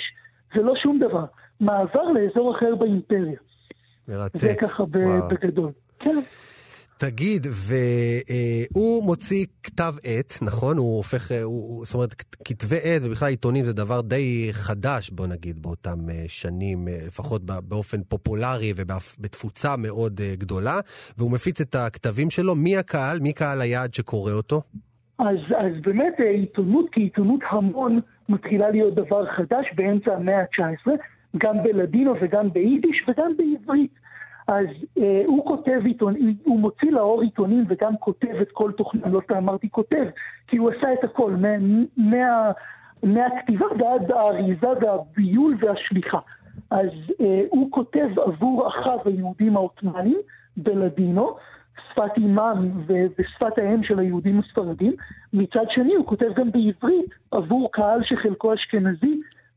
זה 0.54 0.62
לא 0.62 0.74
שום 0.82 0.98
דבר. 0.98 1.24
מעבר 1.60 2.02
לאזור 2.02 2.56
אחר 2.56 2.74
באימפריה. 2.74 3.38
מרתק. 4.08 4.38
זה 4.38 4.54
ככה 4.60 4.84
ב-. 4.84 5.18
בגדול. 5.30 5.70
כן. 5.98 6.16
תגיד, 6.98 7.46
והוא 7.46 9.04
מוציא 9.04 9.46
כתב 9.62 9.94
עת, 10.04 10.38
נכון? 10.42 10.76
הוא 10.78 10.96
הופך, 10.96 11.30
הוא, 11.42 11.84
זאת 11.84 11.94
אומרת, 11.94 12.12
כת- 12.14 12.36
כתבי 12.44 12.76
עת 12.82 13.02
ובכלל 13.04 13.28
עיתונים 13.28 13.64
זה 13.64 13.72
דבר 13.72 14.00
די 14.00 14.48
חדש, 14.52 15.10
בוא 15.10 15.26
נגיד, 15.26 15.62
באותם 15.62 16.10
אה, 16.10 16.24
שנים, 16.28 16.88
אה, 16.88 16.98
לפחות 17.06 17.42
באופן 17.44 18.02
פופולרי 18.08 18.72
ובתפוצה 18.76 19.76
מאוד 19.76 20.20
אה, 20.20 20.34
גדולה, 20.38 20.80
והוא 21.18 21.30
מפיץ 21.30 21.60
את 21.60 21.74
הכתבים 21.74 22.30
שלו. 22.30 22.54
מי 22.54 22.76
הקהל? 22.76 23.20
מי 23.20 23.32
קהל 23.32 23.60
היעד 23.60 23.94
שקורא 23.94 24.32
אותו? 24.32 24.62
אז, 25.18 25.36
אז 25.58 25.72
באמת 25.82 26.14
עיתונות 26.34 26.86
כעיתונות 26.92 27.40
המון 27.50 28.00
מתחילה 28.28 28.70
להיות 28.70 28.94
דבר 28.94 29.26
חדש 29.36 29.66
באמצע 29.76 30.10
המאה 30.16 30.40
ה-19, 30.40 30.90
גם 31.36 31.54
בלדינו 31.62 32.14
וגם 32.22 32.52
ביידיש 32.52 32.96
וגם 33.08 33.32
בעברית. 33.36 34.01
אז 34.48 34.66
אה, 34.98 35.22
הוא 35.26 35.46
כותב 35.46 35.80
עיתון, 35.84 36.14
הוא 36.44 36.60
מוציא 36.60 36.90
לאור 36.90 37.22
עיתונים 37.22 37.64
וגם 37.68 37.96
כותב 37.96 38.34
את 38.42 38.52
כל 38.52 38.72
תוכנית, 38.72 39.04
לא 39.06 39.20
אמרתי 39.38 39.68
כותב, 39.70 40.04
כי 40.46 40.56
הוא 40.56 40.70
עשה 40.70 40.92
את 40.92 41.04
הכל, 41.04 41.30
מה, 41.30 41.48
מה, 41.96 42.52
מהכתיבה 43.02 43.66
ועד 43.78 44.10
האריזה 44.10 44.68
והביול 44.80 45.56
והשליחה. 45.60 46.18
אז 46.70 46.90
אה, 47.20 47.42
הוא 47.48 47.70
כותב 47.70 48.08
עבור 48.18 48.68
אחיו 48.68 48.98
היהודים 49.04 49.56
העות'מאנים 49.56 50.18
בלדינו, 50.56 51.36
שפת 51.90 52.16
אימם 52.16 52.70
ו- 52.86 53.06
ושפת 53.18 53.58
האם 53.58 53.82
של 53.82 53.98
היהודים 53.98 54.40
הספרדים. 54.40 54.92
מצד 55.32 55.64
שני 55.70 55.94
הוא 55.94 56.06
כותב 56.06 56.28
גם 56.36 56.50
בעברית 56.52 57.14
עבור 57.30 57.68
קהל 57.72 58.00
שחלקו 58.04 58.54
אשכנזי 58.54 59.10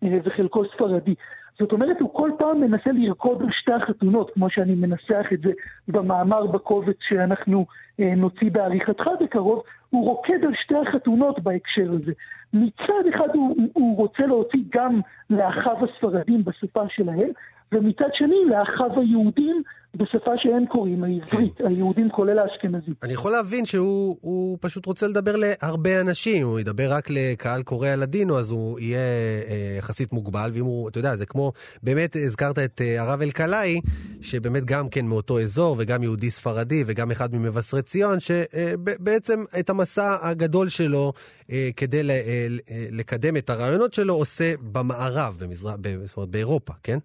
אה, 0.03 0.17
וחלקו 0.23 0.63
ספרדי. 0.65 1.15
זאת 1.60 1.72
אומרת, 1.72 1.99
הוא 1.99 2.14
כל 2.14 2.32
פעם 2.38 2.62
מנסה 2.62 2.91
לרקוד 2.91 3.41
על 3.41 3.47
שתי 3.51 3.74
החתונות, 3.74 4.32
כמו 4.34 4.49
שאני 4.49 4.76
מנסח 4.76 5.26
את 5.34 5.41
זה 5.41 5.51
במאמר 5.88 6.45
בקובץ 6.45 6.97
שאנחנו 7.08 7.66
אה, 7.99 8.16
נוציא 8.16 8.51
בעריכתך 8.51 9.06
בקרוב, 9.22 9.64
הוא 9.89 10.06
רוקד 10.06 10.45
על 10.45 10.53
שתי 10.56 10.76
החתונות 10.76 11.39
בהקשר 11.39 11.91
הזה. 11.91 12.12
מצד 12.53 13.08
אחד 13.16 13.28
הוא, 13.34 13.56
הוא 13.74 13.97
רוצה 13.97 14.26
להוציא 14.26 14.60
גם 14.70 14.99
לאחיו 15.30 15.76
הספרדים 15.86 16.43
בשפה 16.43 16.84
שלהם, 16.89 17.30
ומצד 17.76 18.09
שני 18.13 18.36
לאחיו 18.49 18.99
היהודים 18.99 19.63
בשפה 19.95 20.32
שהם 20.38 20.65
קוראים, 20.65 21.03
העברית, 21.03 21.61
היהודים 21.67 22.09
כולל 22.09 22.39
האשכנזים. 22.39 22.93
אני 23.03 23.13
יכול 23.13 23.32
להבין 23.32 23.65
שהוא 23.65 24.17
הוא 24.21 24.57
פשוט 24.61 24.86
רוצה 24.86 25.07
לדבר 25.07 25.36
להרבה 25.36 26.01
אנשים, 26.01 26.47
הוא 26.47 26.59
ידבר 26.59 26.91
רק 26.91 27.09
לקהל 27.09 27.63
קורא 27.63 27.88
הלדינו, 27.88 28.39
אז 28.39 28.51
הוא 28.51 28.80
יהיה 28.80 28.99
אה, 28.99 29.76
יחסית 29.78 30.13
מוגבל, 30.13 30.49
ואם 30.53 30.65
הוא, 30.65 30.89
אתה 30.89 30.99
יודע, 30.99 31.15
זה 31.15 31.26
כמו, 31.26 31.51
באמת 31.84 32.15
הזכרת 32.26 32.59
את 32.59 32.82
אה, 32.82 33.01
הרב 33.01 33.21
אלקלעי, 33.21 33.82
שבאמת 34.21 34.65
גם 34.65 34.89
כן 34.89 35.05
מאותו 35.05 35.39
אזור, 35.39 35.76
וגם 35.80 36.03
יהודי 36.03 36.32
ספרדי, 36.32 36.84
וגם 36.88 37.11
אחד 37.11 37.36
ממבשרי 37.36 37.82
ציון, 37.82 38.19
שבעצם 38.19 39.43
את 39.59 39.69
המסע 39.69 40.15
הגדול 40.21 40.69
שלו 40.69 41.13
אה, 41.51 41.69
כדי 41.78 42.03
ל, 42.03 42.11
אה, 42.11 42.47
לקדם 42.91 43.38
את 43.38 43.49
הרעיונות 43.49 43.93
שלו, 43.93 44.13
עושה 44.13 44.53
במערב, 44.71 45.38
במזרח, 45.41 45.76
זאת 46.05 46.17
אומרת, 46.17 46.30
באירופה, 46.30 46.73
כן? 46.84 46.97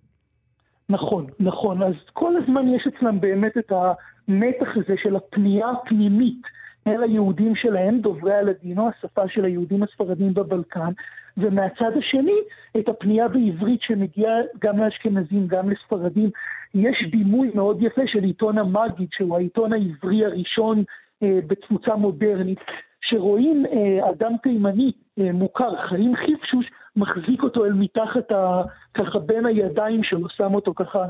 נכון, 0.91 1.27
נכון. 1.41 1.83
אז 1.83 1.95
כל 2.13 2.37
הזמן 2.37 2.69
יש 2.69 2.87
אצלם 2.87 3.21
באמת 3.21 3.59
את 3.59 3.73
המתח 3.73 4.69
הזה 4.77 4.95
של 5.03 5.17
הפנייה 5.17 5.71
הפנימית 5.71 6.43
אל 6.87 7.03
היהודים 7.03 7.55
שלהם, 7.57 8.01
דוברי 8.01 8.35
הלדינו, 8.35 8.89
השפה 8.89 9.29
של 9.29 9.45
היהודים 9.45 9.83
הספרדים 9.83 10.35
בבלקן, 10.35 10.93
ומהצד 11.37 11.97
השני, 11.99 12.39
את 12.79 12.89
הפנייה 12.89 13.29
בעברית 13.29 13.83
שמגיעה 13.83 14.35
גם 14.61 14.79
לאשכנזים, 14.79 15.47
גם 15.47 15.71
לספרדים. 15.71 16.31
יש 16.75 17.07
דימוי 17.11 17.51
מאוד 17.55 17.83
יפה 17.83 18.03
של 18.07 18.25
עיתון 18.25 18.59
המגיד, 18.59 19.09
שהוא 19.13 19.37
העיתון 19.37 19.73
העברי 19.73 20.25
הראשון 20.25 20.85
אה, 21.23 21.39
בתפוצה 21.47 21.95
מודרנית, 21.97 22.59
שרואים 23.01 23.67
אה, 23.67 24.11
אדם 24.11 24.33
תימני 24.43 24.93
אה, 25.19 25.33
מוכר, 25.33 25.89
חיים 25.89 26.17
חיפשוש, 26.17 26.71
מחזיק 26.97 27.43
אותו 27.43 27.65
אל 27.65 27.73
מתחת, 27.73 28.33
ה, 28.33 28.63
ככה 28.95 29.19
בין 29.19 29.47
הידיים 29.47 30.05
שלו, 30.05 30.29
שם 30.29 30.55
אותו 30.55 30.75
ככה, 30.75 31.05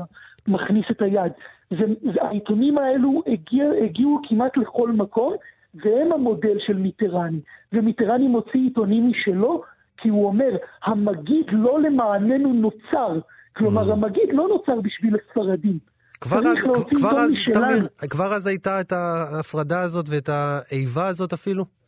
מכניס 0.47 0.85
את 0.91 1.01
היד. 1.01 1.31
זה, 1.71 1.85
זה, 2.13 2.21
העיתונים 2.21 2.77
האלו 2.77 3.23
הגיע, 3.27 3.65
הגיעו 3.85 4.19
כמעט 4.29 4.57
לכל 4.57 4.91
מקום, 4.91 5.33
והם 5.75 6.11
המודל 6.11 6.57
של 6.67 6.77
מיטרני. 6.77 7.39
ומיטרני 7.73 8.27
מוציא 8.27 8.59
עיתונים 8.59 9.09
משלו, 9.09 9.61
כי 9.97 10.09
הוא 10.09 10.25
אומר, 10.25 10.55
המגיד 10.83 11.45
לא 11.51 11.81
למעננו 11.81 12.53
נוצר. 12.53 13.19
כלומר, 13.57 13.89
Mm. 13.89 13.93
המגיד 13.93 14.29
לא 14.31 14.47
נוצר 14.47 14.81
בשביל 14.81 15.15
הספרדים. 15.15 15.79
כבר 16.21 16.37
אז, 16.37 16.87
כבר, 16.97 17.09
אז. 17.09 17.33
תמיר, 17.53 17.87
כבר 18.09 18.33
אז 18.33 18.47
הייתה 18.47 18.81
את 18.81 18.91
ההפרדה 18.91 19.81
הזאת 19.81 20.05
ואת 20.09 20.29
האיבה 20.29 21.07
הזאת 21.07 21.33
אפילו? 21.33 21.80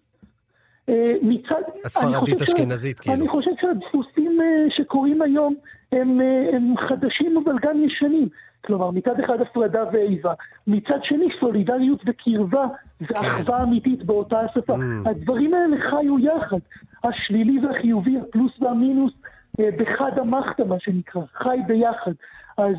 אה, 0.90 1.14
מצד... 1.22 1.62
הספרדית 1.86 2.42
אשכנזית, 2.42 3.00
כאילו. 3.00 3.16
אני 3.16 3.28
חושב 3.28 3.52
שהדפוסים 3.62 4.42
אה, 4.42 4.66
שקורים 4.70 5.22
היום 5.22 5.56
הם, 5.92 6.22
אה, 6.22 6.56
הם 6.56 6.74
חדשים 6.90 7.38
אבל 7.46 7.56
גם 7.62 7.84
ישנים. 7.84 8.30
כלומר, 8.66 8.92
מצד 8.92 9.20
אחד 9.20 9.42
הפרדה 9.42 9.84
ואיבה, 9.94 10.34
מצד 10.68 11.00
שני 11.04 11.26
סולידריות 11.40 12.02
וקרבה 12.06 12.66
ואחווה 13.02 13.64
אמיתית 13.64 14.04
באותה 14.04 14.40
השפה. 14.40 14.74
Mm. 14.74 15.10
הדברים 15.10 15.54
האלה 15.54 15.78
חיו 15.90 16.20
יחד. 16.20 16.60
השלילי 17.04 17.66
והחיובי, 17.66 18.18
הפלוס 18.18 18.52
והמינוס, 18.62 19.14
בחד 19.62 20.12
המחתא, 20.18 20.62
מה 20.62 20.76
שנקרא, 20.80 21.22
חי 21.34 21.58
ביחד. 21.68 22.12
אז 22.58 22.76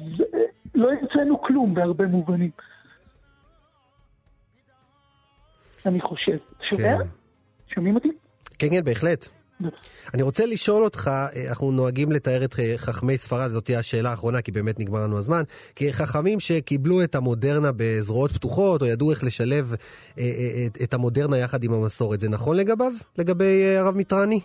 לא 0.75 0.91
המצאנו 0.91 1.43
כלום 1.43 1.75
בהרבה 1.75 2.07
מובנים. 2.07 2.51
אני 5.87 6.01
חושב. 6.01 6.37
שומע? 6.71 6.97
שומעים 7.75 7.95
אותי? 7.95 8.09
כן, 8.59 8.71
כן, 8.71 8.85
בהחלט. 8.85 9.29
אני 10.15 10.23
רוצה 10.23 10.43
לשאול 10.53 10.85
אותך, 10.85 11.09
אה, 11.09 11.49
אנחנו 11.49 11.73
נוהגים 11.73 12.13
לתאר 12.13 12.45
את 12.45 12.55
אה, 12.59 12.75
חכמי 12.77 13.17
ספרד, 13.19 13.51
זאת 13.51 13.65
תהיה 13.65 13.79
השאלה 13.79 14.11
האחרונה, 14.11 14.43
כי 14.43 14.53
באמת 14.53 14.81
נגמר 14.81 14.99
לנו 15.05 15.19
הזמן, 15.19 15.43
כחכמים 15.77 16.41
שקיבלו 16.41 17.05
את 17.05 17.15
המודרנה 17.15 17.71
בזרועות 17.77 18.31
פתוחות, 18.31 18.83
או 18.83 18.87
ידעו 18.87 19.11
איך 19.11 19.25
לשלב 19.25 19.75
אה, 20.19 20.25
את, 20.85 20.95
המודרנה 20.95 21.37
יחד 21.39 21.65
עם 21.65 21.73
המסורת. 21.73 22.21
זה 22.21 22.29
נכון 22.31 22.57
לגביו? 22.57 22.93
לגבי 23.19 23.77
הרב 23.79 23.97
מיטרני? 23.97 24.41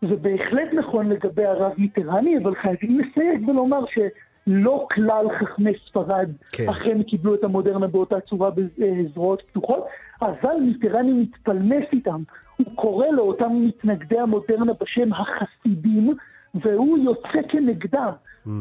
זה 0.00 0.16
בהחלט 0.16 0.70
נכון 0.78 1.08
לגבי 1.08 1.44
הרב 1.44 1.72
מיטרני, 1.78 2.38
אבל 2.42 2.54
חייבים 2.62 3.00
לסייג 3.00 3.48
ולומר 3.48 3.80
שלא 3.94 4.86
כלל 4.94 5.26
חכמי 5.40 5.72
ספרד 5.88 6.28
כן. 6.52 6.64
אכן 6.70 7.02
קיבלו 7.02 7.34
את 7.34 7.44
המודרנה 7.44 7.86
באותה 7.86 8.20
צורה 8.28 8.50
בזרועות 8.50 9.42
פתוחות, 9.50 9.86
אבל 10.22 10.56
מיטרני 10.60 11.12
מתפלמס 11.12 11.84
איתם. 11.92 12.22
הוא 12.56 12.66
קורא 12.74 13.06
לאותם 13.06 13.52
מתנגדי 13.66 14.18
המודרנה 14.18 14.72
בשם 14.80 15.12
החסידים, 15.12 16.14
והוא 16.54 16.98
יוצא 16.98 17.48
כנגדם. 17.48 18.10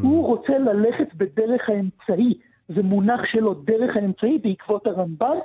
הוא 0.02 0.26
רוצה 0.28 0.58
ללכת 0.58 1.14
בדרך 1.16 1.70
האמצעי. 1.70 2.34
זה 2.70 2.84
מונח 2.84 3.20
שלו, 3.26 3.54
דרך 3.54 3.96
האמצעי, 3.96 4.38
בעקבות 4.38 4.88
הרמב"ם, 4.88 5.38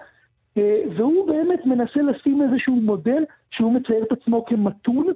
אה, 0.57 0.83
והוא 0.97 1.27
באמת 1.27 1.67
מנסה 1.67 2.03
לשים 2.03 2.43
איזשהו 2.43 2.75
מודל 2.77 3.25
שהוא 3.51 3.73
מצייר 3.73 4.03
את 4.03 4.13
עצמו 4.13 4.45
כמתון, 4.45 5.07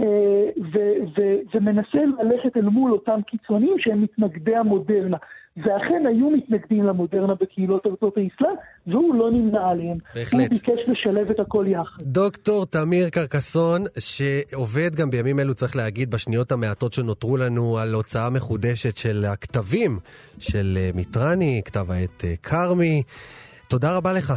אה, 0.00 0.48
ו- 0.72 1.18
ו- 1.18 1.38
ומנסה 1.54 2.04
ללכת 2.22 2.56
אל 2.56 2.68
מול 2.68 2.92
אותם 2.92 3.22
קיצונים 3.26 3.78
שהם 3.78 4.02
מתנגדי 4.02 4.56
המודרנה. 4.56 5.16
ואכן 5.56 6.06
היו 6.08 6.30
מתנגדים 6.30 6.84
למודרנה 6.86 7.34
בקהילות 7.34 7.86
ארצות 7.86 8.16
האסלאם, 8.16 8.54
והוא 8.86 9.14
לא 9.14 9.30
נמנע 9.30 9.68
עליהם. 9.70 9.96
בהחלט. 10.14 10.40
הוא 10.40 10.58
ביקש 10.58 10.88
לשלב 10.88 11.30
את 11.30 11.40
הכל 11.40 11.64
יחד. 11.68 11.96
דוקטור 12.02 12.66
תמיר 12.66 13.08
קרקסון, 13.08 13.84
שעובד 13.98 14.94
גם 14.94 15.10
בימים 15.10 15.40
אלו, 15.40 15.54
צריך 15.54 15.76
להגיד, 15.76 16.10
בשניות 16.10 16.52
המעטות 16.52 16.92
שנותרו 16.92 17.36
לנו, 17.36 17.78
על 17.78 17.94
הוצאה 17.94 18.30
מחודשת 18.30 18.96
של 18.96 19.24
הכתבים 19.24 19.98
של 20.38 20.78
אה, 20.80 20.90
מיטרני, 20.94 21.62
כתב 21.64 21.90
העת 21.90 22.24
אה, 22.24 22.34
כרמי. 22.42 23.02
תודה 23.68 23.96
רבה 23.96 24.12
לך. 24.12 24.32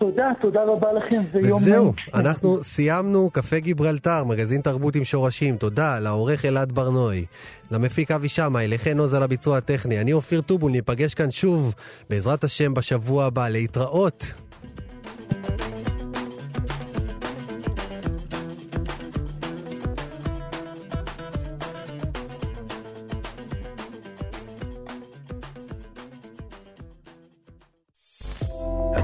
תודה, 0.00 0.28
תודה 0.40 0.60
רבה 0.64 0.92
לכם, 0.92 1.22
ויום... 1.32 1.58
וזהו, 1.58 1.84
נעים. 1.84 1.94
אנחנו 2.14 2.64
סיימנו 2.64 3.30
קפה 3.32 3.58
גיברלטר, 3.58 4.24
מגזין 4.24 4.60
תרבות 4.60 4.96
עם 4.96 5.04
שורשים. 5.04 5.56
תודה 5.56 5.98
לעורך 5.98 6.44
אלעד 6.44 6.72
ברנועי, 6.72 7.24
למפיק 7.70 8.10
אבי 8.10 8.28
שמאי, 8.28 8.68
לחן 8.68 8.98
עוז 8.98 9.14
על 9.14 9.22
הביצוע 9.22 9.56
הטכני. 9.56 10.00
אני 10.00 10.12
אופיר 10.12 10.40
טובול, 10.40 10.72
ניפגש 10.72 11.14
כאן 11.14 11.30
שוב, 11.30 11.74
בעזרת 12.10 12.44
השם, 12.44 12.74
בשבוע 12.74 13.24
הבא. 13.24 13.48
להתראות. 13.48 14.34